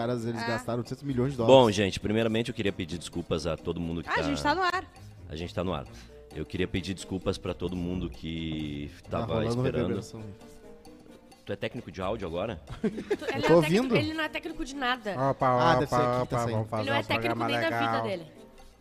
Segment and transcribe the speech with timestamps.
[0.00, 0.46] caras, eles É.
[0.46, 1.56] gastaram 800 milhões de dólares.
[1.56, 4.20] Bom, gente, primeiramente eu queria pedir desculpas a todo mundo que Ah, tá...
[4.20, 4.84] a gente tá no ar.
[5.28, 5.84] A gente tá no ar.
[6.34, 10.00] Eu queria pedir desculpas pra todo mundo que Tá tava rolando esperando.
[11.44, 12.60] Tu é técnico de áudio agora?
[12.80, 13.96] Tu- Ele, tô não é técnico- ouvindo.
[13.96, 15.10] ele não é técnico de nada.
[15.30, 16.52] Opa, Ah, opa, deve ser aqui, tá opa, saindo.
[16.52, 18.02] vamos fazer ele não é um técnico programa nem da vida legal.
[18.02, 18.32] dele.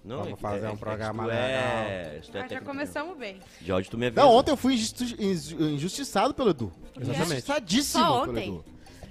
[0.06, 2.18] Não, Vamos é que- fazer é um que- é programa que tu é, tu é
[2.18, 3.40] Ah, já técnico começamos bem.
[3.60, 4.22] de áudio, tu me avisa.
[4.22, 6.72] Não, ontem eu fui injusti- inju- injustiçado pelo Edu.
[6.96, 7.24] Exatamente.
[7.32, 8.48] Injustiçadíssimo Só pelo ontem?
[8.50, 8.66] Edu.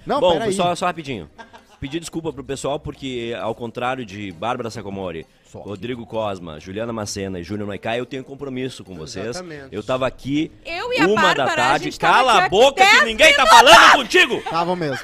[0.05, 0.53] Não, Bom, peraí.
[0.53, 1.29] só, só rapidinho.
[1.79, 5.59] Pedir desculpa pro pessoal porque, ao contrário de Bárbara Sacomori, Só.
[5.59, 9.27] Rodrigo Cosma, Juliana Macena e Júnior Maicai, eu tenho compromisso com vocês.
[9.27, 9.67] Exatamente.
[9.71, 11.97] Eu tava aqui Eu e a uma Bárbara, da a tarde.
[11.97, 14.41] tava Cala a boca que 10 ninguém tá falando contigo!
[14.49, 14.99] Tava mesmo.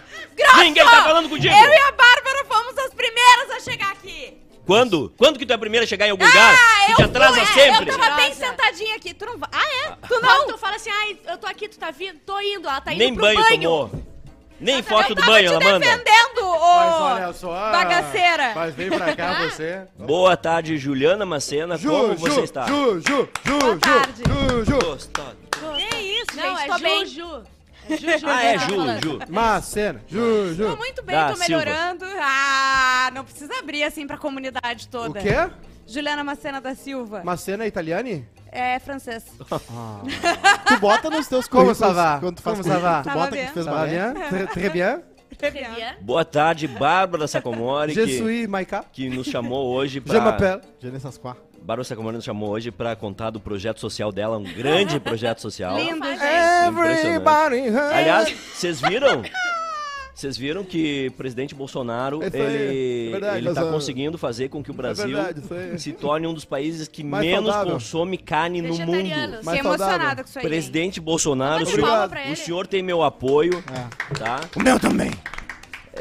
[0.57, 1.53] Ninguém tá falando contigo!
[1.53, 4.37] Eu e a Bárbara fomos as primeiras a chegar aqui.
[4.65, 5.13] Quando?
[5.17, 6.55] Quando que tu é a primeira a chegar em algum lugar?
[6.55, 7.89] Ah, Tu eu te atrasa fui, sempre!
[7.91, 9.13] Eu tava bem sentadinha aqui.
[9.13, 9.49] Tu não vai.
[9.53, 10.07] Ah, é?
[10.07, 10.47] Tu Não, não?
[10.47, 12.99] tu fala assim, ai, eu tô aqui, tu tá vindo, tô indo, ela tá indo
[12.99, 13.61] Nem pro banho, banho.
[13.61, 14.14] tomou.
[14.59, 15.79] Nem Eu foto do banho ela manda.
[15.79, 17.71] defendendo, ô Mas olha só.
[17.71, 18.53] bagaceira.
[18.55, 19.81] Mas vem pra cá você.
[19.97, 21.77] Boa tarde, Juliana Macena.
[21.77, 22.65] Como você está?
[22.65, 24.23] Ju, Ju, Ju, Boa Ju, tarde.
[24.25, 24.79] Ju, Ju.
[24.79, 25.35] Gostosa.
[25.75, 26.61] Que isso, Não, gente?
[26.63, 27.05] é tô Ju, bem.
[27.05, 27.43] Ju.
[27.87, 28.27] É Juju.
[28.27, 29.03] Ah, é tá Ju, falando.
[29.03, 29.19] Ju.
[29.29, 30.77] Macena, Ju, Tô Ju.
[30.77, 31.49] muito bem, Da tô Silva.
[31.49, 32.05] melhorando.
[32.19, 35.19] Ah, não precisa abrir assim pra comunidade O toda.
[35.21, 35.35] quê?
[35.87, 37.21] Juliana Macena da Silva.
[37.23, 38.27] Macena é italiane?
[38.55, 39.23] É francês.
[40.67, 42.19] Tu bota nos teus Como currículos ça va?
[42.19, 43.03] quando tu faz Como ça va?
[43.03, 43.47] currículo, Tu bota que bem.
[43.47, 44.13] tu fez bien?
[44.29, 44.47] Très-
[45.37, 45.97] Très bien.
[46.01, 48.85] Boa tarde, Bárbara Sacomori, Je que, suis Maika.
[48.93, 50.21] que nos chamou hoje Je pra...
[50.21, 50.61] m'appelle.
[50.81, 51.35] Jenny Sasquá.
[51.61, 55.75] Bárbara Sacomori nos chamou hoje pra contar do projeto social dela, um grande projeto social.
[55.75, 56.23] Lindo, gente.
[56.67, 57.91] Everybody hurts.
[57.93, 59.23] Aliás, vocês viram?
[60.15, 64.47] Vocês viram que o presidente Bolsonaro é ele, verdade, ele tá mas, ah, conseguindo fazer
[64.47, 65.41] com que o Brasil verdade,
[65.77, 67.73] se torne um dos países que Mais menos saudável.
[67.73, 69.43] consome carne no mundo.
[69.43, 70.45] Mais emocionada com isso aí.
[70.47, 74.13] Presidente Bolsonaro, o senhor, o senhor tem meu apoio, É.
[74.17, 74.39] tá?
[74.55, 75.11] O meu também.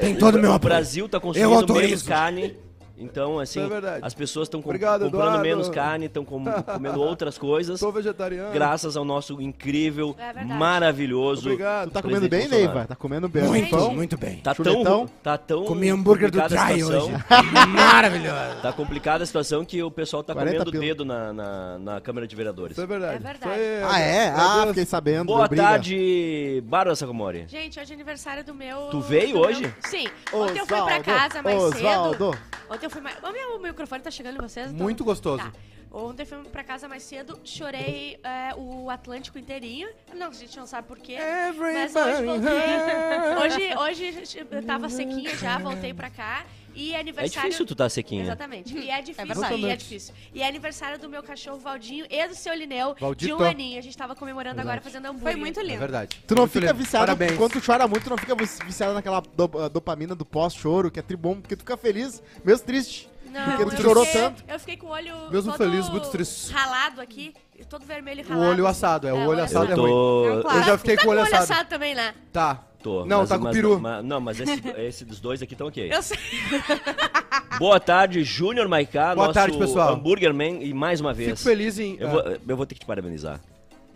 [0.00, 0.72] Tem todo o meu O apoio.
[0.74, 2.54] Brasil tá Eu consumindo menos carne.
[2.96, 5.42] Então, assim, Isso é as pessoas estão comprando Eduardo.
[5.42, 6.54] menos carne, estão comendo
[7.00, 8.52] outras coisas, Sou vegetariano.
[8.52, 11.42] graças ao nosso incrível, É maravilhoso.
[11.50, 11.90] Obrigado.
[11.90, 12.66] Tu tá comendo bem, Bolsonaro.
[12.74, 12.86] Neiva?
[12.86, 13.42] Tá comendo bem.
[13.44, 14.36] Muito, muito bem.
[14.36, 17.12] Tá tão, tá tão Comi hambúrguer do situação- hoje.
[17.68, 18.60] Maravilhoso.
[18.62, 22.00] Tá complicada a situação que o pessoal tá 40 comendo o dedo na, na, na
[22.00, 22.72] Câmara de Vereadores.
[22.76, 23.16] Isso é verdade.
[23.16, 23.52] É verdade.
[23.60, 24.28] Aí Ah, é?
[24.30, 24.68] Ah, Deus.
[24.68, 25.26] fiquei sabendo.
[25.26, 25.62] Boa briga.
[25.62, 27.44] tarde, Bárbara Sacomori.
[27.48, 28.88] Gente, hoje é aniversário do meu...
[28.90, 29.74] Tu veio do meu- hoje?
[29.84, 30.06] Sim.
[30.32, 32.36] Ontem eu fui pra casa mais Osvaldo.
[32.84, 33.16] Ontem eu fui mais...
[33.22, 34.70] O meu microfone tá chegando em vocês?
[34.70, 35.42] Então- Muito gostoso.
[35.42, 35.52] Tá.
[35.90, 39.88] Ontem fui pra casa mais cedo, chorei é, o Atlântico inteirinho.
[40.12, 41.16] Não, a gente não sabe porquê.
[41.56, 42.52] Mas hoje voltei.
[43.44, 46.44] Hoje, hoje eu tava sequinha já, voltei pra cá.
[46.74, 47.42] E é É aniversário.
[47.50, 48.22] difícil tu tá sequinha.
[48.24, 48.76] Exatamente.
[48.76, 49.54] E é difícil, verdade.
[49.60, 50.14] e é difícil.
[50.34, 53.36] E é aniversário do meu cachorro Valdinho e do seu Lineu, de Valdito.
[53.36, 53.78] um aninho.
[53.78, 55.32] A gente tava comemorando agora fazendo hambúrguer.
[55.32, 55.78] Foi muito É lindo.
[55.78, 56.20] verdade.
[56.26, 57.36] Tu não Muito fica viciado, Parabéns.
[57.36, 61.02] quando tu chora muito, tu não fica viciado naquela do- dopamina do pós-choro, que é
[61.02, 63.08] tribom, porque tu fica feliz, mesmo triste.
[63.30, 64.44] Não, Porque tu eu chorou fiquei- tanto.
[64.46, 66.52] Eu fiquei com o olho Mesmo todo feliz, muito triste.
[66.52, 67.34] ralado aqui,
[67.68, 68.50] todo vermelho e O ralado.
[68.50, 69.90] olho assado, é, o olho assado Eu é ruim.
[69.90, 70.26] tô.
[70.36, 70.58] Não, claro.
[70.58, 71.42] Eu já fiquei tá com o olho olho assado.
[71.52, 72.14] assado também, né?
[72.32, 72.62] Tá.
[72.84, 73.80] Tô, Não, mas- tá com mas- peru.
[73.80, 75.90] mas- não, mas esse, esse dos dois aqui estão ok.
[75.90, 76.18] Eu sei.
[77.58, 79.94] Boa tarde, Júnior Maiká, Boa nosso tarde, pessoal.
[79.94, 81.42] hambúrguer man, e mais uma Fico vez.
[81.42, 81.96] feliz em...
[81.98, 83.40] Eu, ah, vou, eu vou ter que te parabenizar.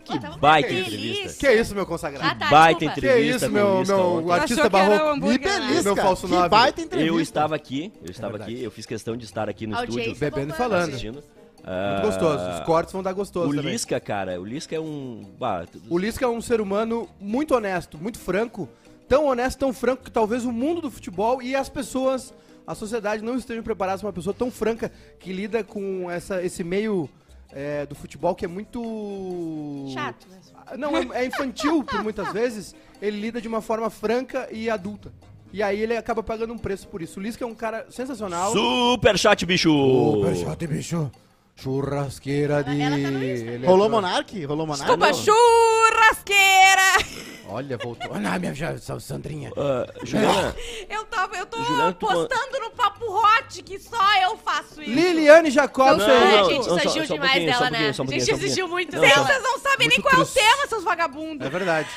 [0.05, 0.87] Que Pô, tava baita feliz.
[0.87, 1.47] entrevista.
[1.47, 2.25] Que isso, meu consagrado?
[2.25, 2.93] Ah, tá, baita desculpa.
[3.01, 5.17] Que entrevista isso, com o meu, meu artista que barroco.
[5.17, 5.37] Me né?
[5.37, 5.83] belisca.
[5.83, 6.49] Meu falso que nove.
[6.49, 7.13] baita entrevista.
[7.15, 8.53] Eu estava aqui, eu estava verdade.
[8.55, 10.89] aqui, eu fiz questão de estar aqui no Audiência estúdio Bebendo e falando.
[10.89, 11.23] assistindo.
[11.65, 12.43] Muito gostoso.
[12.49, 13.71] Os cortes vão dar gostoso O também.
[13.73, 15.25] Lisca, cara, o Lisca é um.
[15.39, 18.67] bah, O Lisca é um ser humano muito honesto, muito franco.
[19.07, 22.31] Tão honesto, tão franco que talvez o mundo do futebol e as pessoas,
[22.67, 26.63] a sociedade não estejam preparadas para uma pessoa tão franca que lida com essa, esse
[26.63, 27.09] meio
[27.51, 29.87] é, do futebol que é muito.
[29.93, 30.27] Chato.
[30.29, 30.37] né?
[30.67, 32.75] Ah, Não, é, é infantil por muitas vezes.
[33.01, 35.11] Ele lida de uma forma franca e adulta.
[35.51, 37.19] E aí ele acaba pagando um preço por isso.
[37.19, 38.51] O Lisca é um cara sensacional.
[38.51, 39.71] Super chat, bicho!
[39.71, 41.11] Superchat, bicho.
[41.61, 42.81] Churrasqueira de.
[42.81, 44.45] Ela tá no é- Rolou Monark?
[44.45, 44.83] Rolou Monark?
[44.85, 45.13] Desculpa, não.
[45.13, 47.29] churrasqueira!
[47.51, 48.11] Olha, voltou.
[48.11, 49.51] Olha, minha já- Sandrinha.
[49.57, 50.55] Ah, Juliana,
[50.89, 54.91] Eu, tava, eu tô Juliana, tu- postando no Papo Hot que só eu faço isso.
[54.91, 56.33] Liliane Jacob Não, Ah, fez.
[56.33, 57.93] a não, gente não, só- exigiu só um demais pouquinho, só um dela, pouquinho, né?
[57.93, 59.27] só um A gente pouquinho, só um exigiu muito Não, Vocês, dela.
[59.27, 61.47] vocês não sabem nem Muito qual é o tema, seus vagabundos.
[61.47, 61.89] É verdade.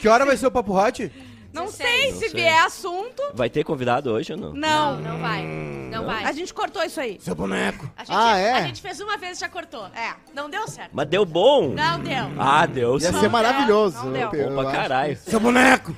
[0.00, 1.12] Que hora vai ser o Papo Hot?
[1.52, 1.90] Não 16.
[1.90, 2.40] sei Não se sei.
[2.40, 3.22] vier assunto.
[3.34, 4.52] vai ter convidado hoje ou não?
[4.54, 4.96] Não.
[5.00, 5.42] Não vai.
[5.90, 6.24] Não vai.
[6.24, 7.18] A gente cortou isso aí.
[7.20, 7.88] Seu boneco.
[7.96, 8.52] A gente, Ah, é?
[8.54, 9.86] a gente fez uma vez e já cortou.
[9.94, 10.14] É.
[10.34, 10.90] Não deu certo.
[10.92, 11.68] Mas deu bom!
[11.74, 12.24] Não deu.
[12.38, 13.20] Ah, deu Ia sim.
[13.20, 13.96] ser maravilhoso.
[14.04, 14.30] Não deu.
[14.32, 14.76] eu- eu Bom pra acho.
[14.78, 15.16] caralho.
[15.18, 15.94] Seu boneco.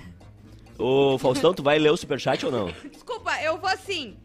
[0.76, 2.66] Ô, Faustão, tu vai ler o superchat ou não?
[2.90, 4.16] Desculpa, eu vou assim.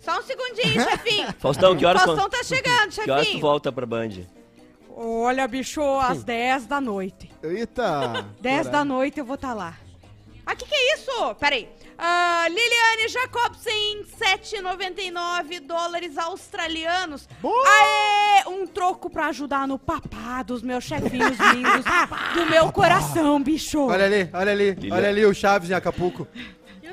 [0.00, 1.28] Só um segundinho, chefinho.
[1.38, 3.40] Faustão, que horas, Faustão tu, tá chegando, que horas tu chefinho.
[3.40, 4.10] volta pra Band?
[4.94, 7.30] Olha, bicho, às 10 da noite.
[7.42, 8.26] Eita.
[8.40, 9.74] 10 da noite eu vou estar lá.
[10.44, 11.34] Ah, que que é isso?
[11.36, 11.68] Peraí.
[11.96, 17.28] Ah, Liliane Jacobsen, 7,99 dólares australianos.
[17.40, 17.64] Boa!
[17.68, 18.48] Aê!
[18.48, 21.84] Um troco pra ajudar no papá dos meus chefinhos lindos
[22.34, 23.86] do meu coração, bicho.
[23.86, 26.26] Olha ali, olha ali, olha ali o Chaves em Acapulco.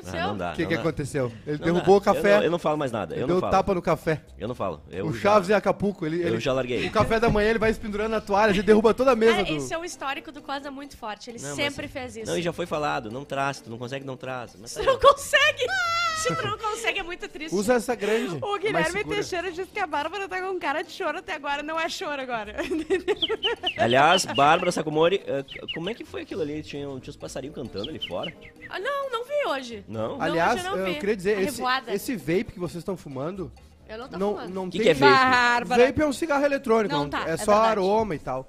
[0.00, 0.20] O Ah, seu?
[0.20, 0.52] não dá.
[0.52, 0.80] O que, que dá.
[0.80, 1.32] aconteceu?
[1.46, 2.10] Ele Não derrubou dá.
[2.10, 3.14] o café, Eu não, eu não falo mais nada.
[3.14, 3.50] Eu deu não falo.
[3.52, 4.22] tapa no café.
[4.38, 4.80] Eu não falo.
[4.90, 6.86] Eu o já- Chaves em Acapulco, ele, Eu ele- já larguei.
[6.86, 9.44] o café da manhã ele vai pendurando na toalha, ele derruba toda a mesa É,
[9.44, 9.56] do...
[9.56, 11.30] esse é o histórico do Cosa muito forte.
[11.30, 12.26] Ele Não, mas- sempre fez isso.
[12.30, 13.10] Não, e já foi falado.
[13.10, 13.62] Não traça.
[13.64, 14.58] Tu não consegue, não traça.
[14.60, 15.60] Mas tá Tu não consegue!
[15.60, 15.66] Se
[16.28, 17.54] tu não consegue, é muito triste.
[17.54, 18.36] Usa essa grande.
[18.42, 19.04] O mais Guilherme.
[19.04, 21.62] Teixeira disse que a Bárbara tá com cara de choro até agora.
[21.62, 22.56] Não é choro agora.
[23.78, 25.44] Aliás, Bárbara Sacomori, eh,
[25.74, 26.62] como é que foi aquilo ali?
[26.62, 28.32] Tinha, tinha os passarinhos cantando ali fora?
[28.68, 29.84] Ah, não, não vi hoje.
[29.88, 30.16] Não?
[30.18, 32.96] Não, Aliás, hoje eu não eu queria dizer, A esse, esse vape que vocês estão
[32.96, 33.50] fumando,
[33.88, 34.54] Eu não tô não, fumando.
[34.54, 34.84] não Que tem...
[34.84, 35.12] que é vape?
[35.30, 35.86] Bárbara.
[35.86, 37.70] Vape é um cigarro eletrônico, Não não- tá, é, é só verdade.
[37.72, 38.46] aroma e tal.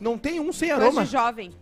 [0.00, 1.04] Não tem um sem Coisa aroma.
[1.04, 1.52] de jovem.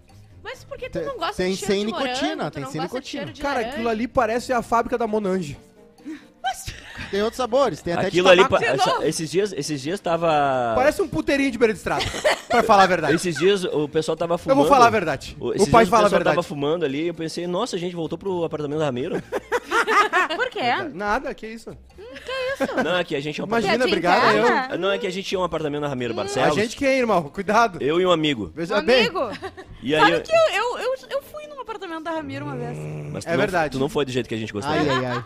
[0.45, 2.09] Mas por que tu Tem- não gosta tem de cheiro sem de morango?
[2.13, 3.23] nicotina, Tu tem não sem gosta de nicotina.
[3.23, 3.73] cheiro de Cara, laranja?
[3.75, 5.59] aquilo ali parece a fábrica da Monange.
[7.11, 8.63] Tem outros sabores, tem até Aquilo de ali, tabaco.
[8.65, 10.73] pa- essa- esses dias, esses dias tava...
[10.75, 12.05] Parece um puteirinho de beira de estrada,
[12.49, 13.15] pra falar a verdade.
[13.15, 14.59] Esses dias o pessoal tava Eu fumando.
[14.59, 15.37] vou falar a verdade.
[15.41, 16.37] O, O pai dias fala a pessoal verdade.
[16.37, 19.23] tava fumando ali, eu pensei, nossa, a gente voltou pro apartamento da Ramiro.
[20.37, 20.61] Por quê?
[20.93, 21.77] Nada, que isso.
[22.85, 24.43] Não, é que a gente é um Imagina, obrigado eu.
[24.45, 24.77] interna?
[24.79, 26.55] Não, é que a gente tinha um apartamento na Ramiro A Barcelos.
[26.55, 27.23] gente quem, irmão?
[27.25, 27.79] Cuidado.
[27.83, 28.53] Eu e um amigo.
[28.55, 29.01] Veja Um bem.
[29.07, 29.21] amigo.
[29.83, 32.77] E aí, Sabe que eu, eu, eu, eu fui num apartamento da Ramiro uma vez.
[33.13, 33.73] mas tu É não- verdade.
[33.73, 34.93] Tu não foi do jeito que a gente gostaria.
[34.93, 35.25] Ai, ai, ai.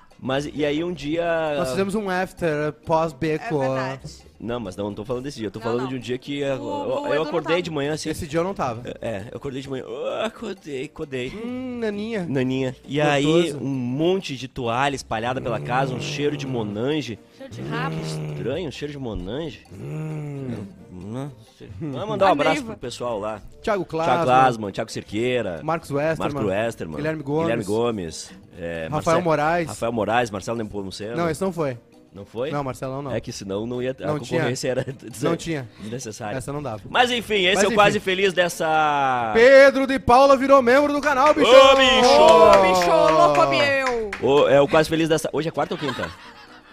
[0.26, 1.54] Mas e aí um dia.
[1.56, 3.60] Nós fizemos um after, É pós-beco.
[3.60, 4.26] verdade.
[4.40, 5.46] Não, mas não, não tô falando desse dia.
[5.46, 5.88] Eu tô Não, falando não.
[5.88, 7.62] de um dia que eu, O- eu- o eu Edu não acordei tava.
[7.62, 8.10] de manhã assim.
[8.10, 8.82] Esse dia eu não tava.
[9.00, 9.84] É, eu acordei de manhã.
[9.86, 11.28] ah, acordei, acordei.
[11.30, 12.26] Hum, naninha.
[12.28, 12.74] Naninha.
[12.86, 13.12] E Gostoso.
[13.14, 17.18] aí, um monte de toalha espalhada pela casa, um cheiro de monange.
[17.50, 17.96] Cheiro de rabo.
[18.00, 19.64] Estranho, cheiro de monange.
[19.72, 20.64] Hum.
[20.90, 21.68] Não sei.
[21.80, 22.72] Vamos mandar um abraço Neiva.
[22.72, 23.40] pro pessoal lá.
[23.62, 24.14] Thiago Klasman.
[24.14, 26.32] Thiago Klasman, Thiago Cirqueira, Marcos Westerman.
[26.34, 27.42] Marco Westerman, Guilherme Gomes.
[27.42, 29.68] Guilherme Gomes é, Rafael Moraes.
[29.68, 31.16] Rafael Moraes, Marcelo Nepomuceno.
[31.16, 31.76] Não, esse não foi.
[32.12, 32.50] Não foi?
[32.50, 33.12] Não, Marcelão não.
[33.12, 34.86] É que senão não ia, a Não concorrência era
[35.20, 35.68] Não tinha.
[35.80, 36.38] desnecessária.
[36.38, 36.80] Essa não dava.
[36.88, 39.32] Mas enfim, esse Mas é o quase feliz dessa.
[39.34, 41.50] Pedro de Paula virou membro do canal, bicho!
[41.50, 42.08] Ô, bicho!
[42.08, 44.10] Ô, bicho, louco meu!
[44.22, 45.28] O- é o quase feliz dessa.
[45.30, 46.08] Hoje é quarta ou quinta?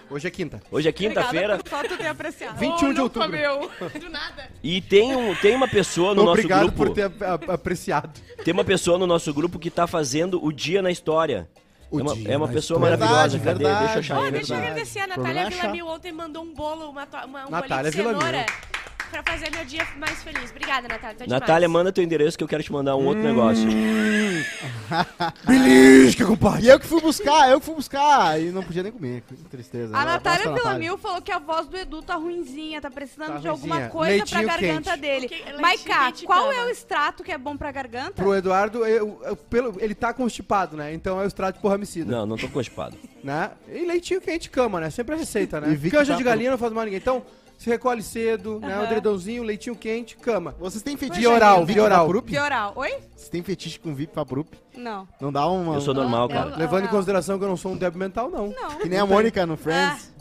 [0.09, 0.61] Hoje é quinta.
[0.71, 2.59] Hoje é quinta-feira só tu ter apreciado.
[2.59, 3.29] 21 de Ô, louco outubro.
[3.29, 3.71] meu.
[3.99, 4.49] Do nada.
[4.63, 6.85] e tem, um, tem uma pessoa no Obrigado nosso grupo.
[6.87, 8.11] por ter ap- ap- apreciado.
[8.43, 11.49] Tem uma pessoa no nosso grupo que tá fazendo o dia na história.
[11.89, 12.97] O é uma, dia é uma na pessoa história.
[12.97, 13.37] maravilhosa.
[13.37, 13.79] Verdade, Cadê?
[13.79, 14.11] Deixa eu verdade.
[14.13, 14.31] achar ele.
[14.31, 14.71] deixa eu verdade.
[14.71, 14.99] agradecer.
[14.99, 15.49] A Natália.
[15.49, 18.19] Villamil ontem mandou um bolo, uma, uma, um Natália bolinho de cenoura.
[18.29, 18.72] Villamil.
[19.13, 20.49] Pra fazer meu dia mais feliz.
[20.49, 21.15] Obrigada, Natália.
[21.19, 21.71] Tá Natália, demais.
[21.71, 23.63] manda teu endereço que eu quero te mandar um outro negócio.
[25.45, 26.65] Belisca, compadre!
[26.65, 28.41] E eu que fui buscar, eu que fui buscar.
[28.41, 29.21] E não podia nem comer.
[29.27, 29.95] Que tristeza.
[29.95, 33.37] A Eu Natália Villamil falou que a voz do Edu tá ruinzinha, tá precisando Tá
[33.39, 33.91] de alguma ruinzinha.
[33.91, 35.01] coisa Leitinho pra garganta quente.
[35.01, 35.25] dele.
[35.25, 38.13] O que- leitinho Maiká, quente qual é o extrato que é bom pra garganta?
[38.13, 40.93] Pro Eduardo, eu- eu- pelo- ele tá constipado, né?
[40.93, 42.11] Então é o extrato de porramicida.
[42.11, 42.97] Não, não tô constipado.
[43.23, 43.51] Né?
[43.71, 44.89] E leitinho quente cama, né?
[44.89, 45.69] Sempre a receita, né?
[45.71, 46.99] E vi que Canja tá de pro- galinha não faz mal a ninguém.
[46.99, 47.23] Então,
[47.57, 48.79] se recolhe cedo, né?
[48.79, 50.53] O edredãozinho, leitinho quente, cama.
[50.59, 52.05] Vocês têm fetiche oral, com VIP via oral.
[52.07, 52.25] Vaprup?
[52.29, 52.73] Pioral.
[52.75, 52.91] Oi?
[53.15, 54.47] Vocês têm fetiche com VIP Vaprup?
[54.75, 55.07] Não.
[55.21, 55.75] Não dá uma...
[55.75, 56.51] Eu sou normal, cara.
[56.51, 58.47] eu- Levando em consideração que eu não sou um débil mental, não.
[58.49, 58.77] Não.
[58.79, 60.13] Que nem a Mônica no Friends.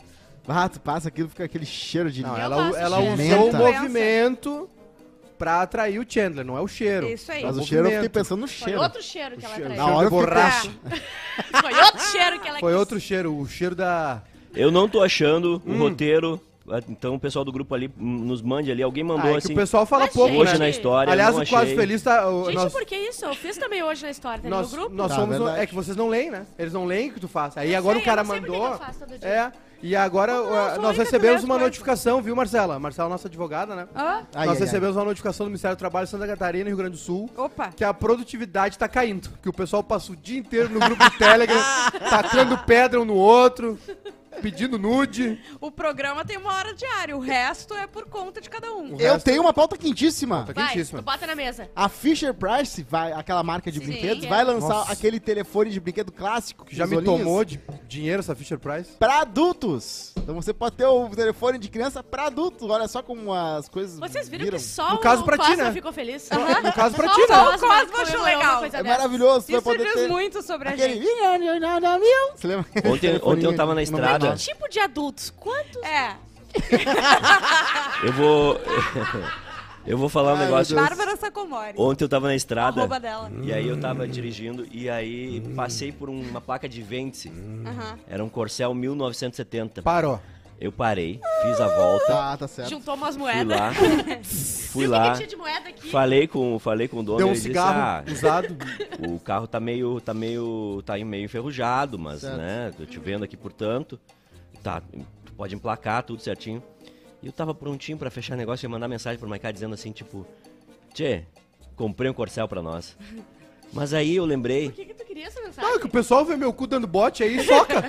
[0.47, 2.21] Ah, tu passa aquilo, fica aquele cheiro de...
[2.21, 4.69] Não, Eu ela, ela usou o movimento
[5.37, 7.07] pra atrair o Chandler, não é o cheiro.
[7.07, 7.43] Isso aí.
[7.43, 8.81] Mas o o cheiro eu fiquei pensando no Foi cheiro.
[8.81, 9.69] outro cheiro que ela cheiro.
[9.73, 9.85] traiu.
[9.85, 10.69] Na hora eu borracha.
[11.61, 12.79] Foi outro cheiro que ela Foi quis.
[12.79, 14.21] outro cheiro, o cheiro da.
[14.53, 15.75] Eu não tô achando Hum.
[15.75, 16.39] o roteiro.
[16.87, 18.81] Então o pessoal do grupo ali hum, nos mande ali.
[18.81, 19.53] Alguém mandou Ah, é que assim.
[19.53, 20.59] o pessoal fala pouco, Hoje né?
[20.59, 21.11] na história.
[21.11, 21.75] Aliás, não o Quase achei.
[21.75, 22.29] Feliz tá.
[22.29, 23.25] o- Gente, nós, por que isso?
[23.25, 24.95] Eu fiz também hoje na história, tá nós, no grupo?
[24.95, 25.37] nós Tá, somos.
[25.37, 25.59] verdade.
[25.59, 26.45] É que vocês não leem, né?
[26.57, 27.57] Eles não leem o que tu faz.
[27.57, 28.67] Aí Eu agora sei, o cara mandou.
[28.69, 29.27] que eu faço todo dia.
[29.27, 29.51] É.
[29.85, 30.81] E agora não?
[30.83, 32.79] nós recebemos uma notificação, viu, Marcela?
[32.79, 33.85] Marcela, nossa advogada, né?
[33.93, 34.25] Hã?
[34.33, 36.91] Ai, nós ai, recebemos uma notificação do Ministério do Trabalho de Santa Catarina, Rio Grande
[36.93, 37.73] do Sul, Opa.
[37.75, 39.29] que a produtividade tá caindo.
[39.41, 41.61] Que o pessoal passa o dia inteiro no grupo do Telegram,
[42.09, 43.77] tacando pedra um no outro,
[44.41, 45.39] pedindo nude.
[45.61, 48.95] O programa tem uma hora diária, o resto é por conta de cada um.
[48.95, 50.43] O Eu resto- tenho uma pauta quentíssima.
[50.45, 50.99] Tá Vai, quentíssima.
[50.99, 51.69] tu bota na mesa.
[51.75, 53.85] A Fisher Price, vai, aquela marca de Sim.
[53.85, 54.91] brinquedos, vai lançar Nossa.
[54.91, 58.91] aquele telefone de brinquedo clássico Que já me tomou de dinheiro essa Fisher Price.
[58.99, 60.13] pra adultos.
[60.17, 62.69] Então você pode ter o telefone de criança pra adultos.
[62.69, 64.57] Olha só como as coisas Vocês viram viram.
[64.57, 65.71] que só No caso o pra ti, Cosma né?
[65.71, 66.29] ficou feliz?
[66.29, 67.35] No caso pra Só ti, o né?
[67.51, 67.53] Cosma
[67.85, 68.65] Cosma achou legal.
[68.65, 70.93] É maravilhoso, tu vai Isso poder diz ter muito sobre a aquele...
[70.95, 71.07] gente.
[72.35, 72.65] Você lembra?
[72.85, 74.22] Ontem, ontem eu tava na estrada.
[74.31, 75.29] Que tipo de adultos?
[75.29, 75.81] Quantos?
[75.83, 76.15] É.
[78.03, 78.61] Eu vou.
[79.87, 80.75] eu vou falar um negócio.
[80.75, 81.73] Bárbara Sacomori.
[81.77, 82.81] Ontem eu tava na estrada.
[82.81, 83.31] Arroba dela.
[83.41, 87.99] E aí eu tava dirigindo e aí passei por uma placa de vende Aham.
[88.07, 89.81] Era um Corcel 1970.
[89.81, 90.19] Parou.
[90.59, 92.69] Eu parei, fiz a volta, Tá, tá certo.
[92.69, 93.57] Juntou umas fui moedas.
[93.59, 93.73] lá.
[94.23, 95.89] fui lá, que tinha de moeda aqui?
[95.89, 98.57] falei com, falei com o dono Deu um ele disse, cigarro ah, usado.
[99.07, 102.37] o carro tá meio, tá meio, tá meio enferrujado, mas, Certo.
[102.37, 103.99] né, tô te vendo aqui, portanto,
[104.61, 104.81] tá,
[105.25, 106.63] tu pode emplacar tudo certinho.
[107.21, 110.25] E eu tava prontinho pra fechar negócio e mandar mensagem pro Maiká dizendo assim, tipo,
[110.93, 111.23] Tchê,
[111.75, 112.95] comprei um Corcel pra nós.
[113.73, 115.71] Mas aí eu lembrei, Por que, que tu queria essa mensagem?
[115.71, 117.83] É que o pessoal vê meu cu dando bote aí e soca.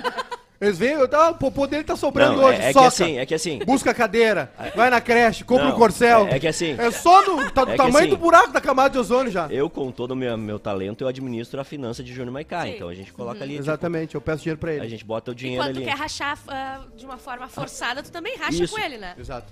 [0.59, 2.87] Eles veem, eu, tá, o popô dele tá sobrando não, hoje, é, é que soca.
[2.87, 6.27] assim, é que assim, Busca a cadeira, vai na creche, compra Não, um corcel.
[6.27, 8.51] é- é que assim- É só no tá do É que tamanho assim- do buraco
[8.53, 9.47] da camada de ozônio já.
[9.51, 12.75] eu com todo o meu, meu talento, eu administro a finança de Júnior Maiká, Sim.
[12.75, 14.87] então a gente coloca ali, tipo, Exatamente, eu peço dinheiro pra a ele.
[14.89, 15.85] gente bota o E dinheiro quando tu ali.
[15.85, 18.73] quer rachar ah, de uma forma forçada, tu também racha Isso.
[18.75, 19.13] com ele, né?
[19.19, 19.51] Exato.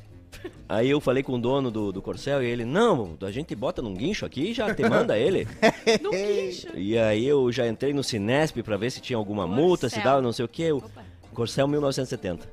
[0.68, 3.82] Aí eu falei com o dono do, do Corcel e ele, não, a gente bota
[3.82, 5.48] num guincho aqui e já te manda ele.
[6.02, 6.68] No guincho.
[6.76, 10.12] E aí eu já entrei no Cinesp pra ver se tinha alguma multa, se Corcel.
[10.12, 10.72] dava não sei o que.
[10.72, 11.04] Opa.
[11.34, 12.48] Corcel 1970.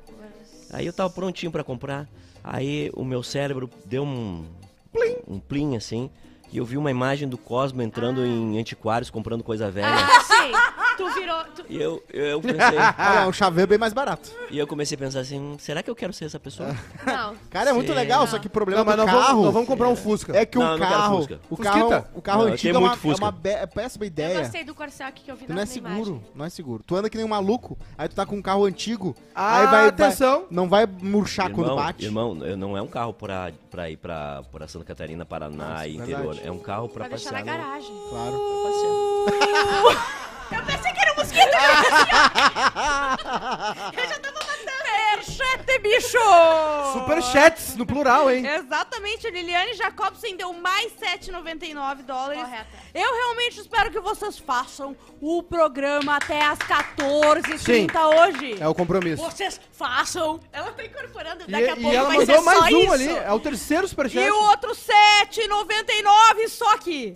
[0.73, 2.07] Aí eu tava prontinho pra comprar.
[2.43, 4.45] Aí o meu cérebro deu um
[4.91, 6.09] plim, um plim assim.
[6.51, 9.87] E eu vi uma imagem do Cosmo entrando em antiquários comprando coisa velha.
[9.87, 10.80] Ah, sim.
[10.97, 11.43] Tu virou.
[11.55, 12.57] tu- E eu, eu pensei,
[12.99, 14.29] Olha, um chaveiro bem mais barato.
[14.49, 16.69] e eu comecei a pensar assim, "Hum, será que eu quero ser essa pessoa?
[17.05, 17.35] Não.
[17.49, 17.95] Cara, é muito Sim.
[17.95, 18.27] legal, Não.
[18.27, 19.27] só que o problema Não, mas do nós carro...
[19.27, 20.37] vamos, nós vamos comprar um Fusca.
[20.37, 21.39] É que Não, o eu não quero carro, Fusca.
[21.49, 22.09] o carro, Fusquita?
[22.15, 23.21] o carro Não, eu antigo tenho é uma, muito Fusca.
[23.21, 24.39] é uma be- péssima Eu ideia.
[24.39, 26.21] gostei do aqui que eu vi Tu na não é seguro, imagem.
[26.35, 26.83] não é seguro.
[26.85, 29.67] Tu anda que nem um maluco, aí tu tá com um carro antigo, Ah, aí
[29.67, 30.39] vai, atenção.
[30.39, 32.03] vai- não vai murchar quando bate.
[32.05, 35.87] irmão, eu- não é um carro pra, pra ir pra, pra Santa Catarina, Paraná Nossa,
[35.87, 36.11] e verdade.
[36.11, 36.37] interior.
[36.43, 37.45] É um carro pra Pra deixar passear.
[37.45, 37.95] na no- garagem.
[38.09, 38.31] Claro.
[38.39, 40.21] pra passear.
[43.97, 44.71] eu já tava matando.
[45.21, 46.17] Superchete, bicho!
[46.93, 48.45] Superchats, no plural, hein?
[48.45, 52.41] Exatamente, a Liliane Jacobsen deu mais 7,99 dólares.
[52.41, 52.67] Correta.
[52.93, 57.87] Eu realmente espero que vocês façam o programa até as 14h30 Sim.
[57.97, 58.57] hoje.
[58.59, 59.23] É o compromisso.
[59.23, 60.39] Vocês façam.
[60.51, 61.43] Ela tá incorporando.
[61.47, 62.93] E, Daqui a e pouco ela vai mandou ser mais só um isso.
[62.93, 63.07] ali.
[63.09, 64.25] É o terceiro superchat.
[64.25, 67.15] E o outro 7,99 só aqui.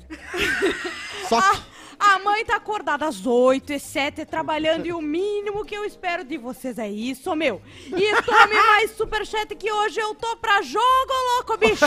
[1.27, 1.75] Só A, que...
[2.00, 6.24] a mãe tá acordada às 8 e 7 trabalhando e o mínimo que eu espero
[6.24, 7.62] de vocês é isso, meu.
[7.88, 11.86] E tome mais superchat que hoje eu tô pra jogo, louco, bicho.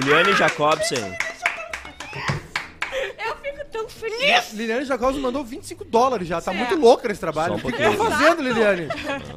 [0.00, 1.16] Liliane Jacobsen.
[3.24, 4.52] Eu fico tão feliz.
[4.52, 6.36] Liliane Jacobs mandou 25 dólares já.
[6.40, 6.56] Tá Certo.
[6.58, 7.58] muito louca nesse trabalho.
[7.58, 8.88] Só um o que, tá fazendo, Liliane?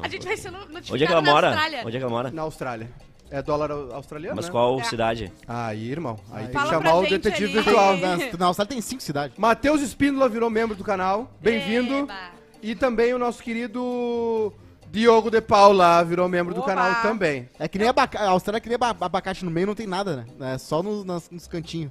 [0.02, 1.48] A gente vai ser no- notificado Onde é que ela na mora?
[1.48, 1.82] Austrália.
[1.86, 2.30] Onde é que ela mora?
[2.30, 2.90] Na Austrália.
[3.30, 4.52] É dólar au- australiano, Mas né?
[4.52, 4.84] qual É.
[4.84, 5.32] cidade?
[5.48, 6.16] Aí, irmão.
[6.30, 7.52] Aí tem que Fala chamar pra o gente detetive ali.
[7.54, 7.96] virtual.
[7.96, 9.36] Na, na Austrália tem cinco cidades.
[9.36, 11.30] Matheus Espíndola virou membro do canal.
[11.40, 11.92] Bem-vindo.
[11.94, 12.14] Eba.
[12.62, 14.52] E também o nosso querido
[14.90, 16.68] Diogo de Paula virou membro do Oba.
[16.68, 17.48] canal também.
[17.58, 18.24] É que nem abacate.
[18.24, 20.52] A Austrália é que nem aba- abacate no meio, não tem nada, né?
[20.54, 21.90] É só nos, nas- nos cantinhos.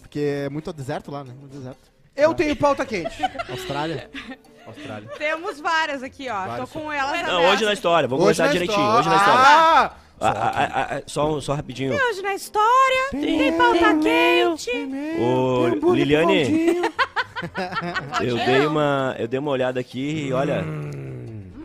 [0.00, 1.32] Porque é muito deserto lá, né?
[1.38, 1.90] Muito deserto.
[2.14, 3.16] Eu tenho pauta quente.
[3.50, 4.10] Austrália.
[4.66, 5.08] Austrália.
[5.18, 6.46] Temos várias aqui, ó.
[6.46, 6.70] Várias.
[6.70, 8.06] Tô com elas Não, hoje na história.
[8.08, 8.78] Vamos começar direitinho.
[8.78, 9.00] história.
[9.00, 9.42] Hoje na história.
[9.44, 9.92] Ah!
[10.24, 11.94] Ah, ah, ah, só, só rapidinho.
[11.94, 14.70] Hoje na história tem, pauta quente.
[15.20, 16.82] Ô, Liliane,
[18.22, 20.64] eu Pode dei uma, eu dei uma olhada aqui e olha,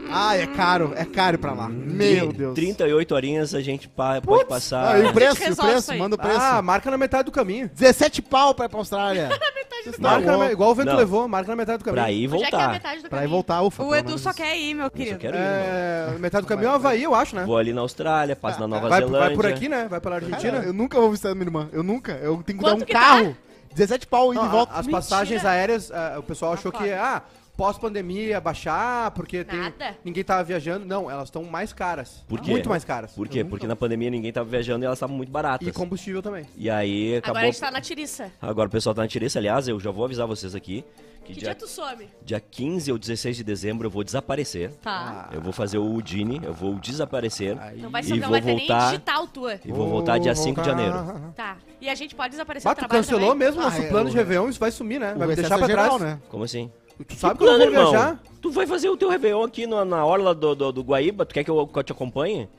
[0.09, 0.93] Ah, é caro.
[0.95, 1.67] É caro pra lá.
[1.69, 2.55] Meu Deus.
[2.55, 4.95] 38 horinhas a gente pa- pode passar.
[4.95, 6.39] Ah, e o preço, o preço, manda o preço.
[6.39, 7.69] Ah, marca na metade do caminho.
[7.73, 9.29] 17 pau pra ir pra Austrália.
[9.93, 10.95] Tá Marca na me- igual o vento Não.
[10.97, 12.03] levou, marca na metade do caminho.
[12.03, 12.73] Pra ir e Onde é que é a voltar.
[12.73, 13.29] metade do Pra ir caminho?
[13.29, 13.83] voltar, ufa.
[13.83, 14.37] O pelo Edu menos só isso.
[14.37, 15.17] quer ir, meu Eu só querido.
[15.19, 15.39] quero ir.
[15.39, 17.43] É, metade do caminho é o Havaí, eu acho, né?
[17.45, 19.19] Vou ali na Austrália, passo na Nova Vai, Zelândia.
[19.27, 19.87] vai por aqui, né?
[19.89, 20.51] Vai pela Argentina.
[20.53, 21.69] Cara, eu nunca vou visitar minha irmã.
[21.71, 22.13] Eu nunca.
[22.13, 23.37] Eu tenho que Quanto dar um que carro.
[23.73, 24.73] 17 pau indo Não, e volta.
[24.73, 27.21] As passagens aéreas, ah, o pessoal achou Tá que, ah,
[27.57, 29.97] pós-pandemia baixar, porque tem, Nada.
[30.05, 30.85] ninguém tava viajando.
[30.85, 32.23] Não, elas estão mais caras.
[32.27, 32.51] Por quê?
[32.51, 33.11] Muito mais caras.
[33.11, 33.43] Por quê?
[33.43, 35.67] Porque na pandemia ninguém tava viajando e elas estavam muito baratas.
[35.67, 36.45] E combustível também.
[36.55, 37.31] E aí acabou.
[37.37, 38.31] Agora a gente tá na tiriça.
[38.41, 39.39] Agora o pessoal tá na tiriça.
[39.39, 40.85] Aliás, eu já vou avisar vocês aqui
[41.25, 42.07] que, Que dia, dia tu some?
[42.23, 44.71] dia 15 ou 16 de dezembro eu vou desaparecer.
[44.81, 45.29] Tá.
[45.33, 47.57] Eu vou fazer o Udine, eu vou desaparecer.
[47.59, 49.59] Aí- Não vai, E ser, não vou vai ter voltar- nem digital tua.
[49.65, 50.93] E vou voltar dia 5 de janeiro.
[51.35, 51.57] Tá.
[51.81, 53.45] E a gente pode desaparecer Bah, do tu trabalho cancelou também?
[53.47, 55.13] mesmo Ah, nosso é, plano o- de Réveillon, isso vai sumir, né?
[55.15, 56.01] O Vai me excesso deixar pra é geral, trás.
[56.13, 56.21] né?
[56.29, 56.71] Como assim?
[57.05, 57.91] Tu sabe que eu não vou irmão?
[57.91, 58.19] viajar?
[58.41, 61.25] Tu vai fazer o teu Réveillon aqui na, na orla do, do, do Guaíba?
[61.25, 62.49] Tu quer que eu, que eu te acompanhe?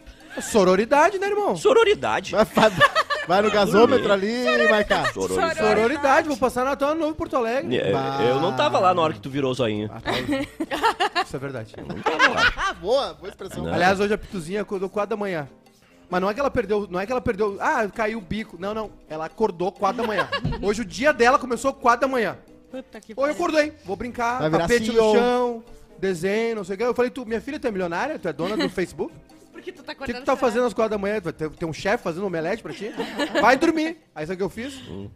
[0.41, 1.57] Sororidade, né, irmão?
[1.57, 2.33] Sororidade.
[2.33, 2.71] Vai, vai-
[3.27, 5.13] vai no gasômetro ali e vai cá.
[5.13, 5.59] Sororidade.
[5.59, 7.77] Sororidade, vou passar Natal Novo em Porto Alegre.
[7.77, 8.19] Eu, Bah.
[8.23, 9.91] eu não tava lá na hora que tu virou o zoinho.
[9.93, 10.13] Ah, tá.
[11.25, 11.75] Isso é verdade.
[11.77, 12.53] Não tava lá.
[12.57, 13.65] Ah, boa, boa expressão.
[13.65, 13.75] Não.
[13.75, 15.49] Aliás, hoje a Pituzinha acordou 4 da manhã.
[16.09, 18.57] Mas não é que ela perdeu, não é que ela perdeu, ah, caiu o bico.
[18.59, 18.91] Não, não.
[19.11, 20.29] Ela acordou 4 da manhã.
[20.63, 22.39] Hoje o dia dela começou 4 da manhã.
[22.71, 25.07] Puta que Hoje eu acordei, vou brincar, Vai virar tapete CEO.
[25.07, 25.65] no chão,
[25.99, 26.85] desenho, não sei o que.
[26.85, 28.19] Eu falei, tu, minha filha, tu é milionária?
[28.19, 29.13] Tu é dona do Facebook?
[29.53, 31.21] Porque tu tá O que, acordando que tu tá fazendo às 4 da manhã?
[31.21, 32.93] Tu vai ter, ter um chefe fazendo omelete pra ti?
[33.41, 33.97] Vai dormir.
[34.15, 34.75] Aí sabe o que eu fiz?
[34.89, 35.09] Hum.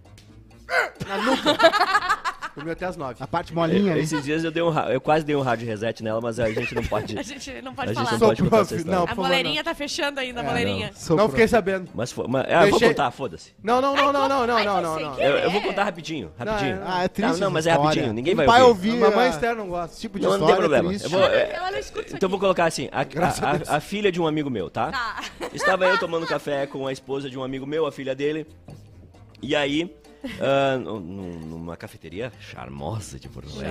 [1.07, 2.22] Na nuca.
[2.55, 3.17] Dormiu até as nove.
[3.19, 3.95] A parte molinha.
[3.95, 4.01] né?
[4.01, 6.75] Esses dias eu, dei um, eu quase dei um rádio reset nela, mas a gente
[6.75, 7.19] não pode.
[7.19, 8.11] A gente não A pode gente falar.
[8.13, 8.19] não
[8.51, 10.91] pode a não, A boleirinha tá fechando ainda, a boleirinha.
[11.09, 11.89] Não, não fiquei sabendo.
[11.95, 12.13] Mas.
[12.29, 13.53] Mas, ah, vou contar, foda-se.
[13.63, 15.47] Não, não, não, não, não, não, não, não, Eu, É.
[15.47, 16.77] eu vou contar rapidinho, rapidinho.
[16.81, 17.33] Não, Ah, é triste.
[17.33, 18.91] Não, não, mas é rapidinho, ninguém O vai pai ouvir.
[18.91, 19.05] ouvir.
[19.05, 19.99] A mamãe externa não gosta.
[19.99, 20.93] Tipo de Não, não tem problema.
[20.93, 21.59] Eu vou, é,
[22.09, 24.69] então eu vou colocar assim, a, a a- a- a filha de um amigo meu,
[24.69, 24.91] tá?
[24.93, 25.21] Tá.
[25.55, 28.47] Estava eu tomando café com a esposa de um amigo meu, a filha dele.
[29.41, 29.93] E aí,
[30.79, 33.71] nu- numa cafeteria charmosa de Porto Alegre.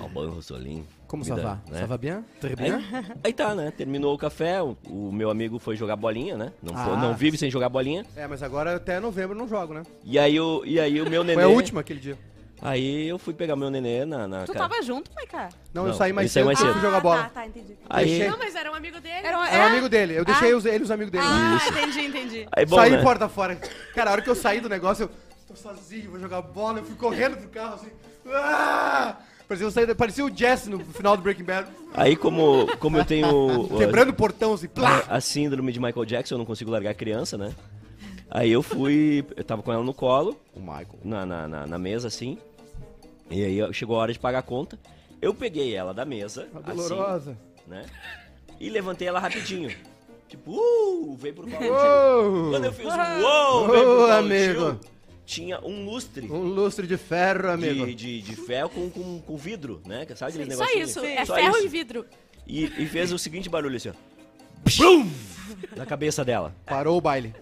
[0.00, 0.84] Alban Rossolim.
[1.06, 1.60] Como Vida, ça va?
[1.70, 1.80] né?
[1.80, 2.24] Ça va bien?
[2.40, 2.82] Très Aí, bien?
[3.22, 3.70] aí tá, né?
[3.70, 6.52] Terminou o café, o, o meu amigo foi jogar bolinha, né?
[6.62, 6.96] Não, Ah.
[6.96, 8.06] não vive sem jogar bolinha.
[8.16, 9.82] É, mas agora até novembro não jogo, né?
[10.04, 11.34] E aí o, e aí o meu nenê...
[11.34, 12.16] Foi a última aquele dia.
[12.64, 14.28] Aí eu fui pegar meu nenê na...
[14.28, 15.48] na Tu ca- tava junto, Maiká?
[15.74, 16.72] Não, eu Não, saí mais ele saiu cedo mais cedo.
[16.74, 17.22] fui jogar bola.
[17.24, 17.76] Tá, tá, entendi.
[17.90, 19.26] Aí, Não, mas era um amigo dele.
[19.26, 20.14] Era um- Era um amigo dele.
[20.14, 21.24] Eu deixei os, ele os amigos dele.
[21.26, 22.48] Ah, entendi, entendi.
[22.54, 23.02] aí bom, saí né?
[23.02, 23.56] porta fora.
[23.94, 25.10] Cara, a hora que eu saí do negócio, eu
[25.48, 26.78] tô sozinho, vou jogar bola.
[26.78, 27.88] Eu fui correndo pro carro assim.
[28.28, 29.16] Ah!
[29.48, 31.68] Parecia, eu saí, parecia o Jesse no final do Breaking Bad.
[31.92, 33.68] Aí como, como eu tenho...
[33.76, 34.68] Quebrando o portão assim.
[34.68, 35.02] Plá!
[35.08, 37.52] a, a síndrome de Michael Jackson, eu não consigo largar a criança, né?
[38.30, 40.86] Aí eu fui, eu tava com ela no colo, O Michael.
[41.04, 42.38] na, na, na, na mesa assim,
[43.32, 44.78] e aí chegou a hora de pagar a conta.
[45.20, 47.38] Eu peguei ela da mesa, Tá assim, dolorosa.
[47.66, 47.84] né?
[48.60, 49.70] E levantei ela rapidinho.
[50.28, 51.70] Tipo, uh, veio pro colo.
[51.70, 52.50] Uou!
[52.50, 54.80] Quando eu fiz um uou, veio pro colo, amigo.
[55.26, 56.26] tinha um lustre.
[56.30, 57.86] Um lustre de ferro, amigo.
[57.86, 60.06] De, de, de ferro com, com, com vidro, né?
[60.06, 60.90] Que Sabe aqueles Só negocinhos?
[60.90, 61.04] isso.
[61.04, 61.66] É Só ferro isso.
[61.66, 62.06] e vidro.
[62.46, 63.92] E, e fez o seguinte barulho assim, ó.
[64.78, 65.10] Brum!
[65.76, 66.54] Na cabeça dela.
[66.64, 67.34] Parou o baile.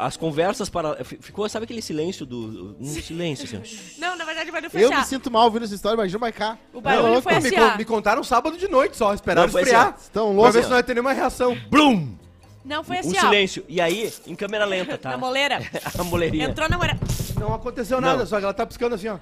[0.00, 1.02] As conversas para.
[1.04, 2.76] fi- Ficou, sabe aquele silêncio do.
[2.78, 3.76] Um silêncio, assim.
[3.98, 6.18] Não, na verdade, o barulho foi Eu assim, me sinto mal ouvindo essa história, imagina
[6.18, 6.56] o Maiká.
[6.72, 7.76] O barulho Não, foi assim, me, con- ó.
[7.76, 9.96] me contaram sábado de noite só, esperaram Não, foi assim, esfriar.
[10.00, 11.56] Estão pra ver se não ia ter nenhuma reação.
[11.68, 12.16] Blum!
[12.64, 13.20] Não, foi Um assim, ó.
[13.22, 13.64] silêncio.
[13.68, 15.10] E aí, em câmera lenta, tá?
[15.10, 15.58] Na moleira.
[15.98, 16.44] A moleirinha.
[16.46, 16.96] Entrou na moleira.
[17.40, 18.26] Não aconteceu nada, Não.
[18.26, 19.18] só que ela tá piscando assim, ó.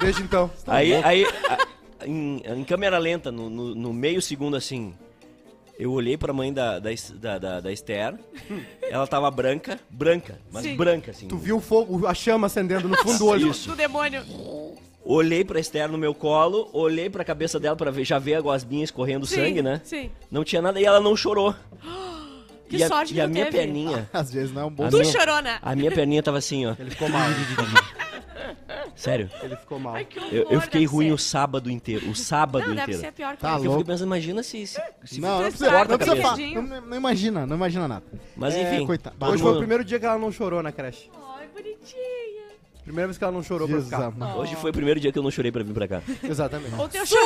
[0.00, 0.50] Desde então.
[0.66, 4.94] Aí, aí a- em, em câmera lenta, no, no, no meio segundo assim,
[5.80, 8.14] eu olhei pra mãe da, da, da, da, da Esther.
[8.82, 10.76] ela tava branca, branca, mas Sim.
[10.76, 11.26] branca, assim.
[11.26, 13.48] Tu viu o fogo, a chama acendendo no fundo do olho.
[13.50, 13.70] Isso.
[13.70, 14.22] Do demônio.
[15.02, 18.40] Olhei pra Esther no meu colo, olhei pra cabeça dela pra ver, já ver a
[18.40, 19.80] gosminha escorrendo Sim, sangue, né?
[19.82, 20.10] Sim.
[20.30, 21.54] Não tinha nada e ela não chorou.
[22.68, 23.56] Que e a, sorte e que a minha teve.
[23.58, 24.84] perninha, Às vezes não é um bom.
[24.84, 25.58] A Tu minha- chorou, né?
[25.60, 26.76] a minha perninha tava assim, ó.
[26.78, 27.22] Ele ficou mal.
[28.94, 29.30] Sério.
[29.42, 29.94] Ele ficou mal.
[29.94, 31.12] Ai, horror, Eu, eu fiquei deve ruim ser.
[31.12, 32.10] o sábado inteiro.
[32.10, 33.00] O sábado Não, deve inteiro.
[33.00, 33.54] ser pior que Tá isso.
[33.56, 33.84] Eu fiquei louco.
[33.86, 34.66] pensando, imagina se.
[34.66, 36.36] se, se Não, não precisa, corta não precisa falar.
[36.38, 38.04] Não, não imagina, não imagina nada.
[38.36, 38.86] Mas É, enfim.
[38.86, 39.16] coitado.
[39.26, 41.10] Hoje foi o primeiro dia que ela não chorou na creche.
[41.36, 42.10] Ai, bonitinha.
[42.82, 44.36] Primeira vez que ela não chorou Jesus pra ficar.
[44.36, 46.02] Hoje foi o primeiro dia que eu não chorei pra vir pra cá.
[46.24, 46.74] Exatamente.
[46.74, 47.20] O teu choro.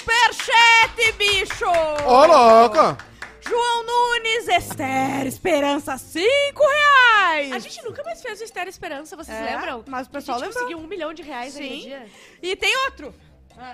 [0.00, 1.66] Superchat, bicho!
[2.06, 2.96] Ô, louco!
[3.44, 6.22] João Nunes, Esther, Esperança, 5
[6.64, 7.52] reais!
[7.52, 9.84] A gente nunca mais fez o Estéreo Esperança, vocês É, lembram?
[9.86, 10.62] mas o pessoal a gente lembrou.
[10.64, 11.80] conseguiu um milhão de reais Sim.
[11.80, 12.06] dia.
[12.40, 13.14] E tem outro.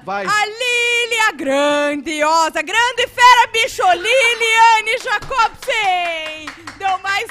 [0.05, 0.27] Vai.
[0.27, 6.47] A Lilia grandiosa, grande fera, bicho, Liliane Jacobsen!
[6.79, 7.27] Deu mais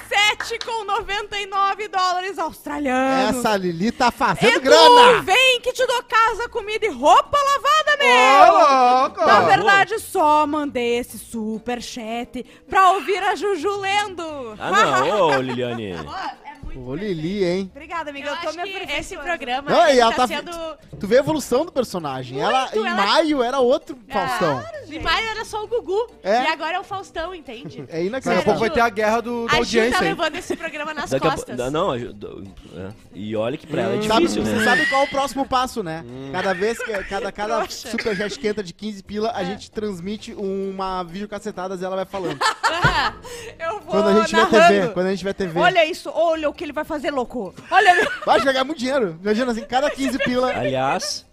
[0.49, 3.37] 7,99 dólares australianos.
[3.37, 5.21] Essa Lili tá fazendo Edu, grana!
[5.21, 8.53] vem que te dou casa, comida e roupa lavada, meu!
[8.53, 9.25] Ô, louco!
[9.25, 14.55] Na verdade, só mandei esse super chat pra ouvir a Juju lendo.
[14.59, 15.93] Ah, não, ô Liliane.
[16.77, 17.71] É muito Ô, Lili, hein?
[17.73, 18.27] Obrigada, amiga.
[18.29, 18.99] Eu, Eu, tô acho me que aperfeiçoando.
[19.01, 20.51] esse programa Não, e ela tá tá- sendo...
[20.99, 22.39] Tu vê a evolução do personagem.
[22.39, 24.63] ela, em ela- maio, era outro Faustão.
[24.89, 26.09] Em maio era só o Gugu.
[26.23, 26.43] É.
[26.43, 27.79] E agora é o Faustão, entende?
[27.81, 28.43] É Daqui a inacreditável.
[28.43, 30.09] pouco vai ter a guerra do, da a Ju audiência tá aí.
[30.09, 31.55] levando esse programa nas Daqui a costas.
[31.55, 31.71] pouco.
[31.71, 32.43] Não, a do-
[32.75, 32.89] é.
[33.13, 34.63] E olha que pra ela é Sabe, difícil, você né?
[34.63, 36.03] sabe qual é o próximo passo, né?
[36.31, 41.03] Cada vez que cada, cada superchat que entra de 15 pila, a gente transmite uma
[41.03, 42.37] videocacetada e ela vai falando.
[43.59, 44.67] Eu vou Quando a gente tiver narrando.
[44.67, 45.59] TV, quando a gente tiver TV.
[45.59, 47.53] Olha isso, olha o que ele vai fazer, louco.
[47.71, 49.17] Olha, Vai jogar muito dinheiro.
[49.21, 50.51] Imagina assim, cada 15 pila.
[50.53, 51.25] Aliás,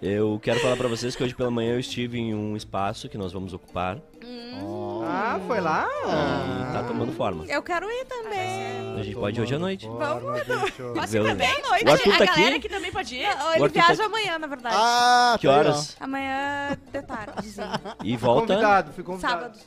[0.00, 3.16] eu quero falar pra vocês que hoje pela manhã eu estive em um espaço que
[3.18, 3.98] nós vamos ocupar
[5.04, 5.86] Ah, foi lá?
[6.68, 7.44] e tá tomando forma.
[7.46, 8.96] eu quero ir também.
[8.98, 9.86] A gente pode ir hoje à noite.
[9.86, 10.40] Vamos.
[10.94, 11.62] Posso ir o- também?
[11.62, 11.84] noite.
[11.84, 12.60] O Arthur a tá galera aqui?
[12.60, 13.18] que também pode ir.
[13.20, 14.76] Ele Arthur viaja tá- amanhã, na verdade.
[14.78, 15.96] Ah, Que tá horas?
[16.00, 17.32] Amanhã de tarde.
[18.04, 18.46] E Fui volta.
[18.54, 19.32] convidado, fui convidado.
[19.32, 19.58] Sábado.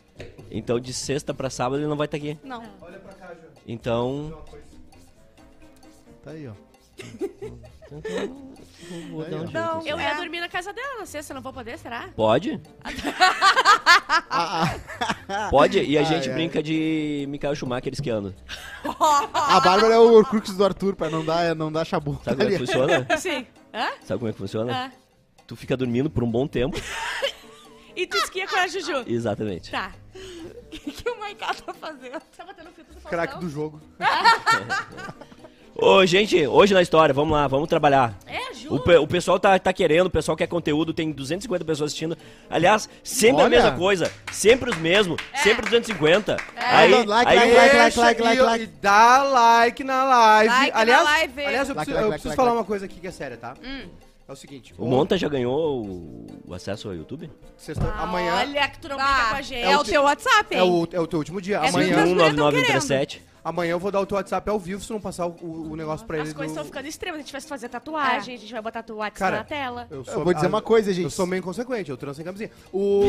[0.51, 2.37] Então de sexta pra sábado ele não vai estar aqui.
[2.43, 2.63] Não.
[2.81, 3.41] Olha pra cá, Ju.
[3.67, 4.43] Então.
[6.25, 6.53] Tá aí, ó.
[9.11, 9.77] vou dar um jeito, Não.
[9.77, 9.89] assim.
[9.89, 12.09] Eu ia dormir na casa dela na sexta, não vou poder, será?
[12.15, 12.59] Pode?
[15.27, 16.35] Ah, Pode, e a Ai, gente ai.
[16.35, 18.33] brinca de Michael Schumacher esquiando.
[19.33, 22.19] A Bárbara é o Horcrux do Arthur, pra não dar, não dar chabu.
[22.23, 23.07] Sabe como é que funciona?
[23.17, 23.47] Sim.
[23.73, 23.88] Hã?
[24.03, 24.73] Sabe como é que funciona?
[24.73, 24.91] Ah.
[25.47, 26.77] Tu fica dormindo por um bom tempo.
[27.97, 29.05] E tu esquia com a Juju.
[29.07, 29.71] Exatamente.
[29.71, 29.93] Tá.
[30.75, 32.19] O que o Maiká tá fazendo?
[32.35, 33.01] Tá batendo o filtro do?
[33.07, 33.81] Craque do jogo.
[35.77, 38.17] Ô, gente, hoje na história, vamos lá, vamos trabalhar.
[38.25, 38.75] É, juro.
[38.75, 42.17] O, pe- o pessoal tá, tá querendo, o pessoal quer conteúdo, tem 250 pessoas assistindo.
[42.49, 45.38] Aliás, sempre a mesma coisa, sempre os mesmos, é.
[45.39, 46.38] sempre 250.
[46.55, 46.65] É.
[46.65, 47.75] Aí, like, aí, like, like.
[47.75, 48.65] Deixa like, like.
[48.81, 50.49] Dá like na live.
[50.49, 51.45] Like na aliás, live.
[51.45, 53.35] aliás, eu Like, preciso, like, eu preciso like, falar uma coisa aqui que é séria,
[53.35, 53.53] tá?
[53.61, 53.89] Hum.
[54.27, 54.73] É o seguinte.
[54.77, 57.29] o Monta já ganhou o, o acesso ao YouTube?
[57.57, 59.03] sexta- ah, amanhã Olha que tu não tá.
[59.13, 59.61] brinca com a gente.
[59.61, 60.59] É o é teu WhatsApp, hein?
[60.61, 61.57] é o, é o teu último dia.
[61.57, 62.05] É amanhã.
[62.05, 65.75] 5199337 amanhã eu vou dar o teu WhatsApp ao vivo se não passar o, o-
[65.77, 66.27] negócio pra ele.
[66.27, 67.19] As coisas do- estão ficando extremas.
[67.19, 69.88] A gente vai fazer tatuagem, a gente vai botar o WhatsApp Cara, na tela.
[69.89, 71.05] Eu, Eu vou dizer uma coisa, gente.
[71.05, 72.49] Eu sou meio inconsequente, eu transo sem camisinha.
[72.73, 73.03] O...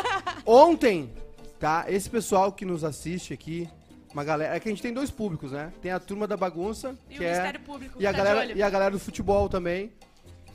[0.46, 1.12] Ontem,
[1.58, 1.84] tá?
[1.88, 3.68] Esse pessoal que nos assiste aqui,
[4.12, 4.54] uma galera.
[4.56, 5.72] É que a gente tem dois públicos, né?
[5.82, 7.26] Tem a turma da bagunça, E que o é.
[7.30, 8.00] Ministério Público.
[8.00, 9.92] E a, tá galera, e a galera do futebol também.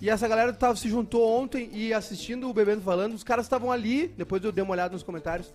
[0.01, 3.13] E essa galera tava, se juntou ontem e assistindo o Bebendo Falando.
[3.13, 5.53] Os caras estavam ali, depois eu dei uma olhada nos comentários.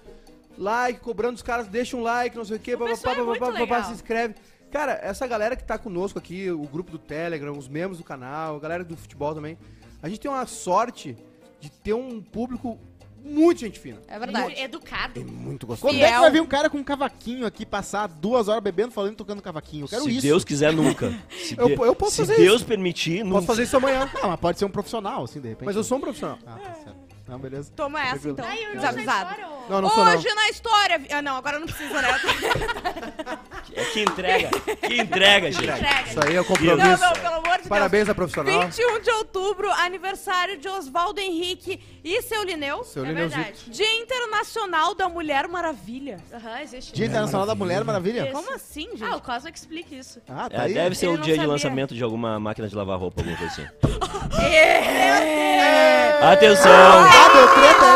[0.58, 3.52] Like, cobrando os caras, deixa um like, não sei o quê, papapá, é muito papapá,
[3.52, 3.66] legal.
[3.68, 4.34] papapá, se inscreve.
[4.70, 8.56] Cara, essa galera que tá conosco aqui, o grupo do Telegram, os membros do canal,
[8.56, 9.58] a galera do futebol também,
[10.02, 11.16] a gente tem uma sorte
[11.60, 12.78] de ter um público
[13.22, 13.98] muito gente fina.
[14.08, 14.58] É verdade.
[14.60, 15.22] Educado.
[15.24, 15.92] Muito gostoso.
[15.92, 18.92] Quando é que vai vir um cara com um cavaquinho aqui passar duas horas bebendo,
[18.92, 19.84] falando e tocando cavaquinho?
[19.84, 20.22] Eu quero Se isso.
[20.22, 21.10] Deus quiser, nunca.
[21.30, 22.66] Se, Eu- de- eu posso se fazer Deus isso.
[22.66, 23.34] permitir, nunca.
[23.36, 24.08] Posso fazer isso amanhã.
[24.22, 25.66] Não, mas pode ser um profissional, assim, de repente.
[25.66, 26.38] Mas eu sou um profissional.
[26.46, 26.96] Ah, tá certo.
[27.28, 27.70] Não, beleza.
[27.76, 28.44] Toma essa, então.
[28.44, 29.30] Ai, eu Desavisado.
[29.70, 30.14] Não, não sou não.
[30.16, 31.00] Hoje na história...
[31.10, 32.08] Ah, não, agora não precisa, né?
[33.72, 34.50] É que entrega,
[34.84, 35.64] que entrega, gente.
[35.68, 36.08] Entrega.
[36.08, 37.02] Isso aí é o não, compromisso.
[37.04, 38.16] não, pelo amor de Parabéns a Deus.
[38.16, 38.62] profissional.
[38.62, 42.82] 21 de outubro, aniversário de Oswaldo Henrique e seu Lineu.
[42.82, 43.36] Seu É Lineuzito.
[43.40, 43.70] verdade.
[43.70, 46.16] Dia Internacional da Mulher Maravilha.
[46.34, 46.92] Aham, existe.
[46.92, 48.22] Dia Internacional da Mulher Maravilha?
[48.24, 48.32] Isso.
[48.32, 49.04] Como assim, gente?
[49.04, 50.20] Ah, o Cosmo que explica isso.
[50.28, 50.74] Ah, tá É, aí.
[50.74, 51.52] deve ser Ele o não dia de sabia.
[51.52, 53.68] lançamento de alguma máquina de lavar roupa, alguma coisa assim.
[54.52, 56.18] É.
[56.22, 56.70] Atenção!
[56.72, 57.86] Ah, deu treta.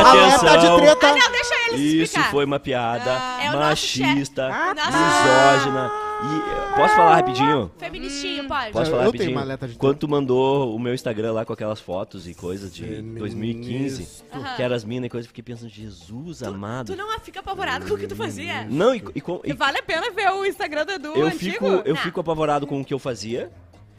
[0.00, 0.48] Atenção.
[0.48, 1.14] Alerta de treta.
[1.24, 2.30] Ah, não, deixa Isso explicar.
[2.30, 3.10] foi uma piada
[3.42, 3.60] É o nosso
[4.00, 4.48] machista.
[4.48, 5.90] Nosso- misógina.
[6.22, 7.70] E eh, posso falar rapidinho?
[7.78, 8.70] Feministinho, pode.
[8.72, 9.30] Posso Eu falar tenho rapidinho?
[9.32, 12.72] uma letra de Quando tu mandou o meu Instagram lá com aquelas fotos e coisas
[12.74, 14.56] de 2015, Aham.
[14.56, 16.92] que eram as minas e coisas, eu fiquei pensando, Jesus amado.
[16.92, 18.64] Tu não fica apavorado com o que tu fazia?
[18.70, 21.40] Não, e, e e Vale a pena ver o Instagram do Edu eu, antigo.
[21.52, 22.02] fico, eu Não.
[22.02, 23.50] fico apavorado com o que eu fazia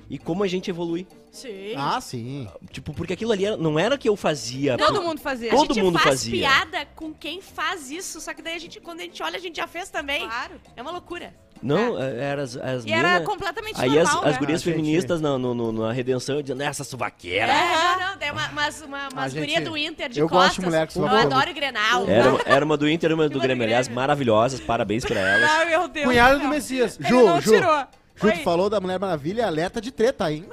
[0.09, 1.07] e como a gente evolui.
[1.31, 1.73] Sim.
[1.75, 2.47] Ah, sim.
[2.71, 4.77] Tipo, porque aquilo ali era- não era que eu fazia.
[4.77, 5.49] Todo mundo fazia.
[5.49, 6.31] Todo a gente mundo faz fazia.
[6.31, 9.41] piada com quem faz isso, só que daí a gente, quando a gente olha, a
[9.41, 10.25] gente já fez também.
[10.25, 10.53] Claro.
[10.75, 11.33] É uma loucura.
[11.63, 14.39] Não, eh, era as, as E era mina- completamente Aí as, normal, as né?
[14.39, 14.75] gurias Ah, gente.
[14.75, 17.51] feministas na, no- no- na redenção dizendo, essa suvaqueira.
[17.51, 20.41] É, não, não, daí uma, umas, uma, umas gente, gurias do Inter de eu gosto
[20.41, 20.55] costas.
[20.63, 22.07] de mulher que Eu adoro Grenal.
[22.07, 25.49] Era, uma- era uma do Inter e uma do Grêmio, aliás, maravilhosas, parabéns pra elas.
[25.49, 26.05] Ai, meu Deus.
[26.05, 26.47] Cunhado do.
[26.47, 26.99] Messias.
[26.99, 27.51] Ele Ju, não Ju.
[27.53, 27.85] tirou.
[28.19, 30.45] Tu falou da Mulher Maravilha, alerta de treta, hein?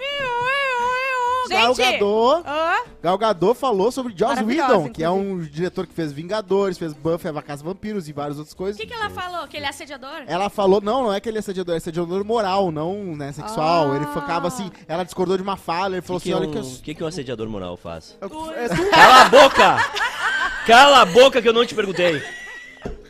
[1.49, 2.73] Gal Gente, Gadot, hã?
[3.03, 7.29] Gal Gadot falou sobre Joss Whedon, que é um diretor que fez Vingadores, fez Buffy,
[7.29, 8.81] a Casa Vampiros e várias outras O coisas.
[8.81, 9.47] que, que ela falou?
[9.47, 10.23] Que ele é assediador?
[10.27, 13.93] Ela falou, não, não é que ele é assediador, é assediador moral, não né, sexual.
[13.93, 13.97] Ah.
[13.97, 16.49] Ele ficava assim, ela discordou de uma fala, ele O falou que, que, assim, um,
[16.49, 16.83] olha que eu...
[16.83, 18.17] que, que um assediador moral faz?
[18.21, 19.77] É é Cala a boca!
[20.67, 22.23] Cala a boca que eu não te perguntei.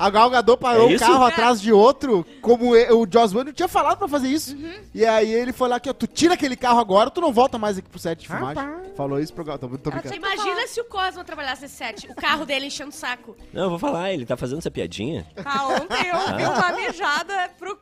[0.03, 3.69] A Gal Gadot parou É um carro atrás de outro, como o Joss Whedon tinha
[3.69, 4.57] falado pra fazer isso.
[4.57, 4.75] Uhum.
[4.93, 7.57] E aí ele foi lá que, ó, tu tira aquele carro agora, tu não volta
[7.57, 8.65] mais aqui pro set de filmagem.
[8.97, 10.12] Falou isso pro Gal, tô, tô brincando.
[10.17, 13.37] Imagina se o Cosmo trabalhasse nesse set, o carro dele enchendo o saco.
[13.53, 15.25] Não, eu vou falar, ele tá fazendo essa piadinha.
[15.45, 16.73] Ah, ontem eu vi uma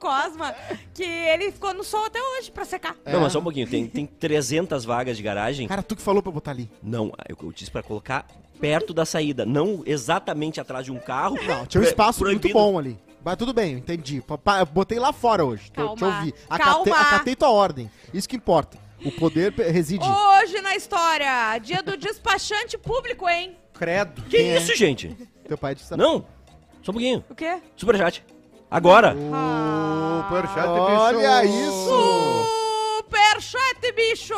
[0.00, 0.54] Cosma
[0.94, 2.96] que ele ficou no sol até hoje pra secar.
[3.04, 5.68] Não, mas só um pouquinho, tem, tem 300 vagas de garagem.
[5.68, 6.70] Cara, tu que falou pra eu botar ali.
[6.82, 8.26] Não, eu, eu disse pra colocar
[8.58, 11.36] perto da saída, não exatamente atrás de um carro.
[11.46, 12.48] Não, tinha um espaço proibido.
[12.48, 12.98] muito bom ali.
[13.22, 14.22] Mas tudo bem, entendi.
[14.22, 15.70] Papai, eu botei lá fora hoje.
[15.70, 16.32] Tô, te Calma, ouvi.
[16.48, 16.96] calma.
[17.00, 17.90] Acatei, tua ordem.
[18.14, 18.78] Isso que importa.
[19.04, 20.04] O poder reside.
[20.06, 23.56] Hoje na história, dia do despachante público, hein?
[23.74, 24.22] Credo.
[24.22, 24.56] Que Quem é?
[24.58, 25.08] isso, gente?
[25.46, 25.94] Teu pai disse.
[25.96, 26.24] Não,
[26.82, 27.24] só um pouquinho.
[27.28, 27.60] O quê?
[27.76, 28.24] Superchat.
[28.70, 29.16] Agora.
[30.28, 31.00] Superchat, bicho.
[31.00, 32.46] Olha isso!
[32.98, 34.34] Superchat, bicho!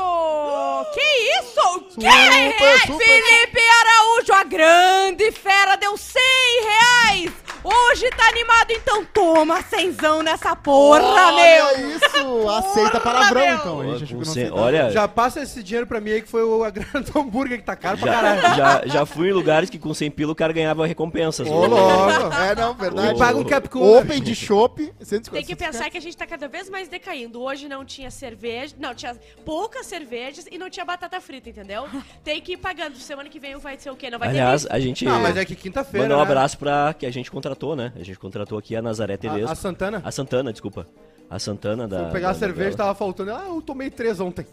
[0.95, 1.07] Que
[1.39, 1.81] isso?
[1.95, 3.05] Que Super, super.
[3.05, 6.23] Felipe Araújo, a grande fera, deu 100
[6.65, 7.33] reais!
[7.65, 11.91] Hoje tá animado, então toma cenzão nessa porra, Olha meu!
[11.97, 12.49] isso!
[12.49, 13.55] Aceita palavrão, meu.
[13.55, 13.81] então.
[13.81, 14.63] A gente achou que Com não cem- aceitava.
[14.67, 17.59] Olha, Já passa esse dinheiro pra mim aí que foi o, a grana do hambúrguer
[17.59, 18.57] que tá caro pra já, caralho.
[18.57, 21.47] já, já fui em lugares que com 100 pila o cara ganhava recompensas.
[21.47, 22.35] Ô, louco.
[22.35, 23.13] É, não, verdade.
[23.13, 24.03] Me paga um cap cooler.
[24.03, 25.31] Open de chopp, 150.
[25.31, 27.41] Tem que pensar que a gente tá cada vez mais decaindo.
[27.43, 31.87] Hoje não tinha cerveja, não, tinha poucas cervejas e não tinha batata frita, entendeu?
[32.25, 32.97] Tem que ir pagando.
[32.97, 34.11] Semana que vem vai ser o quê?
[34.11, 36.07] Não vai Aliás, ter a gente Não, mas é que quinta-feira.
[36.09, 36.31] mandar um né?
[36.31, 37.93] abraço pra que a gente contratou, né?
[37.97, 39.49] A gente contratou aqui a Nazaré Tedesco.
[39.49, 40.03] A, a Santana.
[40.05, 40.87] A Santana, desculpa.
[41.29, 42.03] A Santana da.
[42.05, 42.77] Vou pegar a da cerveja, novela.
[42.77, 43.33] tava faltando.
[43.33, 44.47] Ah, eu tomei três ontem.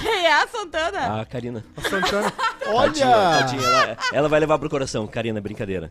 [0.00, 1.20] Quem é a Santana?
[1.20, 1.64] A Karina.
[1.76, 2.30] A Santana.
[2.30, 3.38] Tadinha, Olha!
[3.40, 5.06] tadinha, ela, ela vai levar pro coração.
[5.06, 5.90] Karina, brincadeira.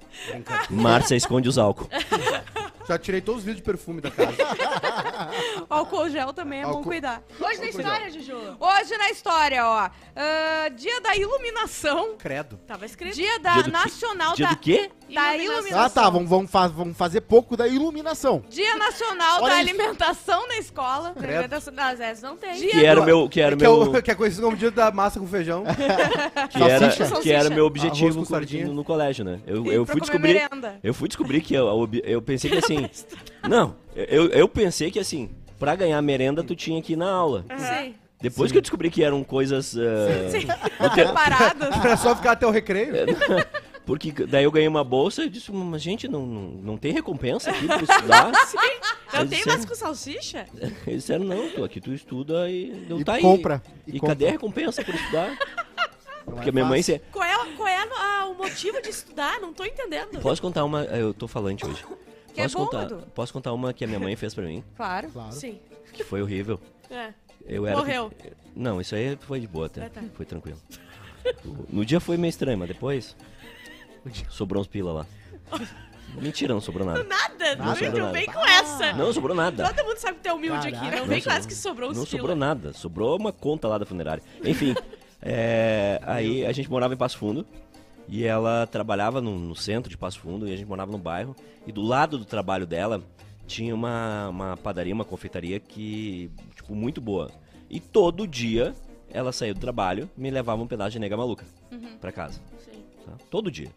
[0.69, 1.89] Márcia esconde os álcool.
[2.87, 4.35] Já tirei todos os vidros de perfume da casa.
[5.69, 7.21] Álcool gel também é bom Álcool- cuidar.
[7.39, 8.37] Hoje na história, Juju.
[8.59, 9.89] Hoje na história, ó.
[10.15, 12.15] ah, dia da iluminação.
[12.17, 12.57] Credo.
[12.67, 13.15] Tava escrito.
[13.15, 13.77] Dia da Dia do quê?
[13.77, 14.89] Nacional Dia da, do quê?
[15.13, 15.43] da Iluminação.
[15.55, 15.79] iluminação.
[15.85, 16.09] Ah, tá.
[16.09, 18.43] Vamos, vamos, fa- vamos fazer pouco da iluminação.
[18.49, 19.69] Dia Nacional Olha da isso.
[19.69, 21.13] Alimentação na escola.
[21.17, 21.31] Credo.
[21.31, 22.53] Alimentação das vezes não tem.
[22.55, 24.43] Dia Que era o meu, que era o que, é meu, o, que é conhecido
[24.43, 25.63] como dia da massa com feijão.
[26.51, 27.21] que era, Salsicha.
[27.21, 28.67] que era o meu Arroz objetivo com co- sardinha.
[28.67, 29.39] no, no colégio, né?
[29.45, 30.79] Eu, E eu pra fui comer descobrir, merenda.
[30.83, 32.74] eu fui descobrir que eu, eu, eu pensei que assim,
[33.47, 37.45] não, eu, eu pensei que assim, pra ganhar merenda tu tinha que ir na aula.
[37.57, 37.95] Sim.
[38.21, 40.47] Depois que eu descobri que eram coisas, Sim.
[40.79, 41.67] no te- Preparados.
[41.83, 42.93] Era só ficar até o recreio.
[43.85, 47.51] porque daí eu ganhei uma bolsa e disse, mas gente, não, não, não tem recompensa
[47.51, 48.25] aqui pra estudar?
[48.25, 48.31] Não
[49.21, 50.45] Mas tem isso mais é- com salsicha?
[50.87, 53.21] Eles disseram, não, tu, aqui tu estuda e não E tá aí.
[53.21, 54.27] compra, E, e cadê compra.
[54.27, 55.29] a recompensa por estudar?
[56.25, 56.81] Não Porque é a minha mãe...
[57.11, 59.39] Qual é, qual é a- o motivo de estudar?
[59.39, 60.19] Não tô entendendo.
[60.19, 60.83] Posso contar uma...
[60.85, 61.83] Eu tô falante hoje.
[62.35, 62.97] Que é posso, bom, contar, Edu.
[63.15, 65.09] posso contar uma que a minha mãe fez pra mim, Claro.
[65.09, 65.31] Claro.
[65.31, 65.59] Sim.
[65.93, 66.59] que foi horrível.
[66.89, 67.13] É.
[67.47, 67.77] Eu era...
[67.77, 68.11] Morreu.
[68.55, 69.85] Não, isso aí foi de boa até.
[69.85, 70.01] Ah, tá.
[70.13, 70.57] Foi tranquilo.
[71.69, 73.15] No dia foi meio estranho, mas depois...
[74.29, 75.05] Sobrou uns pila lá.
[76.21, 77.03] Mentira, não sobrou nada.
[77.03, 78.11] Nada, não não Nada.
[78.11, 78.93] vem com essa.
[78.93, 79.67] Não sobrou nada.
[79.73, 80.77] Todo mundo sabe que tu é humilde Caraca.
[80.77, 80.91] aqui.
[80.91, 81.37] Não Não vem com sobrou.
[81.37, 82.17] essa que sobrou uns Não pila.
[82.19, 84.23] sobrou nada, sobrou uma conta lá da funerária.
[84.43, 84.75] Enfim,
[85.21, 87.45] é, aí a gente morava em Passo Fundo
[88.07, 91.35] e ela trabalhava no, no centro de Passo Fundo e a gente morava no bairro.
[91.65, 93.01] E do lado do trabalho dela
[93.47, 97.31] tinha uma, uma padaria, uma confeitaria que, tipo, muito boa.
[97.69, 98.73] E todo dia
[99.09, 101.45] ela saía do trabalho e me levava um pedaço de nega maluca
[101.99, 102.39] pra casa.
[102.63, 102.83] Sim.
[103.05, 103.13] tá?
[103.29, 103.69] Todo dia.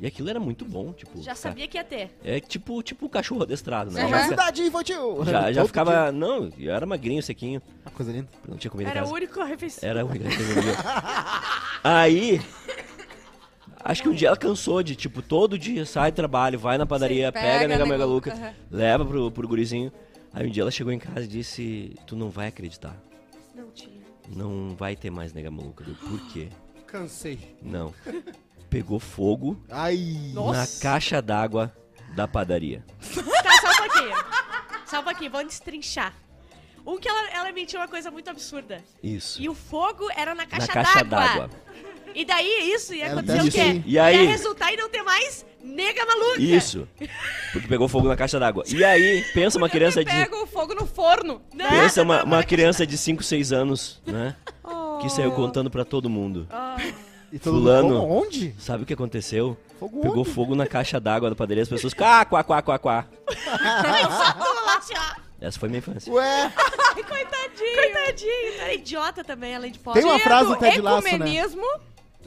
[0.00, 1.22] E aquilo era muito bom, tipo.
[1.22, 2.10] Já sabia que ia ter.
[2.24, 4.02] É tipo, tipo o cachorro adestrado, né?
[4.02, 4.10] Aham.
[4.10, 5.24] Já, Cidade infantil.
[5.24, 5.92] já, já ficava.
[5.92, 6.12] dia.
[6.12, 7.62] Não, eu era magrinho, sequinho.
[7.86, 8.28] Uma coisa linda.
[8.48, 9.88] Não tinha comida Era o único refeição.
[9.88, 10.74] Era a única que eu comia.
[11.82, 12.40] Aí.
[13.84, 16.86] Acho que um dia ela cansou de, tipo, todo dia sai do trabalho, vai na
[16.86, 18.54] padaria, Sim, pega, pega a nega mega aham.
[18.70, 19.92] leva pro, pro gurizinho.
[20.32, 22.96] Aí um dia ela chegou em casa e disse: Tu não vai acreditar.
[23.54, 24.02] Não tinha.
[24.34, 25.84] Não vai ter mais nega maluca.
[25.86, 26.48] Eu, Por quê?
[26.88, 27.56] Cansei.
[27.60, 27.92] Não.
[28.70, 30.32] Pegou fogo Ai.
[30.34, 31.70] na caixa d'água
[32.16, 32.82] da padaria.
[33.14, 34.16] Tá, só um pouquinho.
[34.86, 36.14] Só um pouquinho, vamos destrinchar.
[36.86, 38.82] Um que ela, ela mentiu uma coisa muito absurda.
[39.02, 39.40] Isso.
[39.40, 41.50] E o fogo era na caixa, na caixa d'água.
[42.14, 43.82] E daí isso ia É, acontecer o quê?
[43.84, 44.22] E aí?
[44.24, 46.40] Ia resultar em não ter mais nega maluca.
[46.40, 46.86] Isso.
[47.52, 48.62] Porque pegou fogo na caixa d'água.
[48.68, 50.10] E aí, pensa uma criança de.
[50.10, 51.42] Pega o fogo no forno.
[51.52, 54.36] Não, Pensa uma, uma criança de 5, 6 anos, né?
[55.00, 55.34] Que saiu Oh.
[55.34, 56.46] contando pra todo mundo.
[56.50, 56.76] Ah,
[57.32, 58.00] E todo mundo, Fulano.
[58.00, 58.22] como?
[58.22, 58.54] Onde?
[58.58, 59.56] Sabe o que aconteceu?
[59.80, 60.30] Fogo Pegou onde?
[60.30, 61.92] fogo na caixa d'água da padaria, as pessoas.
[61.92, 63.06] Quá, quá, quá, quá, quá.
[63.26, 65.24] pula lá, ó.
[65.40, 66.10] Essa foi minha infância.
[66.12, 67.74] Ué, Ai, coitadinho.
[67.74, 68.60] Coitadinho.
[68.60, 70.00] Era idiota também, além de pobre.
[70.00, 71.42] Tem uma frase do Ted Lasso, né?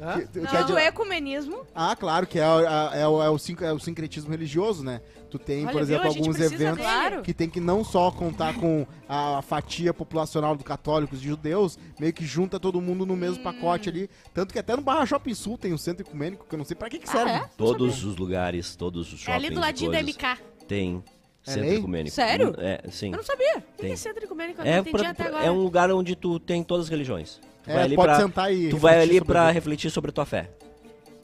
[0.01, 0.19] Hã?
[0.21, 1.65] que, que Dia é do de- ecumenismo.
[1.73, 5.01] Ah, claro, que é, é o, é, o, sin- é o sincretismo religioso, né?
[5.29, 6.21] Tu tem, Olha, por exemplo, viu?
[6.21, 7.21] Alguns eventos dele.
[7.23, 12.13] Que tem que não só contar com a fatia populacional do católicos e judeus, meio
[12.13, 13.17] que junta todo mundo no Hum.
[13.17, 14.09] mesmo pacote ali.
[14.33, 16.75] Tanto que até no Barra Shopping Sul tem um centro ecumênico, que eu não sei
[16.77, 17.31] pra que, que Ah, serve.
[17.31, 17.49] é?
[17.57, 20.37] Todos os lugares, todos os É shoppings ali do ladinho da MK.
[20.65, 21.03] Tem
[21.45, 22.15] É centro ecumênico.
[22.15, 22.55] Sério?
[22.57, 23.11] É, sim.
[23.11, 23.57] Eu não sabia.
[23.57, 23.91] O que Tem.
[23.91, 24.61] é centro ecumênico?
[24.61, 25.43] Eu É, não entendi pra- até agora.
[25.45, 27.41] é um lugar onde tu tem todas as religiões.
[27.67, 29.53] Tu É, vai ali pode pra, sentar e Tu vai refletir ali sobre pra isso.
[29.53, 30.49] refletir sobre a tua fé.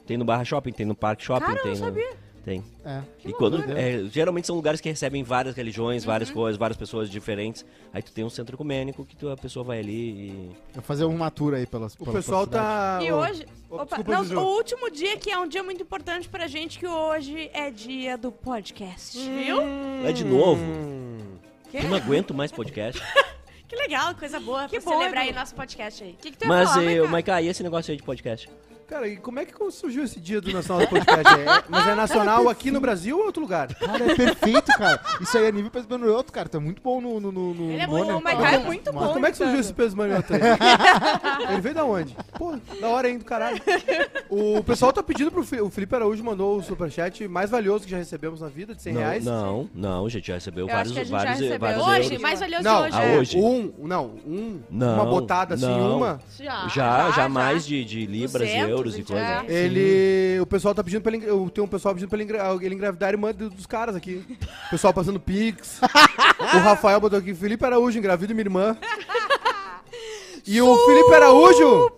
[0.06, 1.76] Tem no Barra Shopping, tem no Parque Shopping, Cara, eu tem no...
[1.78, 2.24] sabia.
[2.44, 2.62] Tem.
[2.84, 3.00] É.
[3.24, 6.08] e quando, é, geralmente são lugares que recebem várias religiões, Uhum.
[6.10, 7.64] várias coisas, várias pessoas diferentes.
[7.90, 10.50] Aí tu tem um centro ecumênico que tu, a pessoa vai ali e.
[10.74, 12.98] Vou fazer uma tour aí pelas O pela- pessoal tá.
[13.02, 13.46] E hoje.
[13.70, 16.86] Opa, desculpa, não, o último dia que é um dia muito importante pra gente, que
[16.86, 19.18] hoje é dia do podcast.
[19.18, 19.62] Viu?
[20.06, 20.60] É de novo.
[20.62, 21.16] Hum.
[21.70, 21.78] Quê?
[21.78, 23.00] Eu não aguento mais podcast.
[23.68, 26.12] Que legal, coisa boa Que pra bom, celebrar aí nosso podcast aí.
[26.12, 27.08] O que, que tu ia Mas, falar, Maiká?
[27.08, 28.50] Maiká, e esse negócio aí de podcast?
[28.94, 31.24] Cara, e como é que surgiu esse dia do Nacional do Podcast?
[31.34, 33.74] É- mas é nacional aqui no Brasil ou em outro lugar?
[33.74, 35.00] Cara, é perfeito, cara.
[35.20, 36.48] Isso aí é nível peso outro, cara.
[36.52, 37.18] É muito bom no.
[37.18, 38.16] no, no, no Ele é no bom, Bonner.
[38.18, 39.12] O Maiká é muito Mas bom.
[39.14, 39.64] como é que surgiu imitando.
[39.64, 40.40] esse peso manioto aí?
[41.50, 42.16] Ele veio da onde?
[42.38, 43.60] Pô, da hora hein, do caralho.
[44.30, 45.66] O pessoal tá pedindo pro Felipe.
[45.66, 48.92] O Felipe Araújo mandou o superchat mais valioso que já recebemos na vida, de 100
[48.92, 49.24] não, reais.
[49.24, 51.58] não, não, a gente já recebeu Eu acho vários, que a gente já vários, recebeu.
[51.58, 52.22] vários Hoje, euros.
[52.22, 52.96] mais valioso Não, hoje.
[52.96, 53.18] Ah, é.
[53.18, 53.38] hoje?
[53.38, 56.20] Um, não, um, Não, uma botada assim, uma.
[56.38, 57.28] Já, Já, já, já.
[57.28, 59.44] mais de, de libras, 200, e coisa.
[59.52, 60.40] Ele.
[60.40, 61.26] O pessoal tá pedindo pra ele.
[61.50, 64.24] Tem um pessoal pedindo pra ele, engra- ele engravidar a irmã do- dos caras aqui.
[64.66, 65.80] O pessoal passando pix.
[65.82, 68.76] o Rafael botou aqui, Felipe Araújo, engravida minha irmã.
[70.46, 71.90] E o Felipe Araújo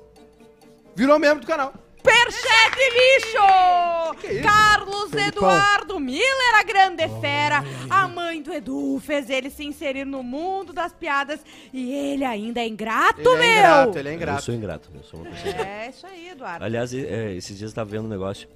[0.94, 1.75] virou membro do canal.
[2.11, 4.21] Superchat, bicho!
[4.21, 4.42] Que isso?
[4.42, 5.27] Carlos Felipão.
[5.51, 7.64] Eduardo Miller, a grande fera.
[7.90, 11.40] A mãe do Edu fez ele se inserir no mundo das piadas
[11.73, 13.42] e ele ainda é ingrato, Ele meu!
[13.42, 14.42] é ingrato, ele é Eu ingrato.
[14.42, 15.55] sou ingrato, eu sou uma pessoa.
[15.66, 16.64] É isso aí, Eduardo.
[16.64, 18.49] Aliás, é, esses dias eu tava vendo um negócio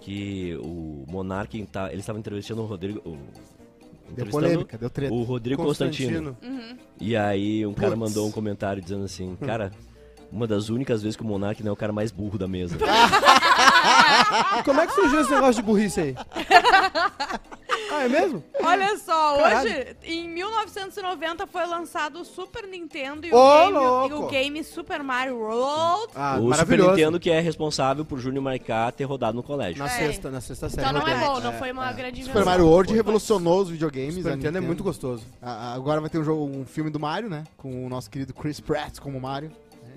[0.00, 3.16] que o Monark, tá, ele estava entrevistando o Rodrigo, o
[4.10, 5.12] Deu polêmica, deu treta.
[5.12, 6.34] O Rodrigo Constantino.
[6.34, 6.78] Constantino.
[6.98, 8.00] E aí um cara Putz.
[8.08, 9.70] mandou um comentário dizendo assim, cara,
[10.30, 12.76] uma das únicas vezes que o Monark não é o cara mais burro da mesa.
[14.64, 16.14] Como é que surgiu esse negócio de burrice aí?
[17.92, 18.44] ah, é mesmo?
[18.62, 19.70] Olha só, Caralho.
[19.70, 24.64] hoje, em 1990, foi lançado o Super Nintendo e, Ô, o, game, e o game
[24.64, 26.12] Super Mario World.
[26.14, 26.90] Ah, o Super maravilhoso.
[26.90, 29.78] Nintendo que é responsável por Júnior Marcar ter rodado no colégio.
[29.78, 29.96] Na É.
[29.96, 30.86] sexta, na sexta série.
[30.88, 32.44] Então não é bom, não foi uma grande Super invenção.
[32.52, 34.16] Mario World revolucionou os videogames.
[34.16, 35.24] Super a Nintendo é muito gostoso.
[35.40, 37.44] Agora vai ter um, jogo, um filme do Mario, né?
[37.56, 39.50] Com o nosso querido Chris Pratt como Mario.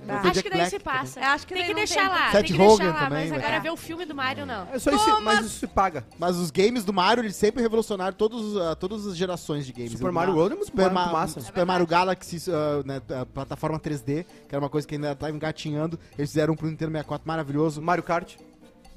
[0.08, 0.20] Ah.
[0.22, 1.20] Ter Acho Jack que daí Black se passa.
[1.22, 2.10] Acho que tem que deixar tem.
[2.10, 3.62] lá, Seth tem que Rogen deixar lá, também mas vai agora ter.
[3.62, 4.68] ver o filme do Mario não.
[4.74, 6.06] É só isso, mas isso se paga.
[6.18, 9.92] Mas os games do Mario, eles sempre revolucionaram todos, ah, todas as gerações de games.
[9.92, 11.40] Super Mario Ma- World é Super, bom, Ma- muito massa.
[11.42, 15.32] Super Mario Galaxy, ah, né, a plataforma 3D, que era uma coisa que ainda tava
[15.32, 16.00] engatinhando.
[16.18, 17.82] Eles fizeram um pro Nintendo 64 maravilhoso.
[17.82, 18.36] Mario Kart.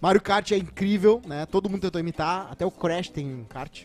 [0.00, 1.46] Mario Kart é incrível, né?
[1.46, 2.48] Todo mundo tentou imitar.
[2.50, 3.84] Até o Crash tem um kart.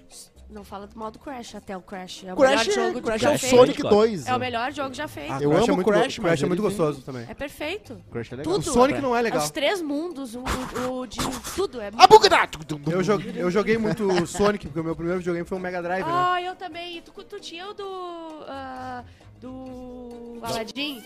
[0.49, 2.23] Não fala do modo Crash, até o Crash.
[2.25, 3.55] É o Crash, melhor é, jogo Crash já é o feito.
[3.55, 3.95] Sonic Claro.
[3.97, 4.25] 2.
[4.27, 5.31] É o melhor jogo já feito.
[5.31, 7.25] Ah, Eu Crash amo é muito Crash, go- mas Crash é muito tem- gostoso também.
[7.29, 8.01] É perfeito.
[8.11, 8.53] Crash é legal.
[8.55, 8.67] Tudo.
[8.67, 9.43] O Sonic não é legal.
[9.43, 11.19] Os três mundos, o, o- o de
[11.55, 11.79] tudo.
[11.79, 12.49] É A Bugada!
[12.91, 16.03] Eu joguei, eu joguei muito Sonic, porque o meu primeiro videogame foi um Mega Drive,
[16.05, 16.11] né?
[16.11, 16.97] Ah, eu também.
[16.97, 18.43] E tu, tu tinha o do.
[18.47, 19.03] ah,
[19.39, 20.39] do.
[20.41, 21.03] Aladdin?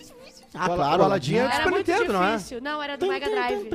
[0.56, 1.02] Ah, O claro.
[1.02, 2.38] o Aladdin é do Super Nintendo, não é?
[2.62, 3.70] Não, era do Mega Drive.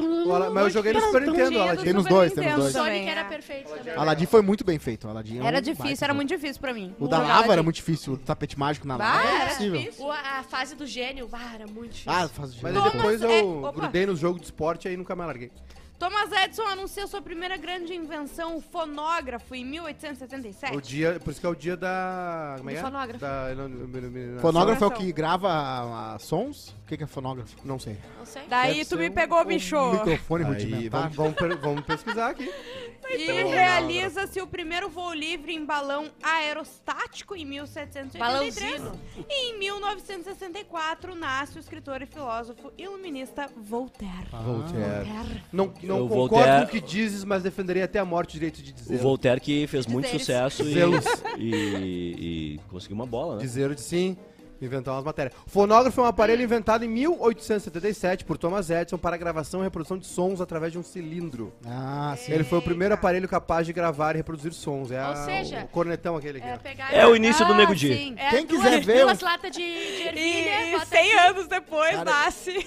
[0.52, 1.84] Mas eu joguei no Super Nintendo, do Aladdin.
[1.84, 2.72] Tem nos dois, tem nos dois.
[2.72, 3.24] Sonic era é.
[3.24, 3.94] perfeito também.
[3.96, 5.08] Aladdin foi muito bem feito.
[5.08, 6.14] Aladdin é Era difícil, era jogo.
[6.16, 6.94] muito difícil pra mim.
[6.98, 8.14] O da lava era muito difícil.
[8.14, 9.28] O tapete mágico na lava.
[9.28, 10.12] era é impossível.
[10.12, 12.12] a fase do gênio, era muito difícil.
[12.12, 13.72] Ah, faz Mas aí Thomas, depois é, eu opa.
[13.80, 15.50] grudei nos jogos de esporte e aí nunca mais larguei.
[15.98, 20.76] Thomas Edison anuncia sua primeira grande invenção, o fonógrafo, em 1877.
[20.76, 22.54] O dia, por isso que é o dia da.
[22.58, 22.82] Como é que é?
[22.82, 23.20] fonógrafo.
[23.20, 24.40] Da iluminação.
[24.40, 26.68] Fonógrafo é o que grava ah, ah, sons?
[26.84, 27.56] O que, que é fonógrafo?
[27.64, 27.98] Não sei.
[28.16, 28.42] Não sei.
[28.48, 29.92] Daí Deve tu me pegou, Um bicho.
[29.92, 31.00] microfone Aí, rudimentar.
[31.10, 32.48] vamos, vamos, per- vamos pesquisar aqui.
[33.10, 38.18] E realiza-se o primeiro voo livre em balão aerostático em 1783.
[38.18, 39.00] Balãozinho.
[39.28, 44.28] E em 1964 nasce o escritor e filósofo iluminista Voltaire.
[44.32, 44.42] Ah.
[44.42, 45.42] Voltaire.
[45.52, 48.32] Não, não O concordo Voltaire- com o que dizes, mas defenderia até a morte o
[48.34, 48.98] direito de O dizer.
[48.98, 50.52] Voltaire que fez muito Dizeres.
[50.52, 50.62] sucesso
[51.38, 53.40] e, e, e conseguiu uma bola, né?
[53.40, 54.16] Dizer de sim,
[54.60, 55.34] inventar umas matérias.
[55.46, 59.98] O fonógrafo é um aparelho inventado em 1877 por Thomas Edison para gravação e reprodução
[59.98, 61.52] de sons através de um cilindro.
[61.66, 62.32] Ah, sim.
[62.32, 64.90] Ele foi o primeiro aparelho capaz de gravar e reproduzir sons.
[64.90, 66.48] É Ou a- seja, o cornetão aquele aqui.
[66.48, 66.96] É, ó.
[66.96, 67.94] É o início do Ah, Nego Di.
[67.94, 68.14] sim.
[68.16, 71.28] É Quem duas, quiser ver duas um- latas de, de ervilha, E bota 100 aqui.
[71.28, 72.66] anos depois Cara, nasce.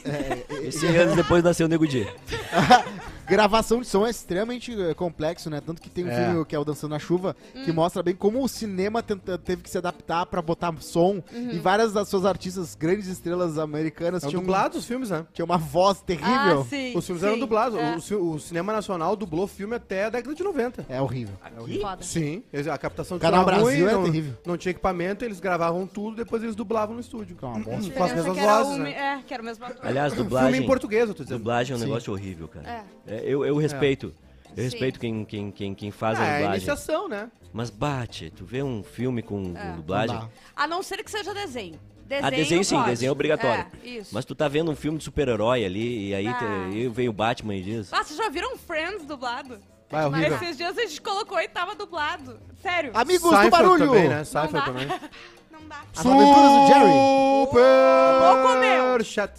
[0.63, 2.07] E 100 anos depois nasceu o Nego Di.
[3.27, 5.61] Gravação de som é extremamente eh, complexo, né?
[5.65, 6.25] Tanto que tem um É.
[6.25, 9.61] filme que é o Dançando na Chuva, que mostra bem como o cinema tenta- teve
[9.63, 11.23] que se adaptar pra botar som.
[11.31, 15.25] E várias das suas artistas, grandes estrelas americanas, São tinham, dublados os filmes, né?
[15.33, 16.61] tinham uma voz terrível.
[16.61, 16.95] Ah, sim.
[16.97, 17.27] Os filmes sim.
[17.29, 17.77] eram dublados.
[17.79, 17.95] É.
[17.95, 20.85] O, ci- o cinema nacional dublou filme até a década de 90.
[20.89, 21.33] É horrível.
[21.81, 22.03] Foda.
[22.03, 24.33] Sim, eles- a captação de Canal som era Brasil ruim, é não, terrível.
[24.45, 27.35] não tinha equipamento, eles gravavam tudo, depois eles dublavam no estúdio.
[27.35, 27.91] Que é uma bosta.
[27.91, 28.91] Com as mesmas que era vozes, o né?
[28.91, 29.85] É, que era o mesmo ator.
[29.87, 31.39] Aliás, Filme dublagem, em português, eu tô dizendo.
[31.39, 31.85] dublagem é um Sim.
[31.85, 32.85] negócio horrível, cara.
[33.07, 33.15] É.
[33.15, 34.13] É, eu, eu respeito.
[34.55, 36.55] Eu respeito quem, quem, quem, quem faz a Ah, é dublagem.
[36.57, 37.29] iniciação, né?
[37.53, 39.61] Mas bate, tu vê um filme com, É.
[39.71, 40.15] com dublagem.
[40.15, 40.29] Não.
[40.55, 41.79] A não ser que seja desenho.
[42.05, 42.89] Desenho Ah, desenho sim, pode.
[42.89, 43.65] desenho é obrigatório.
[43.83, 44.09] É, isso.
[44.13, 46.33] Mas tu tá vendo um filme de super-herói ali, e aí Ah.
[46.33, 47.91] te- aí vem o Batman e diz.
[47.93, 49.57] Ah, vocês já viram Friends dublado?
[49.89, 50.35] Vai, horrível.
[50.37, 52.37] Esses dias a gente colocou e tava dublado.
[52.61, 52.91] Sério.
[52.93, 53.85] Amigos do Seinfeld barulho!
[53.87, 54.23] também, né?
[54.31, 54.47] Dá.
[54.47, 54.87] também.
[55.51, 55.81] Não dá.
[55.95, 56.91] As aventuras do Jerry.
[56.91, 58.91] Louco, meu.
[58.91, 59.31] Super chat.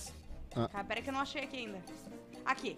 [0.55, 1.79] Cara, peraí que eu não achei aqui ainda.
[2.45, 2.77] Aqui.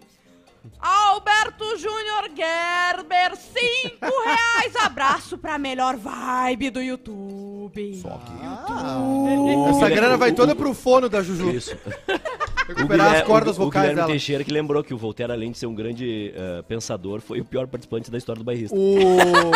[0.79, 4.75] Alberto Júnior Gerber, 5 reais.
[4.83, 8.01] Abraço pra melhor vibe do YouTube.
[8.67, 11.49] Ah, Essa grana vai toda pro fono da Juju.
[11.51, 11.75] Isso.
[12.65, 14.07] O Recuperar as Guilherme- cordas o- o vocais Guilherme dela.
[14.09, 17.45] Teixeira que lembrou que o Voltaire, além de ser um grande eh, pensador, foi o
[17.45, 18.75] pior participante da história do bairrista.
[18.75, 18.89] O...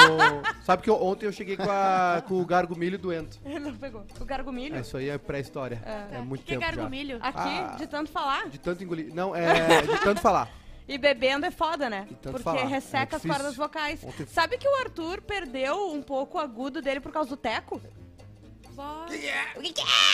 [0.64, 3.40] Sabe que eu- ontem eu cheguei com, a- com o Gargo Milho doento.
[3.44, 4.04] Ele não pegou.
[4.22, 4.76] O gargumilho?
[4.76, 5.82] É, Isso aí é pré-história.
[6.12, 6.76] É, muito que é tempo já.
[6.76, 7.18] gargumilho?
[7.20, 7.76] Aqui, Ah.
[7.80, 8.48] de tanto falar.
[8.48, 9.12] De tanto engolir.
[9.12, 10.48] Não, é de tanto falar.
[10.90, 12.08] E bebendo é foda, né?
[12.22, 12.66] Porque falar.
[12.66, 14.04] resseca É as cordas vocais.
[14.04, 17.80] Ontem- Sabe que o Arthur perdeu um pouco o agudo dele por causa do teco?
[18.80, 19.10] Bora.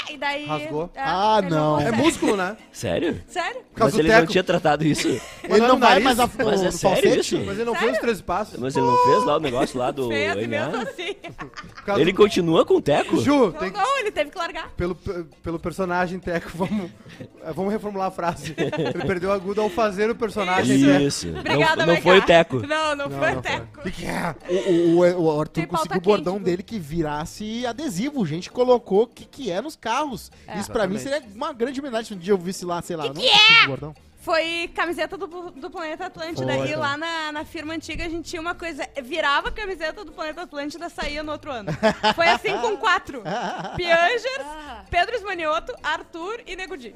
[0.10, 0.46] E daí.
[0.48, 0.90] Rasgou?
[0.96, 1.80] é, Ah, ele não.
[1.80, 1.98] É consegue.
[2.04, 2.58] músculo, né?
[2.72, 3.22] Sério?
[3.28, 3.62] Sério?
[3.74, 5.08] Por Mas ele não tinha tratado isso.
[5.44, 7.38] Mas Ele não vai mais a, Mas no, é no sério isso?
[7.46, 8.60] Mas ele não fez os 13 passos.
[8.60, 11.14] Mas ele não fez lá o negócio lá do Fez mesmo assim.
[11.14, 13.22] Por causa Ele do- continua com o Teco?
[13.22, 14.70] Ju, Não, tem que- não, ele teve que largar.
[14.72, 18.56] pelo, pelo personagem Teco, vamos, eh, vamos reformular a frase.
[18.58, 21.02] Ele perdeu o agudo ao fazer o personagem Teco.
[21.04, 21.30] Isso.
[21.30, 22.66] Obrigada, não, não foi o Teco.
[22.66, 23.68] Não, não, Não, foi não o teco.
[23.80, 24.36] O que, que é?
[24.50, 26.44] O, o, o Arthur Tem pauta conseguiu o quente, bordão viu?
[26.46, 28.26] dele que virasse adesivo.
[28.26, 30.32] Gente colocou o que, que é nos carros.
[30.58, 31.24] Isso pra mim Exatamente.
[31.26, 33.04] seria uma grande homenagem se um dia eu visse lá, sei lá.
[33.04, 33.68] Que não que é?
[33.68, 33.94] Bordão.
[34.22, 36.52] Foi camiseta do, do Planeta Atlântida.
[36.52, 38.88] Foi, e lá na, na firma antiga a gente tinha uma coisa.
[39.04, 41.70] Virava a camiseta do Planeta Atlântida saía no outro ano.
[42.16, 43.22] Foi assim com quatro:
[43.78, 44.84] Piangers, Ah.
[44.90, 46.96] Pedro Esmanioto, Arthur e Nego Di.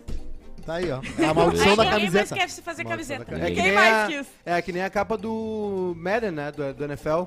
[0.66, 1.02] Tá aí, ó.
[1.20, 2.36] É a maldição Aí da ninguém mais camiseta.
[2.36, 3.24] quer se fazer camiseta.
[3.36, 4.28] É que, Quem nem mais a, quis?
[4.46, 6.52] é que nem a capa do Madden, né?
[6.52, 7.24] Do, do NFL.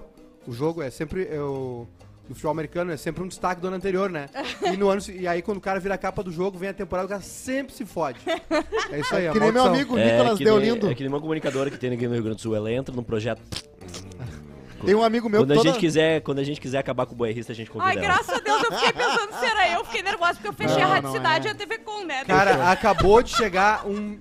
[0.46, 1.28] O jogo é sempre.
[1.30, 1.86] É o,
[2.32, 4.28] do futebol americano é sempre um destaque do ano anterior, né?
[4.72, 6.72] E, no ano, e aí, quando o cara vira a capa do jogo, vem a
[6.72, 8.18] temporada, o cara sempre se fode.
[8.90, 10.90] É isso aí, a Que nem meu amigo É Nicolas deu lindo.
[10.90, 12.56] É que nem uma comunicadora que tem aqui no Rio Grande do Sul.
[12.56, 13.42] Ela entra num projeto.
[14.84, 15.70] Tem um amigo meu Quando que a, toda...
[15.70, 18.04] gente quiser, quando a gente quiser acabar com o bairrista, a gente convida Ai, ela.
[18.04, 19.84] graças a Deus, eu fiquei pensando se era eu.
[19.84, 21.50] Fiquei nervosa porque eu fechei Não, a Rádio não Cidade é.
[21.50, 22.24] e a TV Com, né?
[22.24, 24.18] Cara, acabou de chegar um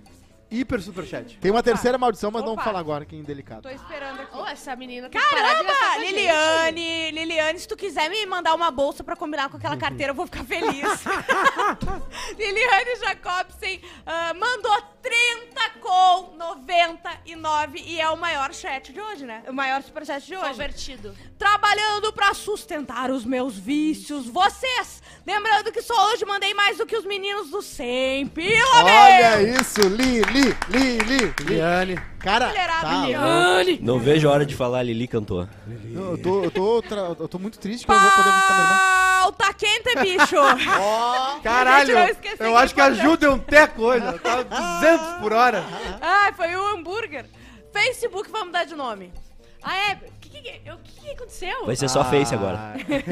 [0.51, 1.37] hiper superchat.
[1.39, 2.61] Tem uma terceira maldição, mas não Opa.
[2.61, 3.61] vamos falar agora, que é indelicado.
[3.61, 4.37] Tô esperando aqui.
[4.37, 5.95] Ô, essa menina tem que parar de gastar com Caramba!
[5.95, 6.15] a gente.
[6.15, 10.15] Liliane, Liliane, se tu quiser me mandar uma bolsa pra combinar com aquela carteira, eu
[10.15, 10.83] vou ficar feliz.
[12.37, 19.43] Liliane Jacobsen ah, mandou 30 com 99 e é o maior chat de hoje, né?
[19.47, 20.49] O maior superchat de hoje.
[20.49, 21.15] Convertido.
[21.37, 24.27] Trabalhando pra sustentar os meus vícios.
[24.27, 25.01] Vocês!
[25.25, 29.61] Lembrando que só hoje mandei mais do que os meninos do 100 pila, Olha meu!
[29.61, 31.55] isso, Li, Li, Li, Li, Li.
[31.55, 31.95] Liane.
[32.19, 33.79] Cara, tá, Liliane.
[33.81, 35.47] Não vejo a hora de falar, a Lili cantou.
[35.93, 38.53] eu, tô, eu, tô, tra- eu tô muito triste que eu não vou poder visitar
[38.53, 39.01] minha irmã.
[39.21, 40.35] Pauta quente, bicho!
[41.43, 43.01] Caralho, não eu que acho que a importante.
[43.01, 44.19] Ju deu um teco hoje.
[44.19, 45.63] Tava 200 por hora.
[46.01, 47.25] Ai, foi o hambúrguer.
[47.71, 49.11] Facebook, vamos mudar de nome.
[49.63, 49.99] Ah, é?
[50.41, 51.65] O que, o que, aconteceu?
[51.65, 52.57] Vai ser só Face Ah, agora.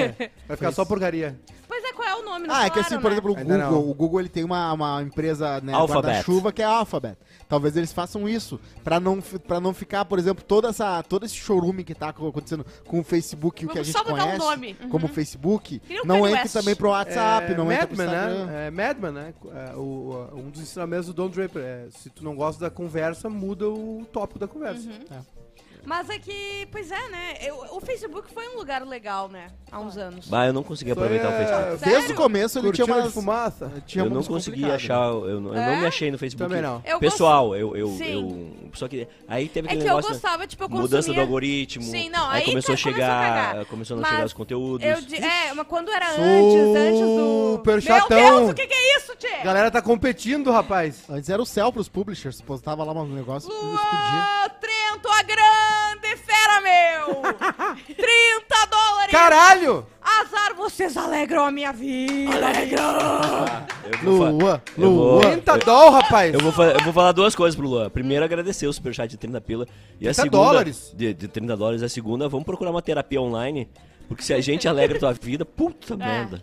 [0.48, 1.40] Vai ficar só porcaria.
[1.68, 2.48] Pois é, qual é o nome?
[2.48, 3.12] Não Ah, é que falaram, assim, por né?
[3.16, 3.90] exemplo, o Ainda Google, não.
[3.92, 6.08] o Google ele tem uma, uma empresa né, Alphabet.
[6.08, 7.16] guarda-chuva que é a Alphabet.
[7.48, 11.36] Talvez eles façam isso pra não para não ficar, por exemplo, toda essa todo esse
[11.36, 14.26] showroom que tá acontecendo com o Facebook, o que a Vamos gente só mudar o
[14.26, 14.74] conhece, nome.
[14.90, 16.54] como Facebook, Que nem o não Kanye entre West.
[16.54, 18.46] também pro WhatsApp, é, não entra pro Madman, Instagram.
[18.48, 18.68] né?
[18.68, 19.34] É Madman, né?
[19.54, 21.62] É, o, o- um dos ensinamentos do Don Draper.
[21.62, 24.90] É, se tu não gosta da conversa, muda o tópico da conversa.
[25.90, 27.34] Mas é que, pois é, né?
[27.42, 29.48] Eu- o Facebook foi um lugar legal, né?
[29.72, 30.28] Há uns anos.
[30.28, 31.84] Bah, eu não consegui aproveitar aí o é- Facebook.
[31.84, 32.14] Desde Sério?
[32.14, 33.72] o começo ele tinha de fumaça.
[33.88, 35.66] tinha eu não consegui achar, eu, não- eu É?
[35.74, 36.48] não me achei no Facebook.
[36.48, 36.80] Também não.
[36.86, 38.54] Eu Pessoal, eu, eu, Sim.
[38.64, 38.70] eu.
[38.76, 39.08] Só que.
[39.28, 40.12] Aí teve É aquele que eu negócio.
[40.12, 40.20] né?
[40.22, 40.88] gostava, tipo, eu consumia...
[40.90, 41.84] Mudança do algoritmo.
[41.84, 43.66] Sim, não, aí, aí começou a que começou a chegar.
[43.66, 44.86] começou a não Mas chegar os conteúdos.
[44.86, 47.54] Eu é, mas quando era antes, antes do...
[47.58, 48.18] Super Meu chatão.
[48.40, 49.28] Deus, o que que é isso, Tchê?
[49.42, 51.04] A galera tá competindo, rapaz.
[51.10, 53.80] Antes era o céu pros publishers, postava lá uns negócios e explodia.
[53.80, 55.79] Lua, Trento, a grande
[56.18, 57.22] fera, meu!
[57.86, 59.12] 30 dólares!
[59.12, 59.86] Caralho!
[60.02, 62.32] Azar, vocês alegram a minha vida!
[64.02, 65.22] Fa- Lua, Lua.
[65.22, 66.34] 30 doll, rapaz.
[66.34, 67.90] eu vou, fa- eu vou falar duas coisas pro Luan.
[67.90, 69.66] Primeiro, agradecer o superchat de 30 pila.
[70.00, 70.38] E a 30 segunda.
[70.44, 70.92] dólares?
[70.96, 71.84] De, de 30 dólares.
[71.84, 73.70] A segunda, vamos procurar uma terapia online.
[74.10, 76.42] Porque se a gente alegra a tua vida, puta merda.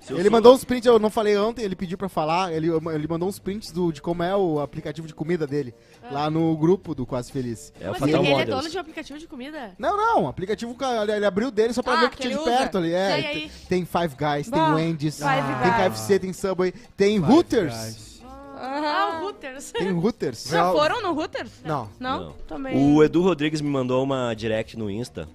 [0.00, 2.52] Se eu Ele sou- mandou uns prints, eu não falei ontem, ele pediu pra falar,
[2.52, 5.72] ele, ele mandou uns prints do, de como é o aplicativo de comida dele,
[6.10, 7.72] lá no grupo do Quase Feliz.
[7.80, 8.56] É o Mas Fatal ele é Models.
[8.58, 9.72] dono de um aplicativo de comida?
[9.78, 12.22] Não, não, o aplicativo, ele, ele abriu dele só pra Ah, ver o que que
[12.22, 12.58] tinha de ele usa.
[12.58, 12.92] perto ali.
[12.92, 15.30] É, aí, tem, Five Guys, Bah, tem Wendy's, Five
[15.62, 15.76] tem Guys.
[15.94, 18.15] KFC, tem Subway, tem Hooters.
[18.58, 19.72] Ah, o Hooters.
[19.72, 20.48] Tem Hooters.
[20.48, 21.50] Já foram no Hooters?
[21.64, 21.88] Não.
[22.00, 22.20] Não?
[22.20, 22.32] Não.
[22.48, 22.76] Também.
[22.94, 25.28] O Edu Rodrigues me mandou uma direct no Insta,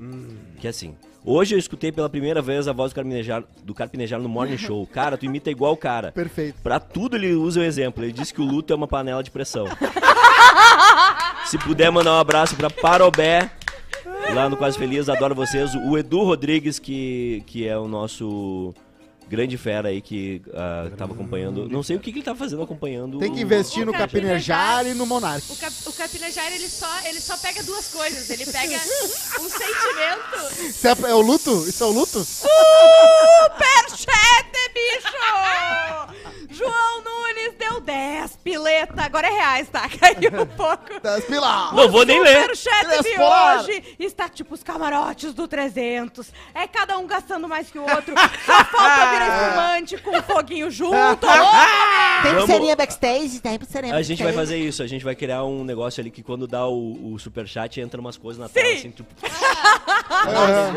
[0.60, 0.96] que é assim.
[1.24, 4.88] Hoje eu escutei pela primeira vez a voz do Carpinejar, do Carpinejar no Morning Show.
[4.88, 6.12] Cara, tu imita igual o cara.
[6.12, 6.60] Perfeito.
[6.64, 8.04] Pra tudo ele usa o exemplo.
[8.04, 9.66] Ele disse que o luto é uma panela de pressão.
[11.46, 13.52] Se puder mandar um abraço pra Parobé,
[14.34, 15.76] lá no Quase Feliz, adoro vocês.
[15.76, 18.74] O Edu Rodrigues, que, que é o nosso
[19.32, 21.70] grande fera aí, que ah, tava acompanhando.
[21.70, 23.18] Não sei o que, que ele tava fazendo acompanhando.
[23.18, 25.50] Tem que investir o no Capinejar- Capinejar e no Monark.
[25.50, 28.30] O, cap, o Capinejar, ele só, ele só pega duas coisas.
[28.30, 28.76] Ele pega
[29.40, 30.68] um sentimento.
[30.68, 31.66] Isso é, é o luto?
[31.66, 32.26] Isso é o luto?
[32.26, 32.52] Superchat,
[34.74, 36.22] bicho!
[36.50, 39.02] João Nunes deu 10 pileta.
[39.04, 39.88] Agora é reais, tá?
[40.00, 41.00] Caiu um pouco.
[41.02, 41.74] Das pilas!
[41.74, 42.56] Não vou nem ler.
[42.56, 46.32] Superchat de hoje está tipo os camarotes do 300.
[46.54, 48.14] É cada um gastando mais que o outro.
[48.46, 51.28] Só falta virar espumante com um foguinho junto.
[52.22, 55.64] Tem pulseirinha backstage, tem pulseirinha A gente vai fazer isso, a gente vai criar um
[55.64, 59.10] negócio ali que quando dá o, o superchat entra umas coisas na tela, assim, tipo.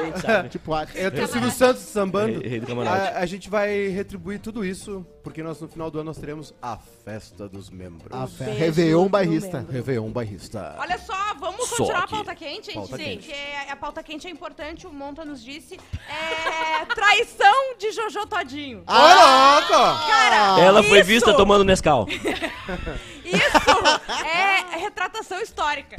[0.04, 0.48] Gente, sabe?
[0.48, 2.40] Tipo, Entra o Silvio Santos sambando.
[2.40, 2.96] Rei- rei do camarote.
[2.96, 6.54] A, a gente vai retribuir tudo isso, porque nós no final do ano nós teremos
[6.62, 8.12] a festa dos membros.
[8.12, 9.58] a beijo Réveillon do bairrista.
[9.58, 9.72] membro.
[9.72, 10.76] Réveillon bairrista.
[10.78, 12.74] Olha só, vamos Só continuar a pauta quente, gente?
[12.74, 13.26] Pauta Sim, quente.
[13.28, 15.78] porque a pauta quente é importante, o Monta nos disse.
[16.08, 18.82] É traição de Jojo Todinho.
[18.86, 19.54] Ah!
[19.60, 19.72] Louco!
[20.08, 22.06] Cara, Ela foi isso- vista tomando Nescau.
[23.24, 25.96] Isso é retratação histórica.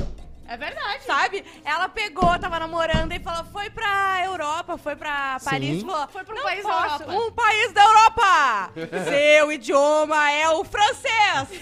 [0.47, 1.03] É verdade.
[1.05, 1.43] Sabe?
[1.63, 5.79] Ela pegou, tava namorando e falou: foi pra Europa, foi pra Paris.
[5.81, 5.85] Sim.
[5.87, 8.71] Falou, Foi pra um "Não país da Europa." Um país da Europa!
[9.09, 11.61] Seu idioma é o francês!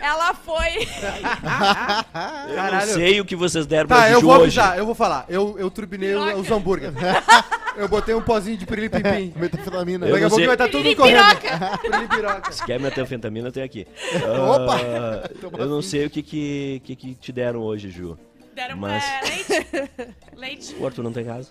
[0.00, 0.76] Ela foi.
[2.48, 2.86] Eu Caralho.
[2.86, 4.60] não sei o que vocês deram pra Tá, eu vou hoje.
[4.60, 5.24] avisar, eu vou falar.
[5.28, 6.92] Eu, eu turbinei os hambúrguer.
[7.76, 9.32] eu botei um pozinho de pirili-pim-pim.
[9.38, 10.06] Metanfetamina.
[10.06, 10.46] Eu Daqui a não pouco sei.
[10.46, 11.58] vai estar tudo Pirili-piroca.
[11.58, 11.78] correndo.
[11.80, 12.52] Pirili-piroca.
[12.52, 13.86] Se quer metanfetamina, tem aqui.
[14.16, 14.76] Opa!
[14.76, 18.18] Ah, eu não sei o que que, que que te deram hoje, Ju.
[18.54, 19.90] Deram Mas- é, leite.
[20.36, 20.76] leite.
[20.80, 21.50] O Arthur não tem casa.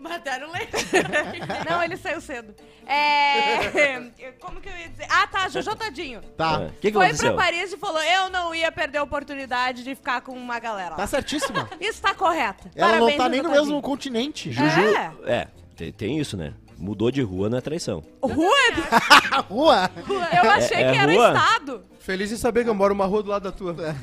[0.00, 0.72] Mas deram leite.
[1.68, 2.54] Não, ele saiu cedo.
[2.86, 4.02] É.
[4.40, 5.06] Como que eu ia dizer?
[5.10, 6.20] Ah, tá, Jojo Tadinho.
[6.36, 6.56] Tá.
[6.56, 7.34] Ah, O que, que Foi aconteceu?
[7.34, 10.90] pra Paris e falou: eu não ia perder a oportunidade de ficar com uma galera.
[10.90, 10.96] lá.
[10.96, 11.68] Tá certíssima.
[11.80, 12.68] Isso tá correto.
[12.74, 13.82] Ela não Parabéns, tá nem Jojo no mesmo Tadinho.
[13.82, 14.52] continente.
[14.52, 14.80] Juju.
[14.80, 15.12] É.
[15.26, 16.54] É, tem, tem isso, né?
[16.78, 18.04] Mudou de rua não é traição.
[18.22, 18.54] Rua?
[19.50, 19.90] Rua.
[20.32, 21.28] Eu achei é que era rua?
[21.34, 21.82] estado.
[21.98, 23.74] Feliz em saber que eu moro uma rua do lado da tua.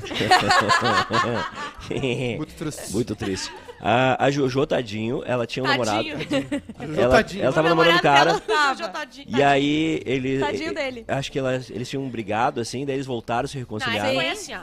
[2.36, 2.92] Muito triste.
[2.92, 3.52] Muito triste.
[3.80, 6.18] A, a Jojo, tadinho, ela tinha um Tadinho.
[6.18, 7.00] namorado.
[7.00, 7.44] Ela, Tadinho.
[7.44, 8.24] ela tava O namorando um cara.
[8.34, 8.74] dela, Tava.
[8.78, 9.26] Jojo Tadinho.
[9.28, 10.38] E aí, ele.
[10.38, 11.04] Tadinho dele.
[11.08, 14.08] Acho que elas, eles tinham brigado, assim, daí eles voltaram, se Não, reconciliaram.
[14.10, 14.60] esse foi assim, ó.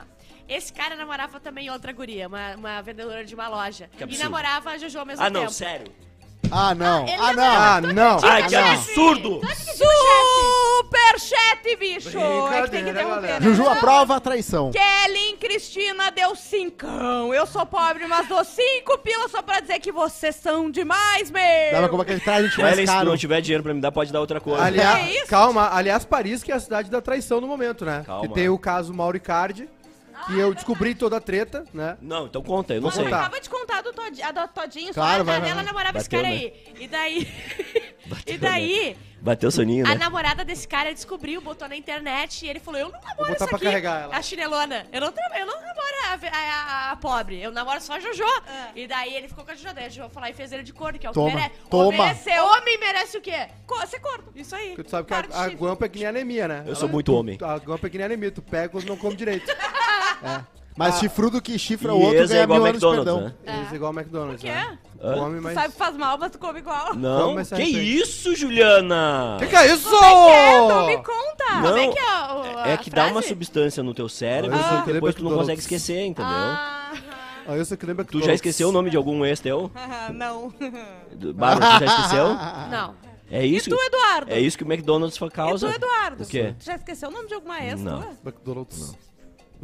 [0.47, 3.89] Esse cara namorava também outra guria, uma, uma vendedora de uma loja.
[3.97, 4.23] Que e absurdo.
[4.23, 5.53] namorava a Jojo ao mesmo Ah, não, tempo.
[5.53, 5.87] sério?
[6.51, 7.07] Ah, não.
[7.07, 7.43] ele Ah, não.
[7.43, 8.19] Ah, não.
[8.23, 8.69] Ai, que chefe.
[8.69, 9.41] absurdo!
[9.75, 12.17] Superchat, bicho!
[12.17, 13.41] É que tem que interromper, né?
[13.41, 14.71] Juju aprova a traição.
[14.71, 17.33] Kelly Cristina deu cincão.
[17.33, 21.41] Eu sou pobre, mas dou cinco pilas só pra dizer que vocês são demais, meu.
[21.71, 23.81] Dava como é que ele traz a gente mais se não tiver dinheiro pra me
[23.81, 24.63] dar, pode dar outra coisa.
[24.63, 28.03] Aliás, É calma, aliás, Paris que é a cidade da traição no momento, né?
[28.05, 28.27] Calma.
[28.27, 29.67] Que tem o caso Mauricardi,
[30.25, 31.97] que eu descobri toda a treta, né?
[32.01, 33.11] Não, então conta, eu não Vou sei.
[33.13, 34.93] Acaba de contar do Tod a do Todinho.
[34.93, 35.23] Claro, só.
[35.23, 35.49] vai, A vai.
[35.49, 36.41] dela namorava esse Bateu, cara né?
[36.41, 36.63] aí.
[36.79, 37.27] E daí.
[38.07, 39.95] Bateu, e daí, Bateu o soninho, a né?
[39.95, 43.47] namorada desse cara descobriu, botou na internet e ele falou: Eu não namoro botar isso
[43.47, 43.65] pra aqui.
[43.65, 44.17] carregar ela.
[44.17, 44.85] A chinelona.
[44.91, 47.41] Eu não, tra- eu não namoro a, a- a- a pobre.
[47.41, 48.21] Eu namoro só a Jojo.
[48.75, 49.73] E daí ele ficou com a Jojo.
[49.73, 51.55] Daí a Jojo lá e fez ele de corno, que é o Toma, que merece.
[51.69, 52.03] toma.
[52.03, 52.37] Obedecer.
[52.41, 53.47] Homem merece o quê?
[53.65, 54.25] Co ser corno.
[54.35, 54.67] Isso aí.
[54.71, 56.63] Porque tu sabe que a, a guampa é que nem anemia, né?
[56.67, 57.37] Eu sou muito homem.
[57.41, 59.49] A guampa é que nem anemia, tu pega quando não come direito.
[60.75, 63.33] Mas chifrudo que chifra E o outro é ganha igual mil ao anos de McDonald's,
[63.33, 63.55] perdão.
[63.55, 63.63] né?
[63.63, 64.77] Isso é igual ao McDonald's, Por né?
[64.81, 64.93] quê?
[65.19, 65.53] Come, Tu mas...
[65.53, 66.95] sabe que faz mal, mas tu come igual.
[66.95, 69.35] Não, Como essa que isso, Juliana?
[69.39, 69.89] Que que é isso?
[69.93, 71.53] É, tu me conta.
[71.61, 74.81] Não, Como é que é a É que dá uma substância no teu cérebro Ah,
[74.85, 76.31] que depois tu não consegue esquecer, entendeu?
[76.31, 76.91] Ah,
[77.45, 79.69] Ah, eu só que lembra que Tu já esqueceu o nome de algum ex teu?
[80.13, 80.53] não.
[81.13, 82.27] Do- Bárbara, tu já esqueceu?
[82.71, 82.95] Não.
[83.31, 84.31] É E isso, tu, Eduardo?
[84.31, 85.67] é isso que o McDonald's fa- E causa.
[85.67, 86.23] tu, Eduardo?
[86.23, 86.53] O quê?
[86.59, 88.03] Tu já esqueceu o nome de alguma ex Não.
[88.23, 88.77] McDonald's.
[88.77, 88.99] Muito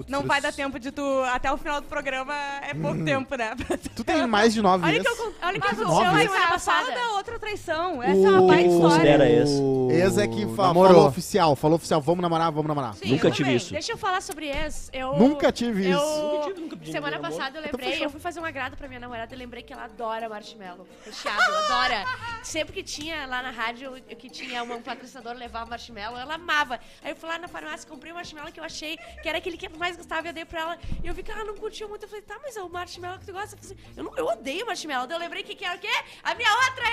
[0.07, 1.03] Não vai dar tempo de tu.
[1.33, 3.53] Até o final do programa é pouco tempo, né?
[3.95, 5.19] Tu tem mais de nove Olha que, vezes.
[5.19, 6.99] eu, olha o que o aconteceu seu na é semana passada passada.
[7.07, 8.01] da outra traição.
[8.03, 8.89] Essa é uma baita que história.
[8.95, 9.61] considera esse?
[9.91, 10.93] Ex é que fa Namorou.
[10.93, 11.55] falou oficial.
[11.57, 12.93] Falou oficial, vamos namorar, vamos namorar.
[12.95, 13.57] Sim, Nunca eu tive também.
[13.57, 13.73] isso.
[13.73, 14.89] Deixa eu falar sobre ex.
[14.93, 16.21] Eu, Nunca tive eu, isso.
[16.23, 17.33] Nunca tive, nunca pedi Semana namoro.
[17.35, 19.73] passada eu Então lembrei, eu fui fazer um agrado pra minha namorada e lembrei que
[19.73, 20.87] ela adora marshmallow.
[21.05, 22.05] Recheado, adora.
[22.43, 26.79] Sempre que tinha lá na rádio, que tinha um patrocinador levar marshmallow, ela amava.
[27.03, 29.57] Aí eu fui lá na farmácia, comprei um marshmallow que eu achei que era aquele
[29.57, 30.77] que ela mais gostava e eu dei pra ela.
[31.03, 32.03] E eu vi que ela não curtiu muito.
[32.03, 33.55] Eu falei, tá, mas é o marshmallow que tu gosta?
[33.55, 35.07] Eu, falei assim, eu, não, eu odeio marshmallow.
[35.07, 35.87] Daí eu lembrei que, que era o quê?
[36.23, 36.83] A minha outra!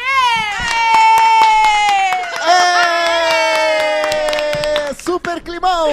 [4.90, 4.94] Ê!
[5.02, 5.88] Super climão!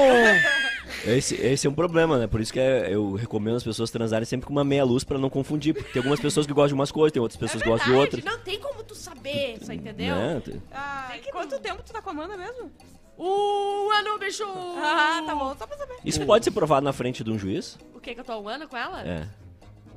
[1.05, 2.27] Esse, esse é um problema, né?
[2.27, 5.17] Por isso que é- eu recomendo as pessoas transarem sempre com uma meia luz pra
[5.17, 5.73] não confundir.
[5.73, 7.97] Porque tem algumas pessoas que gostam de umas coisas, tem outras pessoas que gostam de
[7.99, 8.23] outras.
[8.23, 10.15] Não tem como tu saber, você entendeu?
[10.15, 10.41] Né?
[10.45, 12.71] Tem- Ah, Tem que quanto tempo tu tá com a Amanda mesmo?
[13.17, 14.43] Um ano, bicho!
[14.77, 15.95] Ah, tá bom, só pra saber.
[16.03, 17.77] Isso pode ser provado na frente de um juiz?
[17.93, 19.01] O que, que eu tô há um ano com ela?
[19.01, 19.27] É.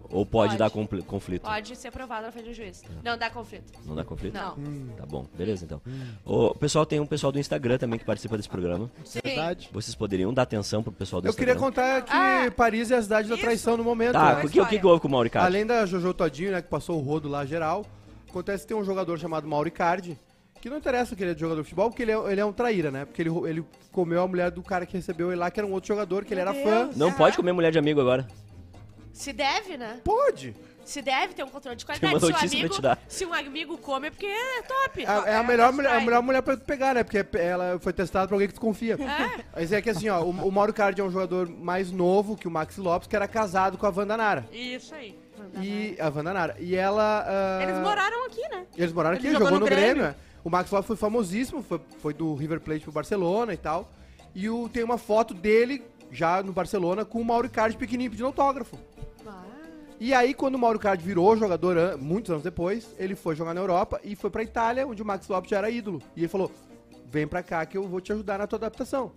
[0.08, 0.58] Ou pode, Pode.
[0.58, 1.42] dar compli- conflito?
[1.42, 2.80] Pode ser aprovado na frente do juiz.
[3.02, 3.72] Não dá conflito.
[3.84, 4.34] Não dá conflito?
[4.34, 4.54] Não.
[4.96, 5.82] Tá bom, beleza então.
[6.24, 8.88] O pessoal tem um pessoal do Instagram também que participa desse programa.
[9.24, 9.68] Verdade.
[9.72, 11.74] Vocês poderiam dar atenção pro pessoal do Eu queria Instagram?
[11.74, 13.42] contar que Ah, Paris é a cidade da isso.
[13.44, 14.12] traição no momento.
[14.12, 14.44] Tá, né?
[14.44, 15.44] o que, o que que houve com o Mauricardi?
[15.48, 17.84] Além da Jojo Todinho, né, que passou o rodo lá geral,
[18.30, 20.16] acontece que tem um jogador chamado Mauricardi,
[20.66, 22.44] que não interessa que ele é de jogador de futebol, porque ele é, ele é
[22.44, 23.04] um traíra, né?
[23.04, 25.70] Porque ele, ele comeu a mulher do cara que recebeu ele lá, que era um
[25.72, 26.90] outro jogador, que ele era fã.
[26.96, 28.26] Não pode comer mulher de amigo agora.
[29.12, 30.00] Se deve, né?
[30.02, 30.56] Pode!
[30.84, 32.32] Se deve ter um controle de Tem qualidade.
[32.32, 35.04] uma Se, pra amigo, se um amigo come é porque é top.
[35.04, 37.04] É, é a, melhor mulher, a melhor mulher pra tu pegar, né?
[37.04, 38.94] Porque ela foi testada pra alguém que tu confia.
[38.94, 39.44] É.
[39.54, 42.48] Mas é que assim, ó, o, o Mauro Cardi é um jogador mais novo que
[42.48, 44.46] o Maxi Lopes, que era casado com a Wanda Nara.
[44.52, 45.16] Isso aí.
[45.60, 46.56] E a Wanda Nara.
[46.58, 47.24] E ela.
[47.26, 48.66] ah, Eles moraram aqui, né?
[48.76, 49.94] Eles moraram aqui, Ele jogou, jogou no no Grêmio.
[49.94, 50.14] Grêmio.
[50.46, 50.48] É.
[50.48, 53.90] O Max Lopes foi famosíssimo, foi, foi do River Plate pro Barcelona e tal.
[54.34, 55.82] E o, tem uma foto dele,
[56.12, 58.76] já no Barcelona, com o Mauro Icardi pequenininho pedindo autógrafo.
[59.98, 63.54] E aí, quando o Mauro Icardi virou jogador, an- muitos anos depois, ele foi jogar
[63.54, 66.02] na Europa e foi pra Itália, onde o Max Lopes já era ídolo.
[66.14, 66.52] E ele falou,
[67.10, 69.12] vem pra cá que eu vou te ajudar na tua adaptação.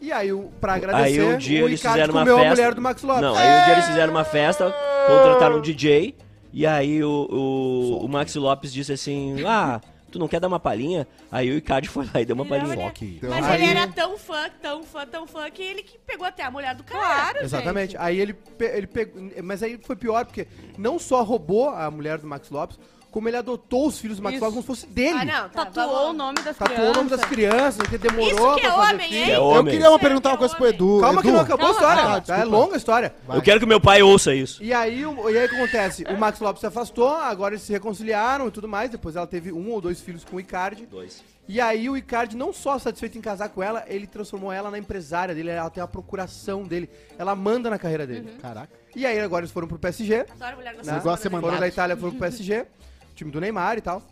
[0.00, 2.48] E aí, o- pra agradecer, Aí um dia o eles Icardi fizeram uma comeu festa.
[2.48, 3.22] a mulher do Max Lopes.
[3.22, 4.72] Não, aí um dia eles fizeram uma festa,
[5.08, 6.14] contrataram um DJ,
[6.52, 9.80] e aí o, o, o Maxi Lopes disse assim: Ah,
[10.14, 11.08] Tu não quer dar uma palhinha?
[11.28, 12.72] Aí o Icardi foi lá e deu uma Não, palhinha.
[12.72, 16.24] ele- Mas uma ele era tão fã, tão fã, tão fã, que ele que pegou
[16.24, 17.00] até a mulher do cara.
[17.04, 17.92] Claro, Exatamente.
[17.92, 18.00] gente.
[18.00, 19.20] Aí ele, pe- ele pegou.
[19.42, 20.46] Mas aí foi pior, porque
[20.78, 22.78] não só roubou a mulher do Max Lopes,
[23.14, 24.44] como ele adotou os filhos do Max Isso.
[24.44, 25.16] Lopes como se fosse dele.
[25.20, 25.48] Ah, não.
[25.48, 26.90] Tá, Tatuou vamos- o nome das Tatuou crianças.
[26.92, 29.20] o nome das crianças, que demorou Isso que pra é fazer homem, filho.
[29.20, 29.30] hein?
[29.30, 29.64] É Eu homem.
[29.72, 30.66] queria uma Isso perguntar é uma coisa pro.
[30.66, 30.98] Edu.
[31.00, 32.20] Calma que Edu, não acabou a história.
[32.22, 32.36] tá?
[32.38, 33.14] é longa a história.
[33.24, 33.36] Vai.
[33.38, 34.60] Eu quero que meu pai ouça isso.
[34.64, 36.04] E aí, o, e aí o que acontece?
[36.10, 38.90] O Max Lopes se afastou, agora eles se reconciliaram e tudo mais.
[38.90, 40.84] Depois ela teve um ou dois filhos com o Icardi.
[40.86, 41.22] Dois.
[41.46, 44.78] E aí o Icardi, não só satisfeito em casar com ela, ele transformou ela na
[44.78, 46.88] empresária dele, ela tem a procuração dele,
[47.18, 48.30] ela manda na carreira dele.
[48.40, 48.72] Caraca.
[48.96, 50.78] E aí agora eles foram pro PSG, Adoro mulher né?
[50.78, 51.16] gostosa.
[51.18, 52.64] ser Foram da Itália, foram pro PSG,
[53.14, 54.02] time do Neymar e tal.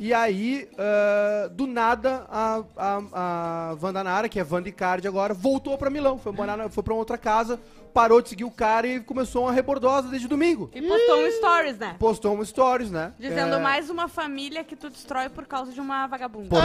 [0.00, 5.76] E aí, ah, do nada, a, a, a Nara, que é Wanda Icardi agora, voltou
[5.76, 7.58] pra Milão, foi, morar na- foi pra outra casa,
[7.92, 10.70] parou de seguir o cara e começou uma rebordosa desde domingo.
[10.74, 11.96] E postou um stories, né?
[11.98, 13.12] Postou um stories, né?
[13.18, 16.48] Dizendo É, mais uma família que tu destrói por causa de uma vagabunda.
[16.48, 16.60] Por,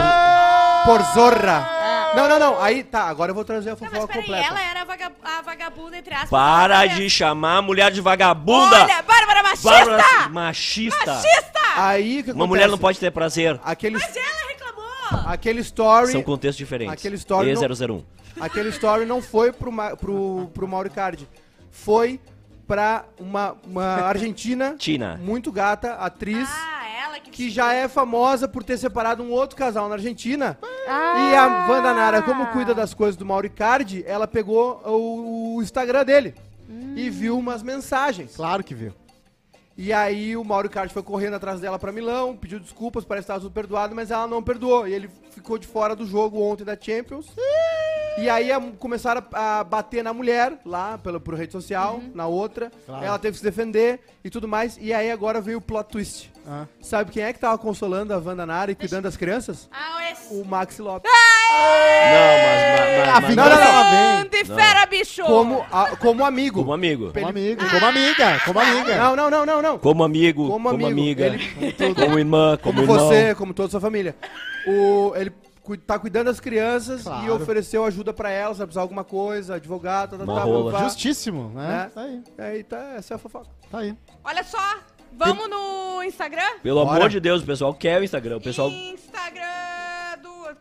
[0.84, 2.12] por zorra.
[2.14, 2.62] Não, não, não.
[2.62, 4.48] Aí, tá, agora eu vou trazer a Não, mas fofoca peraí, completa.
[4.48, 6.30] ela era a, vaga- a vagabunda, entre aspas.
[6.30, 8.82] Para de chamar a mulher de vagabunda!
[8.84, 9.70] Olha, Bárbara machista!
[9.70, 11.20] Bárbara machista!
[11.76, 13.58] Aí, o que Uma mulher não pode ter prazer.
[13.64, 15.28] Aquele, Mas ela reclamou!
[15.32, 16.12] aquele story...
[16.12, 16.94] São contextos diferentes.
[16.94, 18.04] Aquele story não- E001.
[18.40, 21.28] Aquele story não foi pro, Ma- pro, pro Mauro Icardi.
[21.70, 22.20] Foi
[22.66, 25.20] pra uma, uma argentina Tina.
[25.22, 27.30] muito gata, atriz, Ah, ela que...
[27.30, 30.58] que já é famosa por ter separado um outro casal na Argentina.
[30.88, 31.30] Ah.
[31.30, 35.62] E a Wanda Nara, como cuida das coisas do Mauro Icardi, ela pegou o, o
[35.62, 36.34] Instagram dele
[36.96, 38.34] e viu umas mensagens.
[38.36, 38.92] Claro que viu.
[39.76, 43.32] E aí o Mauro Icardi foi correndo atrás dela pra Milão, pediu desculpas, parece que
[43.32, 44.86] estava tudo perdoado, mas ela não perdoou.
[44.88, 47.26] E ele ficou de fora do jogo ontem da Champions.
[48.18, 52.26] E aí a- começaram a, a bater na mulher, lá pela, por rede social, na
[52.26, 52.70] outra.
[52.86, 53.04] Claro.
[53.04, 54.78] Ela teve que se defender e tudo mais.
[54.80, 56.30] E aí agora veio o plot twist.
[56.46, 56.66] Ah.
[56.80, 59.68] Sabe quem é que tava consolando a Wanda Nara e cuidando das crianças?
[59.72, 60.32] Ah, esse...
[60.34, 61.10] O Maxi Lopes.
[61.10, 61.18] Não,
[62.44, 63.06] mas.
[63.06, 64.56] mas, A mas, vida não, não, Grande vem.
[64.56, 65.22] fera, bicho!
[65.24, 66.60] Como, a- como amigo.
[66.60, 67.12] Como amigo.
[67.12, 68.96] Como amigo, como amiga, como amiga.
[68.96, 69.78] Não, não, não, não, não.
[69.78, 70.48] Como amigo.
[70.48, 70.90] Como Como, amigo.
[70.90, 71.26] amiga.
[71.26, 72.58] Ele- Como irmã.
[72.62, 73.08] Como, Como irmão.
[73.08, 74.14] você, como toda a sua família.
[74.66, 75.32] O, ele
[75.86, 77.34] tá cuidando das crianças e Claro.
[77.36, 80.84] ofereceu ajuda pra elas, se precisar de alguma coisa, advogado, tá, tá, Uma tá.
[80.84, 81.86] Justíssimo, né?
[81.86, 81.88] É.
[81.90, 83.48] Tá aí, Aí tá, essa é a fofoca.
[83.70, 83.96] tá aí.
[84.22, 84.78] Olha só,
[85.12, 86.58] vamos no Instagram?
[86.62, 86.96] Pelo Bora.
[86.98, 88.36] amor de Deus, o pessoal quer o Instagram.
[88.36, 88.68] O pessoal.
[88.70, 89.73] Instagram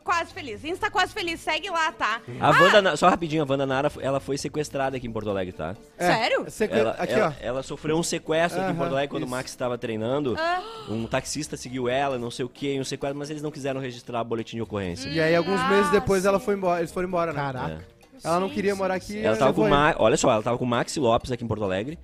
[0.04, 0.64] Quase Feliz.
[0.66, 2.22] Insta Quase Feliz, segue lá, tá?
[2.40, 5.54] A Wanda, Na- só rapidinho, a Wanda Nara, ela foi sequestrada aqui em Porto Alegre,
[5.54, 5.76] tá?
[5.98, 6.44] Sério?
[6.44, 7.44] Você- Ela, aqui, ela, ó.
[7.46, 9.32] ela sofreu um sequestro aqui em Aham, Porto Alegre quando isso.
[9.34, 10.36] o Max estava treinando.
[10.38, 10.62] Ah.
[10.90, 14.24] Um taxista seguiu ela, não sei o que, um sequestro, mas eles não quiseram registrar
[14.24, 15.08] boletim de ocorrência.
[15.10, 16.28] E aí, alguns Ah, meses depois, sim.
[16.28, 17.40] ela foi embora, eles foram embora, né?
[17.40, 17.86] Caraca.
[18.24, 19.20] Ela não queria sim, morar aqui.
[19.20, 19.96] Ela tava com levou o Ma...
[19.98, 22.00] Olha só, ela tava com o Maxi Lopes aqui em Porto Alegre.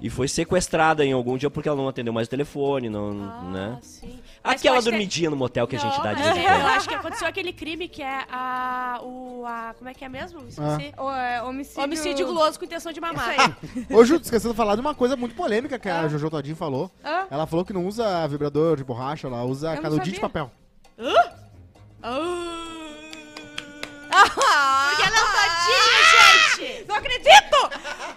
[0.00, 3.12] E foi sequestrada em algum dia porque ela não atendeu mais o telefone, não,
[3.50, 3.76] né?
[3.76, 4.18] Ah, sim.
[4.42, 6.48] Mas Aquela ter- dormidinha no motel que a gente Não, dá de mas vez em
[6.48, 6.60] é, quando.
[6.62, 8.98] Eu acho que aconteceu aquele crime que é a...
[9.02, 10.40] O, a como é que é mesmo?
[10.48, 10.94] Esqueci.
[10.96, 11.82] O, é, homicídio...
[11.84, 13.58] Homicídio guloso com intenção de mamar.
[13.90, 16.90] Ô, Ju, esquecendo de falar de uma coisa muito polêmica que a Jojo Todinho falou.
[17.04, 17.26] Hã?
[17.30, 20.50] Ela falou que não usa vibrador de borracha, ela usa não canudinho de papel.
[24.10, 25.20] Porque ela é
[26.86, 27.56] Não acredito!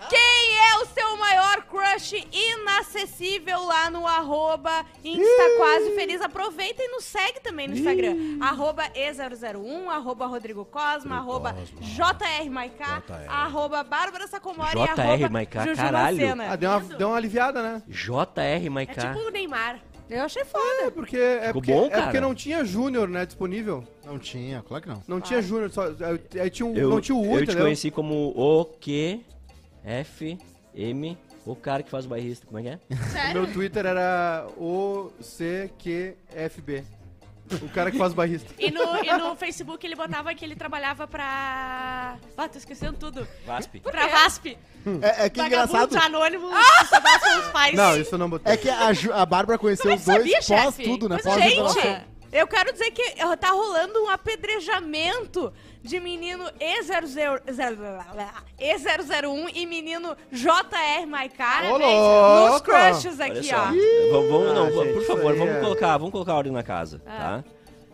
[0.10, 6.22] Quem é o seu maior crush inacessível lá no arroba Insta Quase Feliz?
[6.22, 8.16] Aproveita e nos segue também no Instagram.
[8.42, 15.64] Arroba E001, arroba Rodrigo Cosma, arroba JR Maiká, arroba Bárbara Sacomori e JR arroba Maiká,
[15.66, 16.18] Juju caralho.
[16.18, 16.52] Macena.
[16.52, 17.84] Ah, deu uma, deu uma aliviada, né?
[17.88, 19.14] JR É Maiká.
[19.14, 19.80] tipo o Neymar.
[20.14, 20.92] Eu achei É foda.
[20.92, 22.04] porque, é Ficou porque, bom, é cara?
[22.04, 23.84] porque não tinha Júnior, né, disponível.
[24.06, 25.02] Não tinha, claro que não.
[25.08, 27.44] Não tinha Júnior, só aí- aí tinha um, Eu, não tinha o U, eu te
[27.44, 27.64] entendeu?
[27.64, 29.22] conheci como o Q
[29.84, 30.38] F
[30.76, 32.46] M, o cara que faz o bairrista.
[32.46, 32.80] Como é que é?
[32.92, 33.42] O Sério?
[33.42, 36.84] meu Twitter era OCQFB.
[37.62, 38.54] O cara que faz barrista.
[38.58, 42.18] E no, e no Facebook ele botava que ele trabalhava pra...
[42.38, 43.28] Ah, tô esquecendo tudo.
[43.46, 43.80] VASP.
[43.80, 44.58] Pra VASP.
[45.02, 45.96] É, é que engraçado.
[45.98, 46.52] Anônimos
[46.90, 47.76] que dá os pais.
[47.76, 48.54] Não, isso eu não botei.
[48.54, 50.84] É que a, Ju- a Bárbara conheceu Como é os que dois sabia, pós chefe?
[50.84, 51.18] tudo, né?
[51.24, 52.14] Mas, Pós gente.
[52.32, 55.54] Eu quero dizer que tá rolando um apedrejamento
[55.84, 57.42] de menino E00,
[58.60, 63.66] E001 e menino JR Maiká Ô, nos crushes aqui, ó.
[64.12, 67.02] Vamos, vamos- não, Ah, gente, por favor, vamos é- colocar, vamos colocar ordem na casa,
[67.06, 67.18] Ah.
[67.18, 67.44] tá?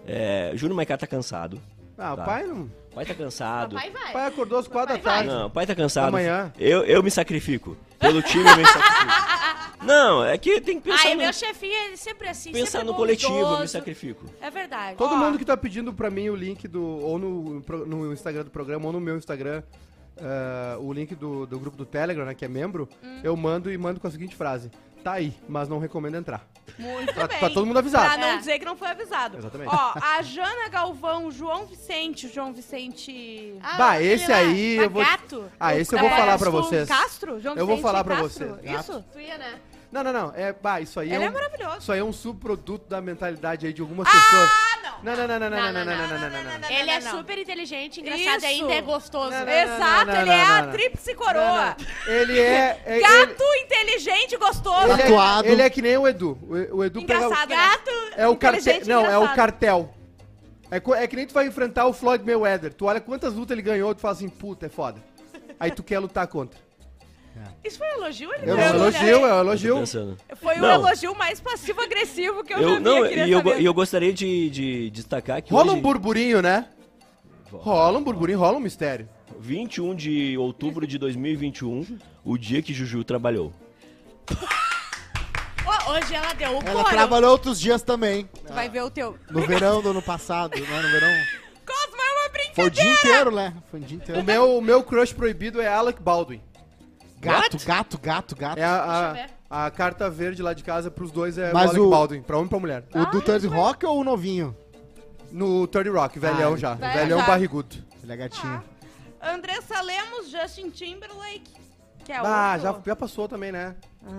[0.07, 1.61] É, Júnior Maiká tá cansado.
[1.97, 2.23] Ah, o Tá.
[2.23, 2.63] pai não.
[2.91, 3.75] O pai tá cansado.
[3.75, 3.89] Vai.
[3.89, 5.13] O pai acordou às quatro da Vai, vai.
[5.25, 5.29] tarde.
[5.29, 6.07] Não, o pai tá cansado.
[6.07, 6.51] Amanhã.
[6.57, 7.77] Eu, eu me sacrifico.
[7.99, 9.11] Pelo time eu me sacrifico.
[9.83, 12.87] Não, é que tem que pensar Ai, no, meu chefinho é sempre assim, pensar sempre
[12.87, 14.25] no coletivo, eu me sacrifico.
[14.41, 14.97] É verdade.
[14.97, 15.17] Todo Ó.
[15.17, 16.83] mundo que tá pedindo pra mim o link do.
[16.83, 19.63] Ou no, no Instagram do programa, ou no meu Instagram,
[20.17, 22.33] eh, o link do, do grupo do Telegram, né?
[22.35, 23.19] Que é membro, Hum.
[23.23, 24.69] eu mando e mando com a seguinte frase.
[25.01, 26.45] Tá aí, mas não recomendo entrar.
[26.77, 27.39] Muito Pra, bem.
[27.39, 28.05] pra todo mundo avisado.
[28.05, 28.37] Pra não É.
[28.37, 29.37] dizer que não foi avisado.
[29.37, 29.69] Exatamente.
[29.73, 33.53] Ó, a Jana Galvão, João Vicente, o João Vicente...
[33.63, 35.45] Ah, Bah, esse aí eu vou- Gato.
[35.57, 36.87] Ah, esse eu vou É, falar pra vocês.
[36.89, 37.39] Castro?
[37.39, 38.47] João Eu vou Vicente falar pra Castro?
[38.57, 38.79] vocês.
[38.81, 39.05] Isso?
[39.13, 39.53] Tu ia, né?
[39.91, 40.33] Não, não, não.
[40.35, 41.77] É, bah, isso aí Ele é, é um, maravilhoso.
[41.79, 44.49] isso aí é um subproduto da mentalidade aí de algumas pessoas.
[44.51, 44.89] Ah, não.
[45.03, 46.69] Não, não, não, não, não, não, não, não, não, não, não, não.
[46.69, 47.11] Ele é não.
[47.17, 48.45] super inteligente, engraçado Isso.
[48.45, 49.31] e ainda é gostoso.
[49.31, 50.71] Não, não, Exato, não, ele não, é não, a não.
[50.71, 51.77] tríplice coroa.
[52.05, 52.81] Ele é...
[52.85, 54.91] é Gato inteligente e gostoso.
[54.93, 56.37] Ele, ele, é, ele é que nem o Edu.
[56.43, 57.25] O, o Edu pega...
[57.25, 57.91] Engraçado, Gato.
[58.15, 58.59] É o cartel.
[58.61, 59.35] Inteligente e Não, é o engraçado.
[59.35, 59.93] cartel.
[60.69, 62.71] É, co- é que nem tu vai enfrentar o Floyd Mayweather.
[62.73, 65.01] Tu olha quantas lutas ele ganhou, tu fala assim, puta, é foda.
[65.59, 66.59] Aí tu quer lutar contra.
[67.63, 68.33] Isso foi um elogio?
[68.33, 69.83] Ele Eu não É um não- elogio, é um elogio.
[70.41, 70.71] Foi o Não.
[70.71, 73.73] elogio mais passivo-agressivo que eu, já Eu, vi não, nessa e eu, go- e eu
[73.73, 76.67] gostaria de, de destacar que Rola hoje, um burburinho, né?
[77.51, 79.07] Rola um burburinho, rola um mistério.
[79.39, 83.53] 21 de outubro de 2021, o dia que Juju trabalhou.
[85.65, 86.89] Ó, hoje ela deu o Ela couro.
[86.89, 88.27] trabalhou outros dias também.
[88.45, 89.17] Tu vai ver o teu.
[89.29, 90.81] No verão do ano passado, né?
[90.81, 91.09] No verão.
[91.65, 92.53] Cosmo é uma brincadeira.
[92.55, 93.53] Foi o dia inteiro, né?
[93.69, 94.23] Foi o dia O inteiro.
[94.23, 96.41] meu, o meu crush proibido é Alec Baldwin.
[97.19, 98.57] Gato, gato, gato, gato.
[98.57, 101.79] É a, a, a carta verde lá de casa pros dois é Mas o Alec
[101.81, 102.83] o- Baldwin, pra homem e pra mulher.
[102.93, 104.55] O do Third Rock ou o novinho?
[105.31, 106.73] No Third Rock, velhão Ah, já.
[106.75, 107.25] velho velhão já.
[107.25, 107.75] barrigudo.
[108.01, 108.63] Ele é gatinho.
[109.21, 111.59] Andressa Lemos, Justin Timberlake.
[112.05, 112.79] Que é Ah, outro.
[112.79, 113.75] já, já passou também, né?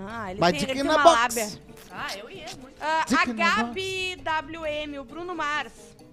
[0.09, 1.17] Ah, ele Mas tem, ele tem uma box.
[1.21, 1.49] lábia.
[1.91, 2.77] Ah, eu ia muito.
[2.81, 5.73] Ah, Dica a na Gabi WM, o Bruno Mars.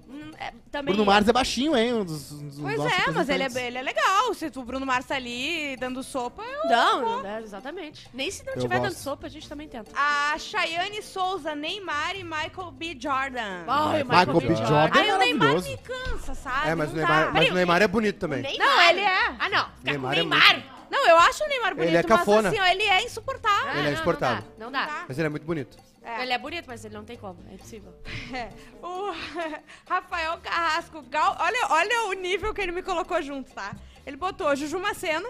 [0.10, 1.06] Hum, é, também Bruno.
[1.12, 1.94] Mars é baixinho, hein?
[1.94, 4.34] Um dos, um dos Pois é, mas ele é, ele é legal.
[4.34, 6.70] Se o Bruno Mars tá ali dando sopa, eu...
[6.70, 8.08] Não, não, é, exatamente.
[8.14, 9.04] Nem se não Eu tiver dando gosto.
[9.04, 9.92] sopa, a gente também tenta.
[9.94, 12.98] A Chayane Souza, Neymar e Michael B.
[13.00, 13.66] Jordan.
[13.68, 14.56] Ai, Michael B.
[14.56, 14.92] Jordan.
[14.94, 16.70] Ai, o Neymar me cansa, sabe?
[16.70, 17.32] É, mas o Neymar, dá.
[17.32, 18.44] mas o Neymar é bonito também.
[18.58, 19.36] Não, ele é.
[19.40, 19.68] Ah, não.
[19.84, 20.64] Neymar com é o Neymar.
[20.90, 22.44] Não, eu acho o Neymar bonito, Ele é cafona.
[22.44, 23.68] mas assim, ó, ele é insuportável.
[23.68, 24.44] Ah, Ele é não, insuportável.
[24.58, 24.80] Não dá.
[24.80, 24.94] Não dá.
[24.94, 25.06] Tá.
[25.08, 25.78] Mas ele é muito bonito.
[26.08, 26.22] É.
[26.22, 27.44] Ele é bonito, mas ele não tem como.
[27.50, 27.94] É impossível.
[28.34, 28.50] É.
[28.82, 29.14] O
[29.86, 31.36] Rafael Carrasco, Gal...
[31.38, 33.76] olha, olha o nível que ele me colocou junto, tá?
[34.06, 35.30] Ele botou Juju Macena,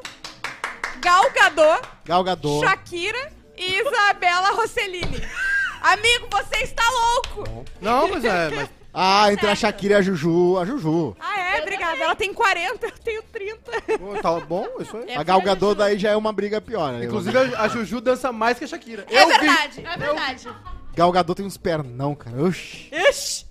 [0.99, 2.63] Gal Gadot, Gal Gadot.
[2.63, 5.17] Shakira e Isabela Rossellini.
[5.81, 7.65] Amigo, você está louco!
[7.81, 8.49] Não, mas é.
[8.51, 8.69] Mas,
[8.99, 11.15] Ah, entre a Shakira e a Juju, a Juju.
[11.19, 11.61] Ah, é?
[11.61, 12.01] Obrigada.
[12.01, 13.71] Ela tem 40, eu tenho 30.
[13.99, 15.09] pô, tá bom, isso aí.
[15.09, 15.75] É a Gal filha da Gadot Ju.
[15.75, 16.91] daí já é uma briga pior.
[16.93, 17.05] né?
[17.05, 19.05] Inclusive, a, a Juju dança mais que a Shakira.
[19.09, 19.37] É Eu vi.
[19.37, 19.85] verdade.
[19.85, 20.47] É verdade.
[20.95, 22.41] Gal Gadot tem uns pernão, cara.
[22.43, 22.89] Oxi.
[22.91, 23.45] Ixi.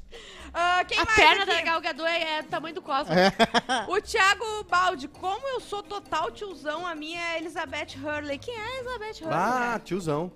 [0.52, 1.54] Ah, quem A mais perna aqui?
[1.54, 3.12] da Gal Gadot é, é do tamanho do Cosmo.
[3.14, 3.30] É.
[3.88, 8.38] O Thiago Baldi, como eu sou total tiozão, a minha é Elizabeth Hurley.
[8.38, 9.38] Quem é a Elizabeth Hurley?
[9.38, 10.32] Ah, tiozão.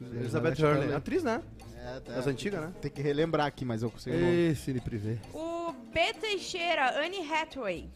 [0.00, 0.78] Elizabeth Hurley.
[0.84, 0.94] Hurley.
[0.94, 1.42] Atriz, né?
[1.84, 2.00] É.
[2.14, 2.72] Das antigas, né?
[2.80, 4.16] Tem que relembrar aqui, mas eu consigo.
[4.16, 5.18] Esse ele privê.
[5.34, 6.12] O B.
[6.14, 7.88] Teixeira, Anne Hathaway.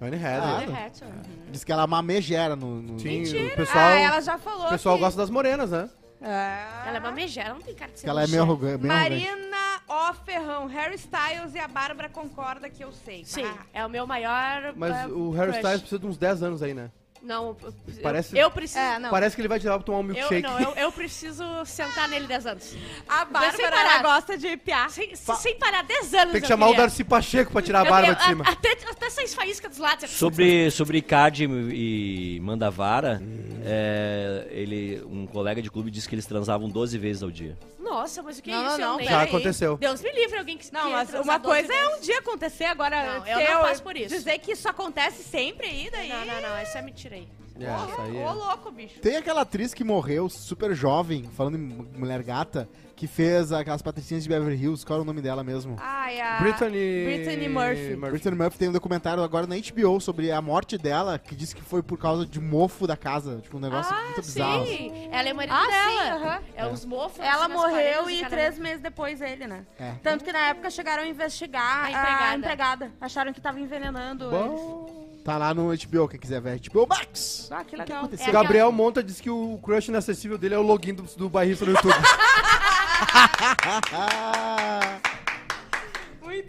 [0.00, 0.86] Anne Ah, Hathaway.
[0.86, 1.08] Hatcher.
[1.50, 2.80] Diz que ela é uma megera no.
[2.82, 3.52] no- Sim, Mentira.
[3.52, 5.02] o pessoal, Ah, ela já falou o pessoal que...
[5.02, 5.88] gosta das morenas, né?
[6.22, 6.84] Ah.
[6.86, 8.68] Ela é uma megera, ela não tem cara de ser Que ela é meio megera.
[8.72, 8.82] arrogante.
[8.82, 9.26] meio arrogante.
[9.26, 10.14] Marina O.
[10.24, 13.24] Ferrão, Harry Styles e a Bárbara concorda que eu sei.
[13.24, 13.64] Sim, Ah.
[13.74, 14.72] é o meu maior.
[14.76, 15.56] Mas é, o Harry crush.
[15.58, 16.90] Styles precisa de uns 10 anos aí, né?
[17.22, 18.78] Não, eu- Parece- eu, eu preciso.
[18.80, 19.10] É, não.
[19.10, 20.42] Parece que ele vai tirar pra tomar um eu, milkshake.
[20.42, 22.74] não, eu, eu preciso sentar nele 10 anos.
[23.08, 23.94] A Bárbara parar.
[23.94, 24.88] ela gosta de piar.
[24.90, 26.32] Sem, sem parar 10 anos.
[26.32, 26.82] Tem que eu chamar o queria.
[26.86, 28.44] Darcy Pacheco pra tirar a Eu- barba eu- de cima.
[28.48, 30.08] Até, até sair faísca dos lados.
[30.10, 33.20] Sobre, sobre Card e Mandavara,
[33.64, 37.56] é, ele, um colega de clube disse que eles transavam 12 vezes ao dia.
[37.78, 38.78] Nossa, mas o que Não, é isso?
[38.78, 39.28] não, Eu não, nem- Já peraí.
[39.28, 39.76] aconteceu.
[39.76, 41.98] Deus me livre alguém que Não, que mas transar uma 12 coisa é vezes.
[41.98, 43.04] um dia acontecer, agora...
[43.18, 44.08] Não, eu se não passo por isso.
[44.14, 46.08] Dizer que isso acontece sempre aí, daí...
[46.08, 47.28] Não, não, não, essa é mentira aí.
[47.58, 48.32] É, isso aí Ô, é.
[48.32, 49.00] louco, bicho.
[49.00, 54.22] Tem aquela atriz que morreu super jovem, falando em mulher gata, que fez aquelas patricinhas
[54.22, 54.84] de Beverly Hills.
[54.86, 55.76] Qual era o nome dela mesmo?
[55.78, 56.38] Ai, a...
[56.38, 57.04] Brittany...
[57.04, 57.96] Brittany Murphy.
[57.96, 61.60] Brittany Murphy tem um documentário agora na HBO sobre a morte dela, que disse que
[61.62, 63.40] foi por causa de mofo da casa.
[63.42, 64.66] Tipo, um negócio ah, muito bizarro.
[64.66, 65.08] sim.
[65.10, 65.90] Ela é marido Ah, dela.
[65.90, 66.40] sim, aham.
[66.56, 67.18] É os mofos.
[67.20, 69.66] Ela morreu e três meses depois ele, né?
[69.78, 69.92] É.
[70.02, 72.36] Tanto que na época chegaram a investigar A a empregada.
[72.36, 72.92] empregada.
[73.00, 74.99] Acharam que tava envenenando eles.
[75.24, 76.60] Tá lá no HBO, quem quiser ver.
[76.70, 77.48] HBO Max!
[77.50, 77.98] Ah, que O que legal.
[77.98, 78.28] aconteceu?
[78.28, 81.66] É Gabriel Monta disse que o crush inacessível dele é o login do, do bairrista
[81.66, 81.94] no YouTube.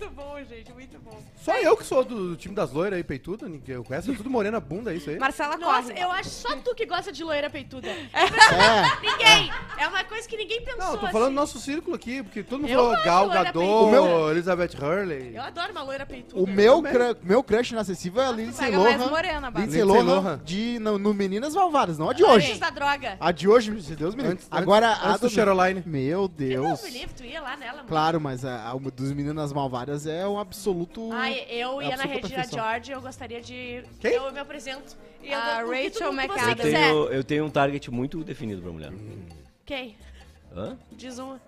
[0.02, 1.22] Muito bom, gente, muito bom.
[1.44, 3.48] Só eu que sou do time das loiras aí, peituda.
[3.48, 5.20] Ninguém eu conheço, é tudo morena bunda, é isso aí.
[5.20, 6.04] Marcela Nossa, corre.
[6.04, 7.88] eu acho só tu que gosta de loira peituda.
[7.88, 8.06] É,
[9.02, 9.52] Ninguém!
[9.78, 11.34] É uma coisa que ninguém pensou Não, eu tô falando do assim.
[11.36, 13.60] nosso círculo aqui, porque todo mundo Eu falou gosto Gal loira Gadot,
[13.92, 14.32] peituda.
[14.32, 15.36] Elizabeth Hurley.
[15.36, 16.42] Eu adoro uma loira peituda.
[16.42, 19.10] o meu, cru- meu crush inacessível é a Lindsay Pega mais Lohan.
[19.10, 19.66] morena, Bárbara.
[19.66, 20.42] Lindsay Lindsay Lohan Lohan.
[20.44, 22.60] de, no, no Meninas Malvadas, não a de Antes hoje.
[22.60, 23.18] da droga.
[23.20, 24.34] A de hoje, se Deus me livre.
[24.38, 25.84] Antes- Agora, antes- a antes do Cheroline.
[25.86, 27.88] Meu Deus me livre, tu ia lá nela, mano.
[27.88, 31.10] Claro, mas a, a dos Meninas Malvadas é um absoluto...
[31.12, 32.60] Ai, eu É ia na Regina perfeição.
[32.60, 33.84] George, eu gostaria de.
[34.00, 34.14] Quem?
[34.14, 34.98] Eu me apresento.
[35.22, 36.50] E eu A tu- Rachel McAdams.
[36.66, 38.92] Eu tenho, eu tenho um target muito definido pra mulher.
[39.66, 39.96] Quem?
[40.56, 40.78] Hã?
[40.92, 41.40] Diz uma.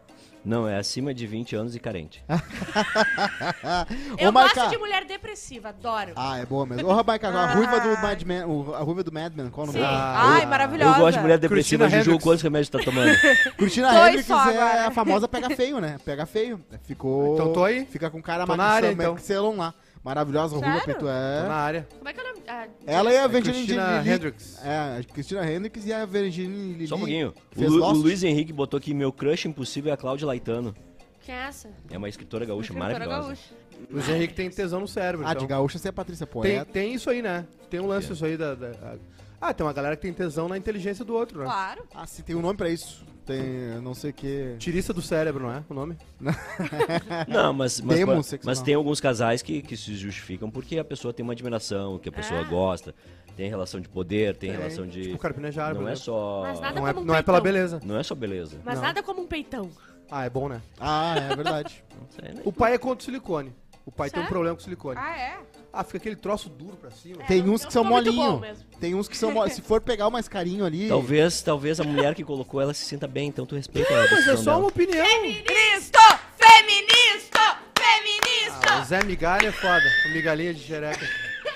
[0.46, 2.22] Não, é acima de 20 anos e carente.
[4.18, 6.12] Eu Ô, gosto de mulher depressiva, adoro.
[6.16, 6.90] Ah, é boa mesmo.
[6.90, 9.68] Ô, Maica, a ruiva do Mad Men, o- a ruiva do Mad Men, qual o
[9.68, 9.86] nome Sim.
[9.86, 10.14] dela?
[10.16, 10.98] Ai, maravilhosa.
[10.98, 11.86] Eu gosto de mulher depressiva.
[11.86, 12.24] Cristina Juju, Hendricks.
[12.24, 13.16] quantos remédios tá tomando?
[13.58, 14.88] Cristina Dois Hendricks só é agora.
[14.88, 15.98] a famosa pega feio, né?
[16.04, 16.60] Pega feio.
[16.84, 17.36] Ficou...
[17.36, 17.86] Então tô aí.
[17.86, 19.16] Fica com cara Tô na área, então.
[19.56, 19.74] Lá.
[20.04, 21.00] Maravilhosa, Sério?
[21.00, 21.48] Tô É.
[21.48, 21.88] na área.
[21.98, 22.40] Como é que é o nome?
[22.48, 24.60] Ah, Ela e a É Virginia Cristina Lili- Hendricks.
[24.66, 26.88] É, a Cristina Hendricks e a Virginia Lili.
[26.88, 27.34] Só um pouquinho.
[27.56, 27.92] O, Lu- o?
[27.94, 30.76] Luiz Henrique botou aqui: meu crush impossível é a Cláudia Laitano.
[31.22, 31.70] quem é essa?
[31.90, 33.28] É uma escritora gaúcha Escritora maravilhosa.
[33.28, 33.54] gaúcha.
[33.92, 35.26] O Zé Henrique tem tesão no cérebro.
[35.26, 35.42] Ah, então.
[35.42, 36.66] de gaúcha você é a Patrícia tem, Poeta.
[36.66, 37.46] tem isso aí, né?
[37.70, 38.96] Tem um lance isso aí da, da- a-
[39.42, 41.46] Ah, tem uma galera que tem tesão na inteligência do outro, né?
[41.46, 41.84] Claro.
[41.94, 43.06] Ah, sim, tem um nome pra isso.
[43.26, 43.42] Tem,
[43.82, 44.56] não sei o que...
[44.60, 45.98] Tirista do cérebro, não é o nome?
[47.28, 48.00] Não, mas, mas,
[48.44, 52.10] mas tem alguns casais que, que se justificam porque a pessoa tem uma admiração, que
[52.10, 52.44] a pessoa Ah.
[52.44, 52.94] gosta,
[53.36, 54.60] tem relação de poder, tem, Tem.
[54.60, 55.04] relação de.
[55.04, 56.00] Tipo Carpinejar, não é exemplo.
[56.06, 56.42] só.
[56.44, 57.80] Mas nada Não é, um não é pela beleza.
[57.84, 58.60] Não é só beleza.
[58.64, 58.84] Mas Não.
[58.84, 59.70] nada como um peitão.
[60.12, 60.62] Ah, é bom, né?
[60.80, 61.84] Ah, é verdade.
[62.00, 62.42] Não sei, né?
[62.46, 63.54] O pai é contra o silicone.
[63.86, 64.98] O pai tem um problema com silicone.
[65.02, 65.38] Ah, é?
[65.76, 67.24] Ah, fica aquele troço duro pra cima.
[67.26, 68.42] tem não- uns não que são molinho.
[68.80, 69.56] Tem uns que são molinhos.
[69.56, 70.88] Se for pegar o mais carinho ali...
[70.88, 74.28] Talvez, talvez a mulher que colocou ela se sinta bem, então tu respeita a Mas
[74.28, 74.58] é só dela.
[74.60, 75.04] uma opinião.
[75.04, 75.98] Cristo!
[76.38, 77.58] Feminista!
[77.76, 78.68] Feminista!
[78.72, 79.84] Ah, o Zé Migalha é foda.
[80.06, 81.08] O migalhinha de xereca.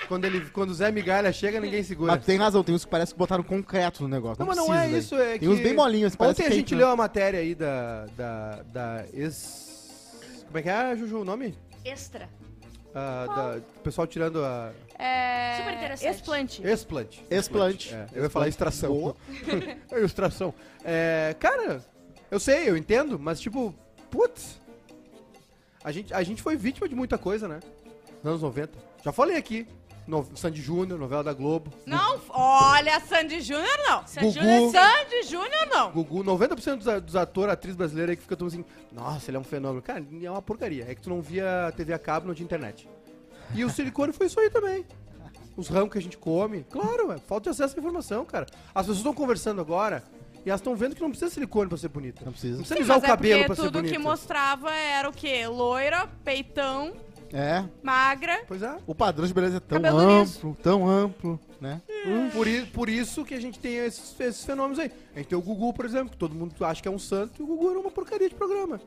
[0.08, 2.14] Quando, ele, quando o Zé Migalha chega, ninguém segura.
[2.16, 4.40] Mas tem razão, tem uns que parece que botaram concreto no negócio.
[4.40, 4.98] Não, mas não é velho.
[4.98, 5.40] isso, é que...
[5.40, 8.06] Tem uns bem molinhos, parece Ontem a gente tem- leu a matéria aí da...
[8.18, 10.16] Da, da ex...
[10.48, 11.54] Como é que é, Juju, o nome?
[11.86, 12.28] Extra.
[13.00, 14.72] Ah, da, o pessoal tirando a...
[14.98, 15.58] É...
[15.58, 16.16] Super interessante.
[16.16, 16.68] Explante.
[16.68, 17.24] Explante.
[17.30, 17.94] Explante.
[17.94, 19.16] É, eu ia falar extração.
[19.92, 20.52] É, Ilustração.
[20.84, 21.86] É, cara,
[22.32, 23.72] eu sei, eu entendo, mas tipo,
[24.10, 24.60] putz.
[25.84, 27.60] A gente, a gente foi vítima de muita coisa, né?
[28.24, 28.74] Nos anos 90.
[29.04, 29.68] Já falei aqui.
[30.08, 31.72] No, Sandy Júnior, novela da Globo.
[31.86, 34.08] Não, olha, Sandy Júnior não.
[34.08, 34.40] Sandy Gugu.
[34.40, 35.92] Júnior- Sandy Júnior não.
[35.92, 39.40] Gugu, 90% dos, dos atores, atriz brasileira aí que ficam todo assim, nossa, ele é
[39.40, 39.82] um fenômeno.
[39.82, 40.86] Cara, é uma porcaria.
[40.90, 42.88] É que tu não via TV a cabo, não tinha internet.
[43.54, 44.86] E o silicone foi isso aí também.
[45.58, 46.64] Os ramos que a gente come.
[46.70, 48.46] Claro, é falta de acesso à informação, cara.
[48.74, 50.04] As pessoas estão conversando agora
[50.46, 52.24] e elas estão vendo que não precisa silicone pra ser bonita.
[52.24, 52.54] Não precisa.
[52.58, 53.94] Não precisa Sim, usar o mas é cabelo porque pra ser tudo bonita.
[53.94, 55.48] que mostrava era o quê?
[55.48, 56.94] Loira, peitão,
[57.34, 57.64] É.
[57.84, 58.42] magra.
[58.48, 58.78] Pois é.
[58.88, 61.82] O padrão de beleza é tão Cabelo amplo, tão amplo, né?
[62.34, 64.92] Por, i- por isso que a gente tem esses, esses fenômenos aí.
[65.16, 67.42] A gente tem o Gugu, por exemplo, que todo mundo acha que é um santo,
[67.42, 68.80] e o Gugu era uma porcaria de programa.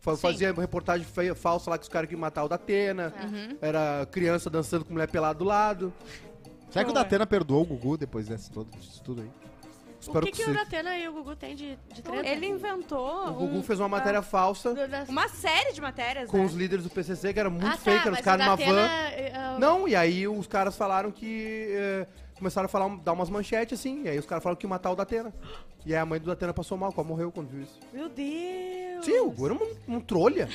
[0.00, 3.12] Fa- Fazia reportagem feia, falsa lá que os caras queriam matar o da Atena.
[3.22, 3.56] Uhum.
[3.60, 5.92] Era criança dançando com mulher pelada do lado.
[6.70, 6.94] Será que o.
[6.94, 9.30] Datena perdoou o Gugu depois desse todo, disso tudo aí?
[10.02, 10.54] O Espero que, que, que o.
[10.54, 12.26] Datena e o Gugu tem de, de treta?
[12.28, 14.74] Ele inventou O Gugu um- fez uma matéria falsa
[15.08, 16.44] uma série de matérias, com né?
[16.44, 18.56] os líderes do PCC, que era muito Ah, fake, tá, eram os caras o numa
[18.56, 19.38] Datena, van.
[19.38, 21.68] ah, Não, e aí os caras falaram que.
[21.70, 22.06] eh,
[22.42, 24.90] começaram a falar, dar umas manchetes assim, e aí os caras falaram que iam matar
[24.90, 25.32] o Datena.
[25.86, 27.78] E aí a mãe do Datena passou mal, quase morreu quando viu isso.
[27.92, 29.04] Meu Deus.
[29.04, 30.48] Sim, o Gugu era um, um trolha.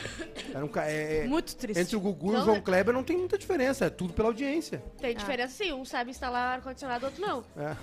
[0.56, 1.78] Era um ca- é- é- Muito triste.
[1.82, 2.62] entre o Gugu e Não, o João né?
[2.64, 4.82] Kleber não tem muita diferença, é tudo pela audiência.
[5.02, 7.44] Tem diferença sim, um sabe instalar ar-condicionado, outro não.
[7.58, 7.76] É.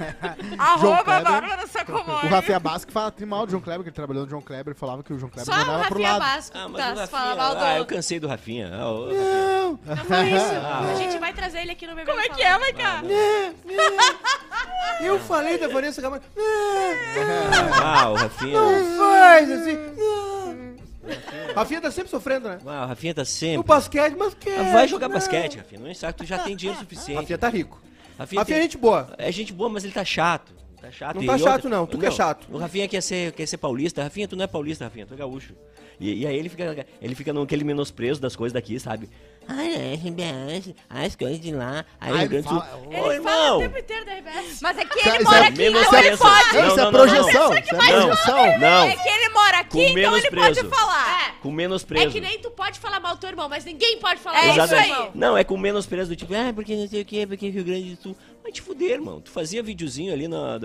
[0.58, 1.22] Arroba Kleber.
[1.32, 2.28] Bárbara O Sacomori.
[2.28, 5.02] Rafinha Basque fala mal do João Kleber, que ele trabalhou no João Kleber e falava
[5.02, 6.20] que o João Kleber Só o mandava pro Rafinha lado.
[6.34, 7.36] Basco Ah, mas tá, o se fala Rafinha...
[7.44, 7.60] mal do...
[7.64, 8.70] Ah, eu cansei do Rafinha.
[8.72, 9.22] Ah, o Rafinha.
[9.26, 10.46] Não, Não foi isso.
[10.62, 10.92] Ah.
[10.92, 12.58] A gente vai trazer ele aqui no Bebê Como é que é.
[12.58, 13.02] Maiká?
[15.00, 16.24] Eu falei da Vanessa Camargo.
[17.82, 18.60] Ah, o Rafinha...
[18.60, 19.76] Não faz assim.
[21.54, 22.58] Rafinha tá sempre sofrendo, né?
[22.66, 23.66] Ah, o Rafinha tá O sempre...
[23.66, 24.58] basquete, basquete.
[24.58, 25.14] Ah, Vai jogar não.
[25.14, 25.80] basquete, Rafinha.
[25.80, 27.20] Não é saco, tu já tem dinheiro suficiente.
[27.20, 27.80] Rafinha tá rico.
[28.18, 29.14] Rafinha, Rafinha é tem- gente boa.
[29.18, 30.52] É gente boa, mas ele tá chato.
[30.80, 31.16] Tá chato.
[31.16, 31.86] Não E tá outra- chato, não.
[31.86, 32.46] Tu que é chato.
[32.50, 34.02] O Rafinha quer ser, quer ser paulista.
[34.02, 35.06] Rafinha, tu não é paulista, Rafinha.
[35.06, 35.54] Tu é gaúcho.
[35.98, 39.08] E, e aí ele fica, ele fica naquele menosprezo das coisas daqui, sabe?
[39.48, 41.84] Ai, é, RBS, as coisas de lá.
[42.00, 42.60] Aí o Rio ele Grande do Sul.
[42.60, 43.56] fala- Ô, Ele fala irmão!
[43.56, 44.60] o tempo inteiro da RBS.
[44.60, 46.40] Mas é que Isso ele é- mora é aqui, então ele pode.
[46.48, 47.50] Isso é não, não, projeção.
[47.50, 47.58] não.
[47.58, 48.58] Isso é Não, projeção.
[48.58, 48.84] não.
[48.88, 51.36] É que ele mora aqui, então ele pode falar.
[51.40, 52.10] Com É menospreço.
[52.10, 54.54] que nem tu pode falar mal do teu irmão, mas ninguém pode falar É mal
[54.56, 54.90] do isso teu aí.
[54.90, 55.10] irmão.
[55.14, 57.94] Não, é com menosprezo do tipo, ah, porque não sei o que, porque Rio Grande
[57.94, 58.16] do Sul.
[58.46, 59.20] Vai te fuder, irmão.
[59.20, 60.56] Tu fazia videozinho ali na.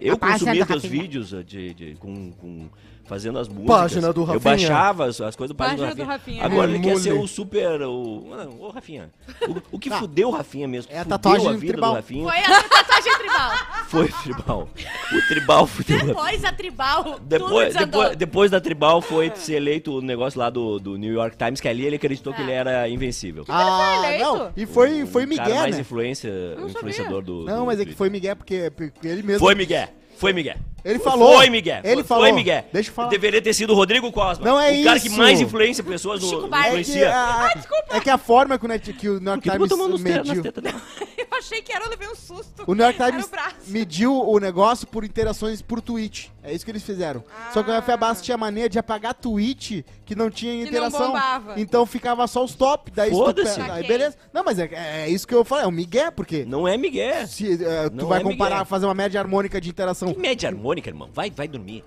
[0.00, 2.68] Eu consumia teus vídeos uh, de, de- com, com-
[3.10, 3.76] fazendo as músicas.
[3.76, 4.40] Página do Eu Rafinha.
[4.40, 6.42] baixava as, as coisas do página, Página do do Rafinha.
[6.42, 6.46] Rafinha.
[6.46, 7.82] Agora É, ele quer ser o super.
[7.82, 9.10] O, ah, o Rafinha.
[9.48, 10.92] O, o que Ah, fudeu o Rafinha mesmo?
[10.92, 11.90] é a tatuagem a vida tribal.
[11.90, 12.24] do Rafinha.
[12.30, 13.50] Foi a tatuagem tribal.
[13.90, 14.68] Foi o tribal.
[15.12, 16.14] O tribal fudeu o Rafinha.
[16.14, 20.78] Depois a tribal, Depois, depois, depois da tribal foi ser eleito o negócio lá do,
[20.78, 23.44] do New York Times, que ali ele acreditou que ele era invencível.
[23.48, 24.22] Ah, eleito?
[24.24, 24.52] não.
[24.56, 25.80] E foi, foi O cara Miguel, mais né?
[25.80, 26.30] influência,
[26.64, 27.44] influenciador do.
[27.44, 29.40] Não, do mas é que foi Miguel porque, porque ele mesmo.
[29.40, 29.88] Foi Miguel.
[30.20, 30.56] Foi Miguel.
[30.84, 31.36] Ele falou.
[31.36, 31.80] Foi Miguel.
[31.82, 32.24] Ele foi, falou.
[32.24, 32.64] Foi Miguel.
[32.72, 33.08] Deixa eu falar.
[33.08, 34.44] Deveria ter sido o Rodrigo Cosma.
[34.44, 35.16] Não é O cara que isso.
[35.16, 36.28] mais influencia pessoas no.
[36.28, 36.78] Chico Buarque.
[36.78, 37.54] É que, a,
[37.90, 40.42] é que a forma que o, Net, que o New York Times mediu.
[40.42, 40.80] tetas dela.
[41.40, 42.64] achei que era, eu levei um susto.
[42.66, 46.30] O New York Times o mediu o negócio por interações por tweet.
[46.42, 47.22] É isso que eles fizeram.
[47.52, 51.08] Só que o FABAS tinha mania de apagar tweet que não tinha não interação.
[51.08, 51.60] bombava.
[51.60, 52.90] então ficava só os top.
[52.90, 53.60] Daí, Foda-se.
[53.60, 54.16] aí beleza.
[54.32, 54.70] Não, mas é,
[55.04, 55.64] é isso que eu falei.
[55.64, 57.26] É um migué, porque Não é Miguel.
[57.26, 58.64] se é, tu Não vai é comparar, migué.
[58.64, 60.14] fazer uma média harmônica de interação.
[60.14, 61.10] Que média harmônica, irmão?
[61.12, 61.84] Vai, vai dormir.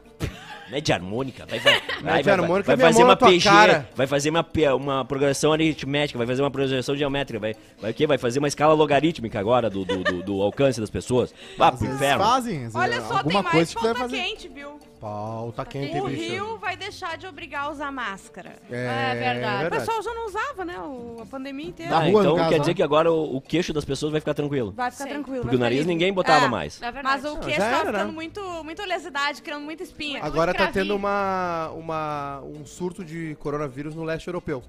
[0.74, 3.90] Média harmônica, vai, vai, vai, vai, harmônica vai, é minha fazer uma PG, cara.
[3.96, 4.46] vai fazer uma,
[4.76, 8.08] uma progressão aritmética, vai fazer uma progressão geométrica, vai, vai o quê?
[8.08, 11.32] Vai fazer uma escala logarítmica agora do, do, do- do alcance das pessoas.
[11.58, 12.24] Vá pro inferno.
[12.24, 14.18] fazem, Olha só, tem alguma mais coisa que vai fazer.
[14.18, 14.73] quente, viu?
[15.08, 16.22] Pau, tá quente, O bicho.
[16.32, 18.56] Rio vai deixar de obrigar a usar máscara.
[18.72, 19.68] É verdade.
[19.68, 20.80] O pessoal já não usava, né?
[20.80, 21.92] o- a pandemia inteira.
[21.92, 22.60] Na Ah, rua, no então caso, quer ó.
[22.60, 24.72] dizer que agora o, o queixo das pessoas vai ficar tranquilo.
[24.72, 25.10] Vai ficar Sim.
[25.10, 25.42] tranquilo.
[25.42, 25.94] Porque o ficar nariz livre.
[25.94, 26.48] ninguém botava É.
[26.48, 26.80] mais.
[26.80, 27.04] Verdade.
[27.04, 28.14] Mas o queixo já tava era, ficando né?
[28.14, 30.24] muito, muita oleosidade, criando muita espinha.
[30.24, 30.86] Agora tá cravinho.
[30.86, 34.64] tendo uma, uma, um surto de coronavírus no leste europeu.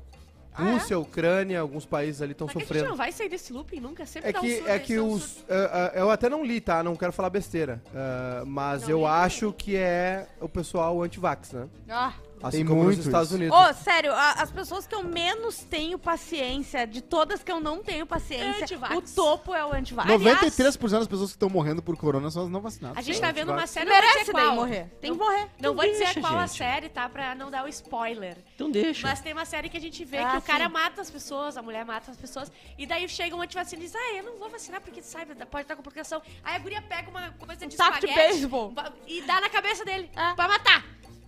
[0.55, 0.72] Ah, é?
[0.72, 2.88] Rússia, Ucrânia, alguns países ali estão Mas que a gente sofrendo.
[2.90, 5.44] não vai sair desse looping nunca, sempre É dá que, é que um os.
[5.50, 6.82] ah, ah, eu até não li, tá?
[6.82, 7.82] Não quero falar besteira.
[7.94, 11.66] Ah, mas Não eu li acho que é o pessoal anti-vax, né?
[11.88, 12.12] Ah.
[12.49, 13.36] Assim Tem como muito nos Estados isso.
[13.36, 13.57] Unidos.
[13.59, 17.82] Ô, sério, a- as pessoas que eu menos tenho paciência, de todas que eu não
[17.82, 18.66] tenho paciência,
[18.97, 20.09] o topo é o antivax.
[20.09, 22.99] 93% das pessoas que estão morrendo por corona são as não vacinadas.
[22.99, 24.55] A gente tá vendo uma série, não vou Merece dizer daí qual.
[24.55, 24.84] morrer.
[25.01, 25.49] Tem que Não- morrer.
[25.61, 26.59] Não vou dizer deixa, qual a gente.
[26.59, 27.09] série, tá?
[27.09, 28.36] Pra não dar o spoiler.
[28.55, 29.07] Então deixa.
[29.07, 30.72] Mas tem uma série que a gente vê Ah, que o cara sim.
[30.72, 33.95] mata as pessoas, a mulher mata as pessoas, e daí chega um antivacina e diz,
[33.95, 36.20] ah, eu não vou vacinar porque sabe, pode dar complicação.
[36.42, 38.70] Aí a guria pega uma coisa de taco de espaguete beisebol.
[38.70, 40.34] ba- e dá na cabeça dele, É.
[40.34, 40.84] pra matar.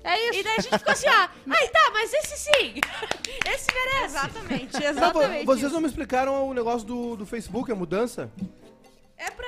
[0.07, 0.39] É isso.
[0.39, 2.75] E daí a gente ficou assim, ó, ai tá, mas esse sim,
[3.53, 4.05] esse merece.
[4.05, 5.45] Exatamente, Não, exatamente.
[5.47, 5.75] vocês isso.
[5.75, 8.31] não me explicaram o negócio do, do Facebook, a mudança?
[9.19, 9.47] É pra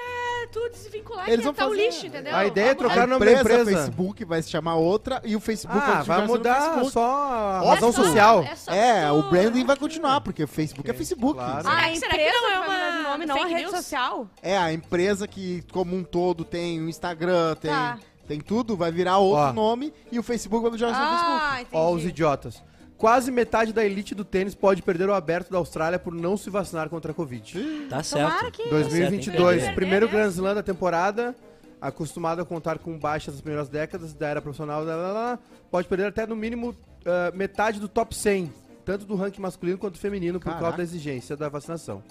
[0.51, 2.35] tu desvincular Eles e vão tá o fazer- lixo, entendeu?
[2.35, 3.65] A ideia é trocar a o nome da empresa.
[3.67, 7.93] Facebook vai se chamar outra e o Facebook Ah, vai mudar só a É razão
[7.93, 8.43] só- social.
[8.43, 11.35] É, só É, tu- o branding vai continuar, porque Facebook é Ok, Facebook.
[11.35, 11.63] claro.
[11.63, 13.71] Será Ah, que- a será que empresa não é uma nome, não a fake rede
[13.71, 14.27] social.
[14.43, 17.99] É, a empresa que como um todo tem o Instagram, tem, Tá.
[18.29, 19.53] Tem tudo, vai virar outro Ó.
[19.53, 21.41] nome e o Facebook vai continuar sendo Facebook.
[21.43, 21.77] Ah, entendi.
[21.77, 22.63] Ó, os idiotas.
[22.97, 26.51] Quase metade da elite do tênis pode perder o aberto da Austrália por não se
[26.51, 27.87] vacinar contra a Covid.
[27.89, 28.29] Tá certo.
[28.29, 31.35] Tomara que- Tá 2022, certo, primeiro tem que perder Grand Slam da temporada,
[31.81, 35.39] acostumado a contar com baixas das primeiras décadas da era profissional, lá, lá, lá,
[35.71, 36.75] pode perder até no mínimo
[37.07, 38.53] ah, metade do top 100,
[38.85, 40.63] tanto do ranking masculino quanto feminino, por Caraca.
[40.63, 42.03] causa da exigência da vacinação.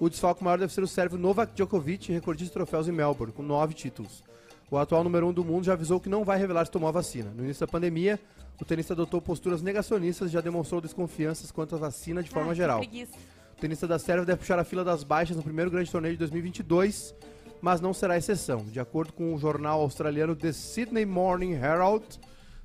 [0.00, 3.42] O desfalque maior deve ser o sérvio Novak Djokovic, recordista de troféus em Melbourne, com
[3.42, 4.22] nove títulos.
[4.70, 6.92] O atual número um do mundo já avisou que não vai revelar se tomou a
[6.92, 7.30] vacina.
[7.34, 8.20] No início da pandemia,
[8.60, 12.54] o tenista adotou posturas negacionistas e já demonstrou desconfianças quanto à vacina de forma Ah,
[12.54, 12.80] geral.
[12.82, 16.18] O tenista da Sérvia deve puxar a fila das baixas no primeiro grande torneio de
[16.18, 17.14] 2022,
[17.62, 18.64] mas não será exceção.
[18.66, 22.04] De acordo com o jornal australiano The Sydney Morning Herald,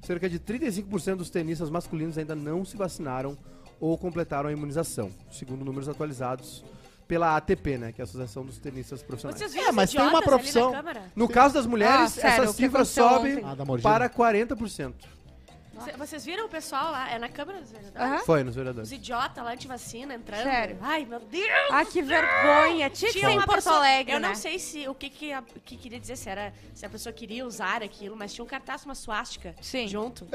[0.01, 3.37] cerca de 35% dos tenistas masculinos ainda não se vacinaram
[3.79, 6.63] ou completaram a imunização, segundo números atualizados
[7.07, 9.39] pela ATP, né, que é a Associação dos Tenistas Profissionais.
[9.39, 10.73] Vocês viram É, mas tem uma profissão-?
[11.15, 13.43] No caso das mulheres, Ah, sério, essa o que cifra aconteceu sobe ontem?
[13.45, 13.89] Ah, da mordida.
[13.89, 14.93] para 40%.
[15.83, 17.09] Cê- Vocês viram o pessoal lá?
[17.11, 18.11] É na Câmara dos Vereadores?
[18.13, 18.19] Aham.
[18.25, 18.91] Foi nos Os vereadores.
[18.91, 20.43] idiotas lá antivacina entrando.
[20.43, 20.77] Sério?
[20.81, 21.47] Ai, meu Deus!
[21.71, 22.89] Ah, que vergonha.
[22.89, 24.27] Tinha que ser em uma Porto pessoa- Alegre, Eu né?
[24.29, 27.11] não sei se o que, que, a- que queria dizer, se, era, se a pessoa
[27.11, 29.87] queria usar aquilo, mas tinha um cartaz, uma suástica Sim.
[29.87, 30.27] junto.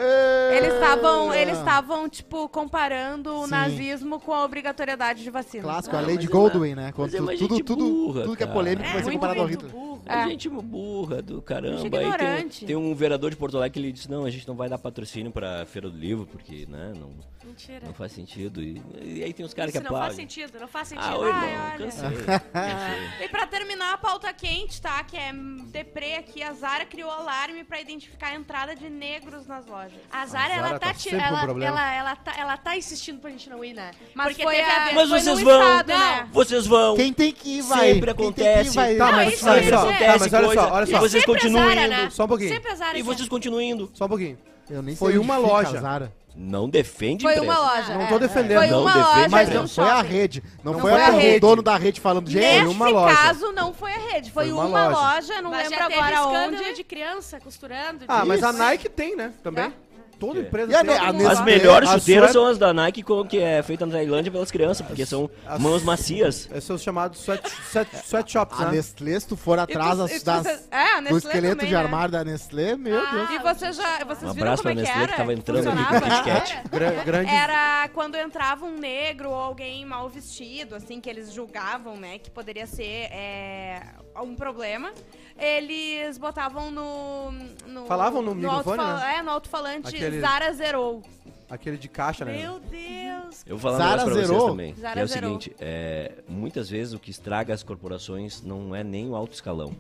[0.57, 1.43] Eles estavam, É.
[1.43, 3.51] eles estavam tipo comparando o Sim.
[3.51, 5.63] nazismo com a obrigatoriedade de vacina.
[5.65, 6.93] Clássico, Ah, a Lady mas é Goldwyn, né?
[6.93, 8.59] Quando mas é tu- tudo, gente tudo, burra, tudo que é cara.
[8.59, 9.73] polêmico É, vai ser muito, comparado ao muito Hitler.
[9.83, 9.89] burro.
[10.07, 10.13] É.
[10.15, 11.77] A gente burra do caramba.
[11.79, 12.67] Gente Aí tem, ignorante.
[12.67, 14.79] tem um vereador de Porto Alegre que ele disse, não, a gente não vai dar
[14.79, 17.11] patrocínio pra Feira do Livro, porque, né, não,
[17.45, 17.87] Mentira.
[17.87, 18.61] não faz sentido.
[18.63, 20.29] E, e aí tem os caras que Isso não faz aplaudem.
[20.29, 21.07] sentido, não faz sentido.
[21.07, 21.79] Ah, irmão, Ai, olha.
[21.85, 22.11] cansei.
[22.53, 23.09] cansei.
[23.25, 25.03] E pra terminar a pauta quente, tá?
[25.05, 25.33] Que é
[25.67, 29.99] deprê aqui, a Zara criou alarme pra identificar a entrada de negros nas lojas.
[30.11, 31.81] A Zara, A ela Zara tá, tá ti- sempre com ela, problema.
[31.81, 33.93] ela, ela, tá, ela tá insistindo pra gente não ir, né?
[34.15, 34.95] Mas Porque foi teve a- a ver.
[34.95, 35.99] Mas foi vocês no vão, estado, Não.
[35.99, 36.29] né?
[36.33, 36.97] Vocês vão.
[36.97, 37.95] Quem tem que ir, vai.
[37.95, 38.75] Sempre Quem tem que ir, acontece.
[38.77, 38.97] vai.
[38.97, 39.99] Tá, Não, mas isso olha só, aí.
[39.99, 40.99] tá, mas olha coisa, só, olha E só.
[41.01, 41.91] vocês Sempre a continuam Zara, indo.
[41.91, 42.11] né?
[42.11, 42.49] Só um pouquinho.
[42.51, 43.91] Sempre a Zara E vocês continuam indo.
[43.95, 44.39] Só um pouquinho.
[44.71, 45.81] Eu nem Foi sei onde uma fica loja.
[45.81, 46.13] Zara.
[46.41, 47.53] Não defende Foi empresa.
[47.53, 47.95] uma loja.
[47.95, 48.07] Não é.
[48.07, 48.59] tô defendendo.
[48.59, 50.09] Foi Não uma defende loja Mas de um não foi a shopping.
[50.09, 50.43] rede.
[50.63, 51.41] Não, Não foi, foi a a o rede.
[51.41, 52.43] dono da rede falando, gente.
[52.45, 53.17] Nesse uma loja.
[53.17, 54.31] caso, não foi a rede.
[54.31, 55.01] Foi, Foi uma, uma loja.
[55.33, 55.43] loja.
[55.43, 56.75] não Mas lembro já teve agora escândalo onde.
[56.75, 58.05] de criança costurando.
[58.07, 58.53] Ah, mas a.
[58.53, 59.33] Nike tem, né?
[59.43, 59.65] Também.
[59.65, 59.73] É.
[60.19, 60.47] Toda Que?
[60.47, 63.63] empresa a a Nestlé- As melhores a chuteiras são as da Nike com- que é
[63.63, 66.49] feita na Tailândia pelas crianças, porque são as- mãos macias.
[66.51, 68.73] Esses são os chamados sweat, sweat, sweatshops, A né?
[68.73, 71.81] Nestlé, se tu for atrás das, das- é, a do esqueleto também, de né?
[71.81, 73.31] armário da Nestlé, meu Ah, Deus.
[73.31, 75.13] E você já, vocês Um viram abraço como pra é que Nestlé era?
[75.13, 77.31] que tava entrando aqui com o Kit grande.
[77.31, 82.31] Era quando entrava um negro ou alguém mal vestido, assim, que eles julgavam, né, que
[82.31, 83.83] poderia ser é,
[84.23, 84.93] um problema.
[85.39, 87.31] Eles botavam no.
[87.67, 89.17] no Falavam no microfone, alto-fal- né?
[89.19, 91.03] É, no alto-falante Aquele- Zara zerou.
[91.49, 92.37] Aquele de caixa, né?
[92.43, 93.43] Meu Deus.
[93.47, 94.49] Eu vou falar um Zara negócio pra vocês zerou.
[94.49, 94.75] também.
[94.75, 95.29] Zara que é o zerou.
[95.41, 99.75] seguinte, é, muitas vezes o que estraga as corporações não é nem o alto escalão.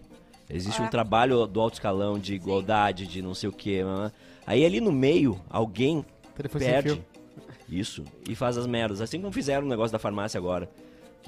[0.48, 3.84] Existe um trabalho do alto escalão de igualdade, de não sei o quê.
[3.84, 4.10] né?
[4.46, 6.02] Aí ali no meio, alguém
[6.34, 7.04] Telefone sem perde fio.
[7.68, 9.02] isso e faz as merdas.
[9.02, 10.70] Assim como fizeram o negócio da farmácia agora.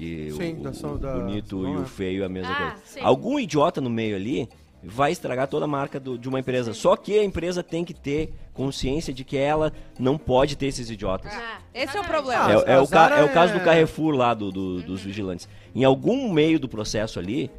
[0.01, 1.79] Que Sim, o, da o da- bonito não e é.
[1.81, 2.77] o feio é a mesma Ah, coisa.
[2.87, 3.01] sim.
[3.03, 4.49] Algum idiota no meio ali
[4.83, 6.73] vai estragar toda a marca do- de uma empresa.
[6.73, 10.89] Só que a empresa tem que ter consciência de que ela não pode ter esses
[10.89, 11.31] idiotas.
[11.35, 12.51] Ah, Esse é o problema.
[12.67, 15.47] É, é o ca- é o caso do é- Carrefour lá, do, do- dos vigilantes.
[15.75, 17.51] Em algum meio do processo ali,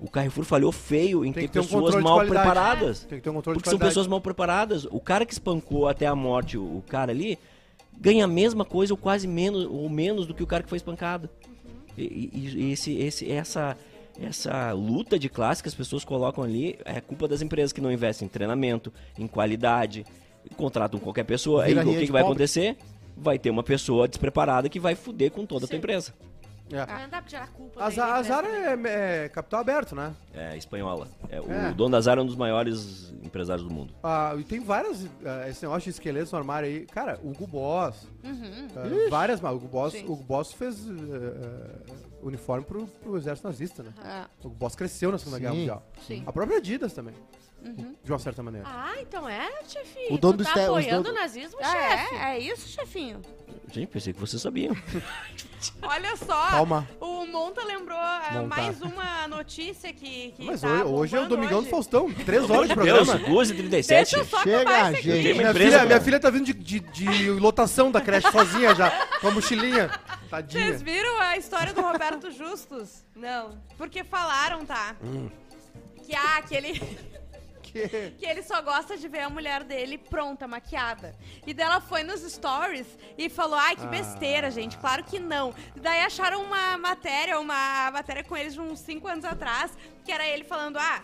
[0.00, 2.40] o Carrefour falhou feio em ter que ter um pessoas de mal qualidade.
[2.42, 3.00] preparadas.
[3.04, 4.86] Tem que ter um controle Porque de são pessoas mal preparadas.
[4.90, 7.38] O cara que espancou até a morte o, o cara ali
[8.00, 10.76] ganha a mesma coisa ou quase menos ou menos do que o cara que foi
[10.78, 11.28] espancado.
[11.96, 13.76] E, e- esse, esse, essa,
[14.20, 17.92] essa luta de classe que as pessoas colocam ali é culpa das empresas que não
[17.92, 20.04] investem em treinamento, em qualidade,
[20.56, 21.64] contratam qualquer pessoa.
[21.64, 22.36] Aí o que, que vai pobre.
[22.36, 22.76] acontecer?
[23.16, 25.78] Vai ter uma pessoa despreparada que vai fuder com toda a tua Sim.
[25.78, 26.14] empresa.
[26.70, 26.86] É.
[26.86, 27.80] Mas não dá pra tirar culpa.
[27.82, 30.14] A, a Zara é, é capital aberto, né?
[30.32, 31.06] É, espanhola.
[31.28, 31.72] É, o É.
[31.72, 33.92] dono da Zara é um dos maiores empresários do mundo.
[34.02, 35.04] Ah, e tem várias.
[35.24, 36.86] ah, esse negócio de esqueletos no armário aí.
[36.86, 38.06] Cara, o Hugo Boss.
[38.24, 38.68] Uhum.
[38.76, 39.40] ah, várias.
[39.40, 40.04] mas O Hugo Boss, Sim.
[40.04, 40.92] Hugo Boss fez ah,
[41.90, 41.92] ah,
[42.22, 43.92] uniforme pro, pro exército nazista, né?
[44.42, 45.42] O Hugo Boss cresceu na Segunda Sim.
[45.42, 45.82] Guerra Mundial.
[46.06, 46.22] sim.
[46.26, 47.14] A própria Adidas também.
[47.64, 47.94] Uhum.
[48.02, 48.66] De uma certa maneira.
[48.68, 50.14] Ah, então é, chefinho.
[50.14, 52.14] O dono tu do tá este- os apoiando dono- o nazismo, Ah, chefe.
[52.16, 52.18] é?
[52.34, 53.22] É isso, chefinho?
[53.70, 54.76] Gente, pensei que vocês sabiam.
[55.82, 56.48] Olha só.
[56.48, 56.88] Calma.
[57.00, 58.46] O Monta lembrou ah, Monta.
[58.48, 61.68] mais uma notícia que, que Mas tá hoje, hoje é o bombando Domingão hoje.
[61.68, 62.12] do Faustão.
[62.12, 63.34] Três horas de Meu Deus, programa.
[63.42, 63.86] 2h37.
[63.88, 64.98] Deixa eu só Chega, acabar gente.
[65.10, 65.22] aqui.
[65.22, 65.86] Tem uma Minha empresa, filha, cara.
[65.86, 68.90] minha filha tá vindo de, de, de lotação da creche sozinha já,
[69.20, 69.88] com a mochilinha.
[70.28, 70.66] Tadinha.
[70.66, 73.04] Vocês viram a história do Roberto Justus?
[73.14, 73.58] Não.
[73.78, 74.96] Porque falaram, tá?
[75.02, 75.30] Hum.
[76.04, 76.54] Que, ah, que
[78.18, 81.14] Que- ele só gosta de ver a mulher dele pronta, maquiada.
[81.46, 84.50] E daí ela foi nos stories e falou: ai, que besteira, Ah.
[84.50, 84.76] gente.
[84.78, 85.54] Claro que não.
[85.76, 89.72] Daí acharam uma matéria, uma matéria com eles de uns 5 anos atrás,
[90.04, 91.02] que era ele falando: ah.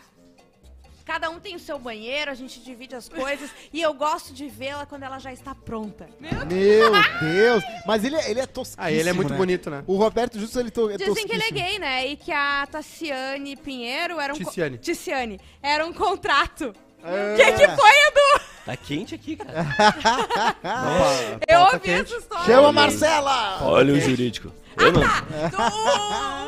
[1.09, 4.47] Cada um tem o seu banheiro, a gente divide as coisas e eu gosto de
[4.47, 6.07] vê-la quando ela já está pronta.
[6.21, 6.91] Meu Meu
[7.21, 7.65] Deus.
[7.87, 9.37] Mas ele, é- ele é tosquíssimo, Ah, ele é muito né?
[9.39, 9.83] bonito, né?
[9.87, 11.69] O Roberto Justo, ele to, é Dizem que ele é tosquíssimo.
[11.71, 12.07] gay, né?
[12.09, 14.39] E que a Tassiane Pinheiro era um.
[14.39, 14.77] co- Ticiane.
[14.77, 15.41] Ticiane.
[15.63, 16.75] Era um contrato.
[17.03, 17.33] É.
[17.33, 18.45] O que, que foi, Edu?
[18.67, 19.65] Tá quente aqui, cara.
[20.59, 22.45] Opa, Eu pauta ouvi essa história.
[22.45, 23.59] Chama a Marcela!
[23.63, 24.53] Olha o jurídico.
[24.81, 25.03] Eu não,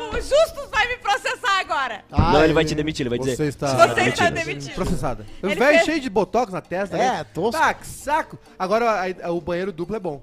[0.09, 2.03] O, o Justus vai me processar agora.
[2.09, 3.35] não, ele vai te demitir, ele vai dizer.
[3.35, 4.73] Você está, Você está demitido.
[4.75, 5.25] processada.
[5.41, 6.97] O Ele velho fez- cheio de botox na testa.
[6.97, 7.23] É, né?
[7.33, 7.61] tosco.
[7.61, 8.37] Ah, que saco.
[8.57, 10.21] Agora a- a- o banheiro duplo é bom.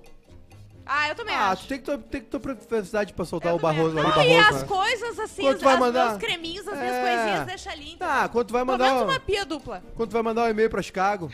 [0.91, 1.65] Ah, eu também Ah, acho.
[1.65, 4.07] tu tem que ter, tem que ter privacidade pra soltar Eu o Barroso acho.
[4.19, 4.55] Ah, e Barroso.
[4.57, 4.69] as né?
[4.69, 6.07] coisas assim, Quando tu vai as mandar?
[6.07, 7.01] meus creminhos, as minhas É.
[7.17, 7.99] coisinhas, deixa limpo.
[7.99, 9.83] Tá, quando tu vai Pelo mandar, menos um- uma pia dupla.
[9.95, 11.31] quando tu vai mandar um e-mail pra Chicago,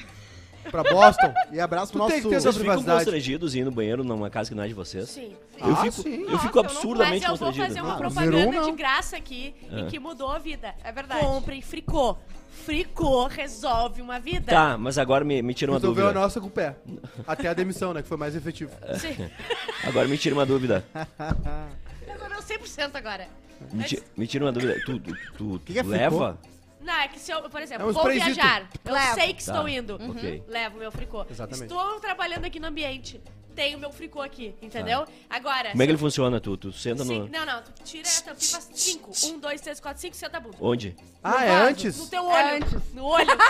[0.71, 1.33] pra Boston.
[1.53, 2.11] E abraço pro nosso...
[2.23, 2.99] Vocês ficam privacidade.
[2.99, 5.09] constrangidos em ir no banheiro numa casa que não é de vocês?
[5.11, 5.35] Sim.
[5.59, 6.23] Eu Ah, fico, sim.
[6.29, 7.67] eu fico eu não- Mas absurdamente eu vou constrangido.
[7.67, 8.71] fazer uma Ah, propaganda um, não.
[8.71, 9.81] de graça aqui Ah.
[9.81, 10.75] e que mudou a vida.
[10.83, 11.21] É verdade.
[11.25, 12.17] Comprem fricô.
[12.65, 14.53] Fricô resolve uma vida.
[14.53, 16.21] Tá, mas agora me, me tira uma Resolveu a dúvida.
[16.21, 16.77] nossa com o pé.
[17.27, 18.01] Até a demissão, né?
[18.03, 18.71] Que foi mais efetivo.
[18.99, 19.29] Sim.
[19.83, 20.85] Agora me tira uma dúvida.
[22.07, 23.27] Resolveu 100% agora.
[23.73, 24.77] Me, ti- me tira uma dúvida.
[24.85, 26.39] Tu, tu, tu, Que que é tu leva?
[26.85, 28.35] Não, é que se eu, por exemplo, É um vou sprayzito.
[28.35, 29.15] viajar, eu Leva.
[29.15, 29.95] sei que Tá, estou indo.
[30.11, 30.45] ok.
[30.47, 31.25] Levo meu fricô.
[31.31, 31.63] Exatamente.
[31.73, 33.21] Estou trabalhando aqui no ambiente.
[33.55, 35.05] Tenho meu fricô aqui, entendeu?
[35.31, 35.71] Agora.
[35.71, 36.41] Como é que ele funciona?
[36.41, 37.13] Tu, tu senta no.
[37.13, 39.11] Sim, não, não, tu tira essa pipa 5.
[39.35, 40.57] 1, 2, 3, 4, 5, senta a bunda.
[40.61, 40.97] Onde?
[41.23, 41.97] Ah, é antes?
[41.97, 42.37] No teu olho.
[42.37, 42.93] É antes.
[42.93, 43.27] No olho.
[43.27, 43.45] Bota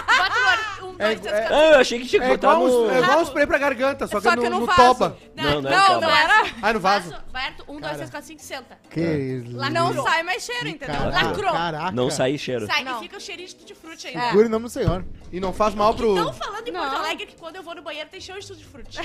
[0.81, 0.95] no olho.
[0.95, 2.87] 1, 2, 3, é- 4, Ah, eu achei que tinha que É botar igual, no.
[2.87, 5.19] um, é igual um spray pra garganta, só que, que no no toba.
[5.35, 6.45] Não, não é não, não era.
[6.63, 7.15] Ah, no vaso.
[7.33, 8.79] Vai, 1, 2, 3, 4, 5, senta.
[8.91, 11.11] Que Lá Não sai mais cheiro, entendeu?
[11.11, 11.53] Lacrou.
[11.53, 11.91] Caraca.
[11.93, 12.67] Não sair cheiro.
[12.67, 12.99] Sai, Não.
[12.99, 14.21] e fica o cheirinho de tutti-frutti ainda.
[14.21, 14.29] É.
[14.31, 15.05] Segure do Senhor.
[15.33, 16.17] E não faz mal pro...
[16.17, 16.81] Estão falando em Não.
[16.81, 19.01] Porto Alegre que quando eu vou no banheiro tem cheiro de tutti-frutti.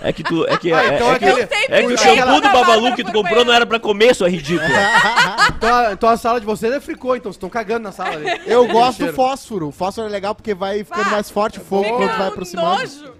[0.00, 0.33] É que tu.
[0.48, 3.02] É que, Ah, é, então é que, aquele- é que o shampoo do Babalu que
[3.04, 3.44] tu comprou banheiro.
[3.44, 4.68] não era pra comer, sua ridícula.
[5.56, 8.10] Então, a, então a sala de vocês é fricô, então vocês estão cagando na sala
[8.16, 8.26] ali.
[8.46, 9.68] Eu gosto do fósforo.
[9.68, 12.68] O fósforo é legal porque vai ficando mais forte o fogo quando vai aproximando.
[12.80, 13.14] nojo.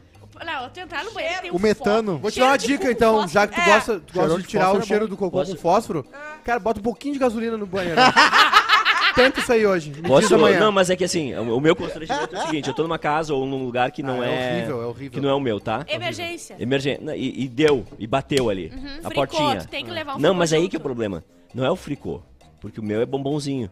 [0.44, 2.18] Não, eu tô entrando no banheiro tem O metano.
[2.18, 3.32] Vou te dar uma dica então, fósforo.
[3.32, 3.64] já que tu É.
[3.66, 6.04] gosta, tu gosta de de tirar o é cheiro do cocô com fósforo,
[6.44, 7.96] cara, bota um pouquinho de gasolina no banheiro.
[9.14, 9.90] Tenta isso aí hoje.
[9.90, 10.34] Me Posso?
[10.34, 10.58] amanhã.
[10.60, 12.98] Não, mas é que assim, o o meu constrangimento é o seguinte: eu tô numa
[12.98, 14.52] casa ou num lugar que não Ah, é é.
[14.56, 15.10] horrível, é horrível.
[15.12, 15.84] Que não é o meu, tá?
[15.88, 16.56] Emergência.
[16.58, 17.16] Emergência.
[17.16, 18.72] E, e deu, e bateu ali.
[19.02, 19.60] a Fricô, portinha.
[19.60, 20.70] tu tem que levar um Não, mas aí junto.
[20.70, 21.24] que é o problema.
[21.54, 22.20] Não é o fricô.
[22.60, 23.70] Porque o meu é bombonzinho.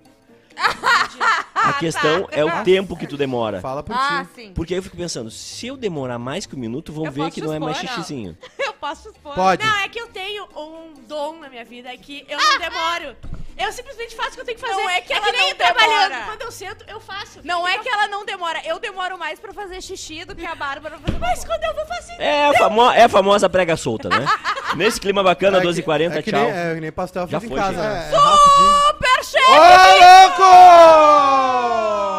[1.54, 3.60] A questão é o tempo que tu demora.
[3.60, 4.42] Fala por Ah, ti.
[4.42, 4.52] sim.
[4.52, 7.30] Porque aí eu fico pensando, se eu demorar mais que um minuto, vão Eu ver
[7.30, 7.96] que não é mais expor, não.
[7.96, 8.36] xixizinho.
[8.58, 9.34] Eu posso expor.
[9.34, 9.64] Pode.
[9.64, 13.16] Não, é que eu tenho um dom na minha vida, é que eu não demoro.
[13.58, 14.80] Eu simplesmente faço o que eu tenho que fazer.
[14.82, 16.08] Não é que ela nem não trabalhando.
[16.10, 16.24] demora.
[16.26, 17.40] Quando eu sento, eu faço.
[17.44, 18.60] Não é que ela não demora.
[18.64, 21.74] Eu demoro mais pra fazer xixi do que a Bárbara pra fazer Mas quando eu
[21.74, 22.14] vou fazer...
[22.18, 24.26] É a, famo é a famosa prega solta, né?
[24.76, 26.40] Nesse clima bacana, É que- 12h40, é que tchau.
[26.40, 27.72] Nem, é que nem pastel Já feito em foi, casa.
[27.74, 27.82] gente.
[27.82, 28.10] né?
[28.12, 28.82] É, rapidinho.
[28.86, 29.44] Superchat!
[29.48, 29.54] Ô,
[32.00, 32.11] louco!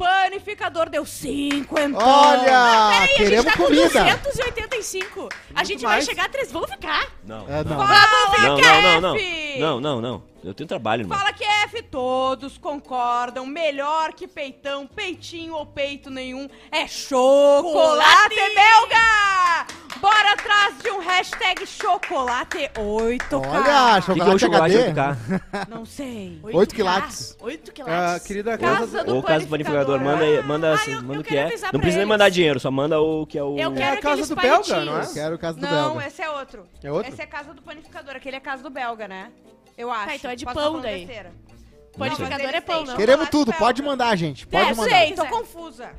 [0.00, 2.00] Panificador deu 5 então.
[2.00, 4.16] Olha, a queremos gente tá com comida.
[4.16, 5.28] 285.
[5.54, 6.06] A gente vai mais.
[6.06, 6.50] chegar a 3.
[6.50, 7.06] Vamos ficar?
[7.22, 7.46] Não.
[7.46, 7.76] É, não.
[7.76, 9.16] Vamos Não, ficar, não, não, não.
[9.16, 9.58] F!
[9.58, 10.29] Não, não, não.
[10.42, 11.18] Eu tenho trabalho, irmão.
[11.18, 13.44] Fala que F, todos concordam.
[13.44, 18.54] Melhor que peitão, peitinho ou peito nenhum é chocolate Chocolate!
[18.54, 19.66] belga!
[20.00, 24.00] Bora atrás de um hashtag chocolate 8, Olha, cara.
[24.00, 24.92] O que, que é o chocolate HD.
[24.94, 25.66] 8K?
[25.68, 26.40] Não sei.
[26.42, 27.36] 8 quilates.
[27.38, 28.26] 8 Ah, quilates.
[28.26, 29.04] querida Casa casa.
[29.04, 31.44] do Ou caso do panificador, manda, aí- manda, Ah, assim, eu- manda o que é.
[31.44, 32.08] avisar Não pra precisa nem eles.
[32.08, 33.58] mandar dinheiro, só manda o que é o.
[33.58, 35.06] Eu É quero a casa aqueles do belga, não é?
[35.12, 36.06] Quero o caso do Não, Belga.
[36.06, 36.66] esse é outro.
[36.82, 37.12] É outro?
[37.12, 39.30] Esse é casa do panificador, aquele é casa do belga, né?
[39.80, 40.06] Eu acho.
[40.06, 40.98] Tá, então é de Posso pão tá daí.
[41.06, 41.32] besteira.
[41.98, 42.96] Panificador é pão, não.
[42.96, 44.46] Queremos chocolate tudo, pode mandar, gente.
[44.46, 44.90] Pode É, mandar.
[44.98, 45.28] sei, tô É.
[45.28, 45.90] confusa.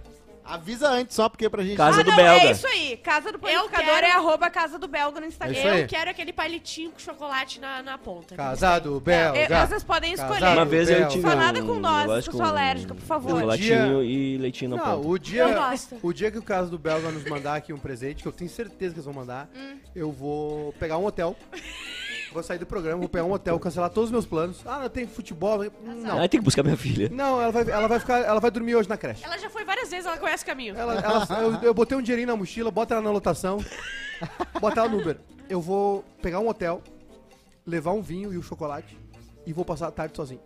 [0.44, 1.78] Avisa antes só, porque pra gente.
[1.78, 2.46] Casa ah, do não, belga.
[2.48, 2.98] é isso aí.
[2.98, 5.56] Casa do panificador quero- é arroba casa do belga no Instagram.
[5.56, 5.82] É isso aí.
[5.84, 8.36] Eu quero aquele palitinho com chocolate na, na ponta.
[8.36, 9.68] Casado, É, belga.
[9.68, 10.40] vocês podem escolher.
[10.40, 11.12] Casado, Uma vez eu belga.
[11.12, 13.30] tive Só nada um com nozes, negócio que eu sou alérgica, por favor.
[13.32, 15.08] Chocolatinho e leitinho na Não, ponta.
[15.10, 16.00] o dia, Eu gosto.
[16.02, 18.50] o dia que o caso do Belga nos mandar aqui um presente, que eu tenho
[18.50, 19.78] certeza que eles vão mandar, Hum.
[19.96, 21.36] eu vou pegar um hotel.
[22.34, 24.62] Vou sair do programa, vou pegar um hotel, cancelar todos os meus planos.
[24.66, 25.60] Ah, não tem futebol.
[25.84, 26.18] Não.
[26.24, 27.10] Ah, tem que buscar minha filha.
[27.12, 29.26] Não, ela vai, ela vai ficar, ela vai dormir hoje na creche.
[29.26, 30.76] Ela já foi várias vezes, ela conhece o caminho.
[30.78, 33.58] Ela, ela- eu, eu botei um dinheirinho na mochila, bota ela na lotação,
[34.62, 35.18] bota ela no Uber.
[35.50, 36.82] Eu vou pegar um hotel,
[37.66, 38.98] levar um vinho e um chocolate
[39.46, 40.40] e vou passar a tarde sozinho.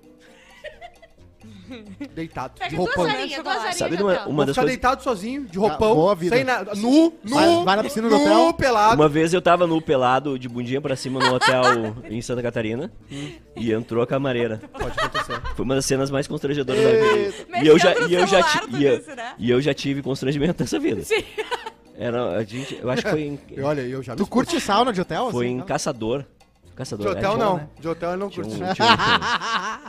[2.13, 3.03] Deitado, de duas roupão.
[3.03, 4.25] horinhas, duas horinhas Sabe de de uma, hotel.
[4.27, 4.77] uma Vou das ficar coisas.
[4.81, 6.35] deitado sozinho, de Ah, roupão, boa vida.
[6.35, 8.53] sem nada, nu, nu, Vai- vai na piscina do nu, hotel?
[8.53, 8.95] pelado.
[8.95, 11.63] Uma vez eu tava no pelado de bundinha pra cima no hotel
[12.09, 12.91] em Santa Catarina
[13.55, 14.61] e entrou a camareira.
[14.71, 15.41] Pode acontecer.
[15.55, 17.63] Foi uma das cenas mais constrangedoras da vida.
[17.63, 19.33] E eu já, no e eu já, celular, ti- e eu, disse, né?
[19.37, 21.03] e eu já tive constrangimento nessa vida.
[21.03, 21.23] Sim.
[21.97, 24.59] Era, a gente, eu acho que foi em, E olha, eu já me Tu curte
[24.59, 25.31] sauna de hotel?
[25.31, 25.55] foi assim?
[25.55, 26.25] em Caçador.
[26.75, 27.05] Caçador.
[27.07, 27.67] De é, hotel tinha- não, né?
[27.79, 28.59] de hotel eu não Tinha um, curti.
[28.59, 28.87] tinha, um, tinha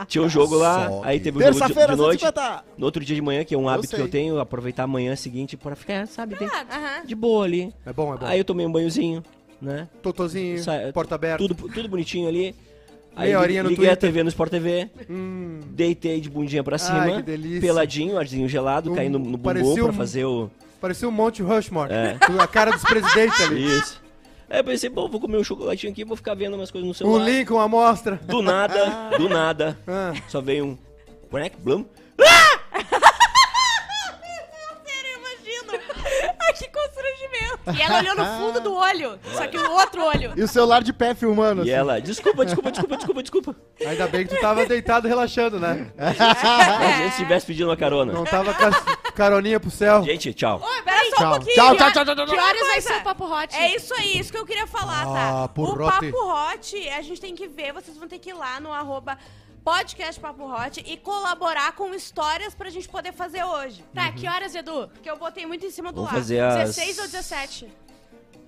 [0.01, 2.19] um- tinha um jogo lá, Só aí teve um jogo de, Terça-feira, de noite.
[2.21, 2.63] 150.
[2.77, 5.15] No outro dia de manhã, que é um hábito que eu tenho, aproveitar a manhã
[5.15, 7.05] seguinte pra ficar, sabe, tem- Aham.
[7.05, 7.73] de boa ali.
[7.85, 8.25] É bom, é bom.
[8.25, 9.21] Aí eu tomei um banhozinho,
[9.61, 9.87] né?
[10.01, 11.37] Totozinho, Sa- porta aberta.
[11.45, 12.55] Tudo, tudo bonitinho ali.
[13.15, 14.09] Aí Meia horinha no liguei a Twitter.
[14.11, 17.61] TV no Sport TV, Hum, deitei de bundinha pra Ai, cima, que delícia.
[17.61, 20.51] peladinho, arzinho gelado, Um- caindo no bumbum pra um- fazer o...
[20.79, 21.91] parecia um Monte Rushmore.
[21.91, 22.15] É.
[22.23, 23.65] Com a cara dos presidentes ali.
[23.79, 23.99] Isso.
[24.49, 26.91] Aí eu pensei, bom, vou comer um chocolatinho aqui, vou ficar vendo umas coisas no
[26.91, 27.25] Um celular.
[27.25, 28.15] Lincoln, a mostra.
[28.23, 30.77] Do nada, do nada, Ah, só veio um...
[31.29, 31.85] Quack, blum.
[32.17, 32.25] Eu
[35.19, 35.71] imagino.
[36.39, 37.56] Ai, que constrangimento.
[37.75, 40.33] E ela olhou no fundo do olho, só que o outro olho.
[40.35, 41.61] E o celular de pé filmando.
[41.61, 41.71] E assim.
[41.71, 43.55] ela, desculpa, desculpa, desculpa, desculpa, desculpa.
[43.85, 45.91] ainda bem que tu tava deitado relaxando, né?
[45.97, 48.13] Imagina se tivesse pedindo uma carona.
[48.13, 50.03] Não tava com a caroninha pro céu.
[50.03, 50.61] Gente, tchau.
[50.77, 51.31] Espera só um Tchau.
[51.31, 51.55] pouquinho.
[51.55, 52.25] Tchau, tchau, tchau, tchau, tchau.
[52.25, 53.55] Que horas vai ser o papo hot?
[53.55, 55.43] É isso aí, isso que eu queria falar, tá?
[55.43, 55.87] Ah, por o.
[55.87, 59.17] Papo Hot, a gente tem que ver, vocês vão ter que ir lá no arroba
[59.63, 63.83] podcast Papo Hot e colaborar com histórias pra gente poder fazer hoje.
[63.93, 64.87] Tá, que horas, Edu?
[64.89, 66.15] Porque eu botei muito em cima do Vamos ar.
[66.15, 66.75] fazer as...
[66.75, 67.67] 16 ou 17?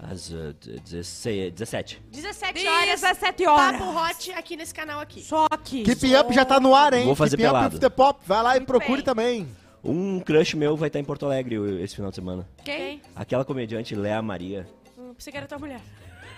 [0.01, 0.53] As uh,
[0.85, 2.01] 16, 17.
[2.09, 3.01] 17 horas.
[3.01, 3.79] 17 horas.
[3.81, 5.21] Papo hot aqui nesse canal aqui.
[5.21, 5.83] Só que.
[5.83, 7.05] Keep Up já tá no ar, hein?
[7.05, 7.75] Vou fazer Keep Up pelado.
[7.75, 8.21] with the Pop.
[8.25, 9.03] Vai lá e Muito procure bem.
[9.03, 9.47] também.
[9.83, 12.47] Um crush meu vai estar em Porto Alegre esse final de semana.
[12.63, 13.01] Quem?
[13.13, 14.65] Aquela comediante Léa Maria.
[14.97, 15.81] Hum, Pensei que era tua mulher.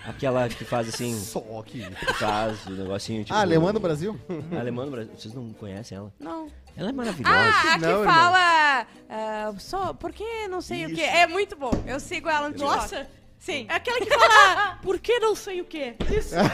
[0.06, 1.80] Aquela que faz assim, Só que.
[2.18, 3.34] faz o negocinho tipo...
[3.34, 4.18] Ah, alemã do Brasil?
[4.58, 5.12] Alemã do Brasil.
[5.16, 6.12] Vocês não conhecem ela?
[6.18, 6.48] Não.
[6.76, 7.36] Ela é maravilhosa.
[7.36, 8.86] Ah, a que Não, fala.
[9.08, 10.94] ah, só, por que não sei o Isso.
[10.96, 11.02] que?
[11.02, 11.70] É muito bom.
[11.86, 12.76] Eu sigo ela no TikTok.
[12.76, 13.06] Nossa!
[13.38, 13.66] Sim.
[13.68, 15.94] É aquela que fala, por que não sei o quê?
[16.16, 16.34] Isso.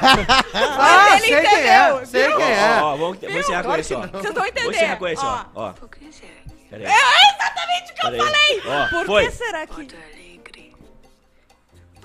[0.55, 2.07] Ah, ele sei quem entendeu, é.
[2.07, 2.81] Sei Ó, quem é.
[2.83, 4.07] ó, vamos, vamos encerrar com isso, ó.
[4.07, 4.63] Vocês vão entender.
[4.63, 5.45] Vou encerrar com isso, ó.
[5.55, 5.69] Ó.
[5.69, 5.73] ó.
[5.75, 6.95] Por que será que Pera aí.
[6.95, 8.61] É exatamente o que eu Pera aí.
[8.61, 8.63] falei.
[8.67, 9.27] Ó, Por foi.
[9.27, 9.89] que será que.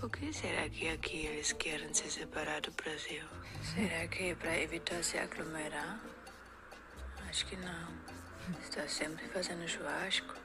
[0.04, 3.24] Por que será que aqui eles querem se separar do Brasil?
[3.74, 5.98] Será que é para evitar se aglomerar?
[7.30, 7.88] Acho que não.
[8.62, 10.36] Está sempre fazendo churrasco.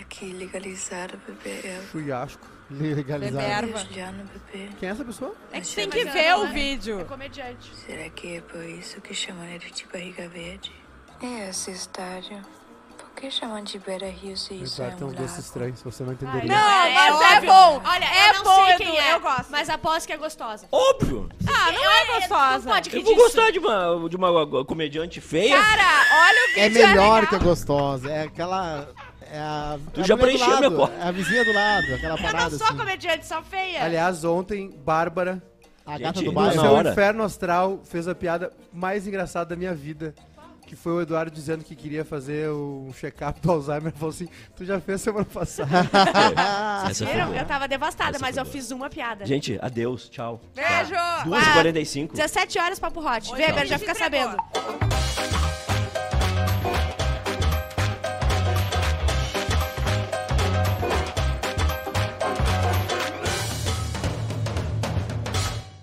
[0.00, 2.46] Aqui legalizado beber é Chuiasco.
[2.70, 3.66] Legalizado.
[3.66, 3.78] Beberba.
[3.84, 4.70] Juliano beber.
[4.76, 5.34] Quem é essa pessoa?
[5.50, 7.04] É que tem é- que ver o é- É vídeo.
[7.06, 7.74] comediante.
[7.74, 10.72] Será que é por isso que chamam ele de barriga verde?
[11.20, 12.40] É esse estádio.
[13.14, 15.40] Por que chamam de Beira Rio se isso é Eduardo tem um gostos lago?
[15.40, 16.48] estranhos, você não entenderia.
[16.48, 17.50] Não, mas é óbvio.
[17.52, 17.82] bom.
[17.88, 19.46] Olha, É eu não bom, sei quem é, eu gosto.
[19.50, 20.66] mas aposto que é gostosa.
[20.72, 21.28] Óbvio.
[21.46, 22.66] Ah, não é gostosa.
[22.68, 23.24] Não pode Eu vou disso.
[23.24, 25.56] gostar de uma, de uma comediante feia.
[25.56, 25.82] Cara,
[26.28, 26.60] olha o vídeo.
[26.64, 27.26] É melhor legal.
[27.28, 28.10] que a gostosa.
[28.10, 28.88] É aquela.
[29.30, 29.78] É a.
[29.94, 30.92] Tu é a já preencheu lado, meu copo.
[31.00, 32.76] É a vizinha do lado, aquela Eu parada não sou assim.
[32.76, 33.84] comediante, só feia.
[33.84, 34.70] Aliás, ontem,
[35.86, 36.90] A Gente, gata do não no seu hora.
[36.90, 40.14] inferno astral, fez a piada mais engraçada da minha vida.
[40.74, 43.92] Que foi o Eduardo dizendo que queria fazer um check-up do Alzheimer.
[43.92, 45.70] Falou assim: Tu já fez semana passada.
[46.90, 47.26] Essa foi Viram?
[47.28, 47.38] boa.
[47.38, 48.52] Eu tava devastada, Essa mas foi eu boa.
[48.52, 49.24] fiz uma piada.
[49.24, 50.40] Gente, adeus, tchau.
[50.52, 50.94] Beijo!
[51.24, 52.10] 2h45.
[52.12, 53.32] 17 horas, Papo Hot.
[53.32, 54.32] Oi, Weber, ele já fica entregou.
[54.32, 55.43] sabendo.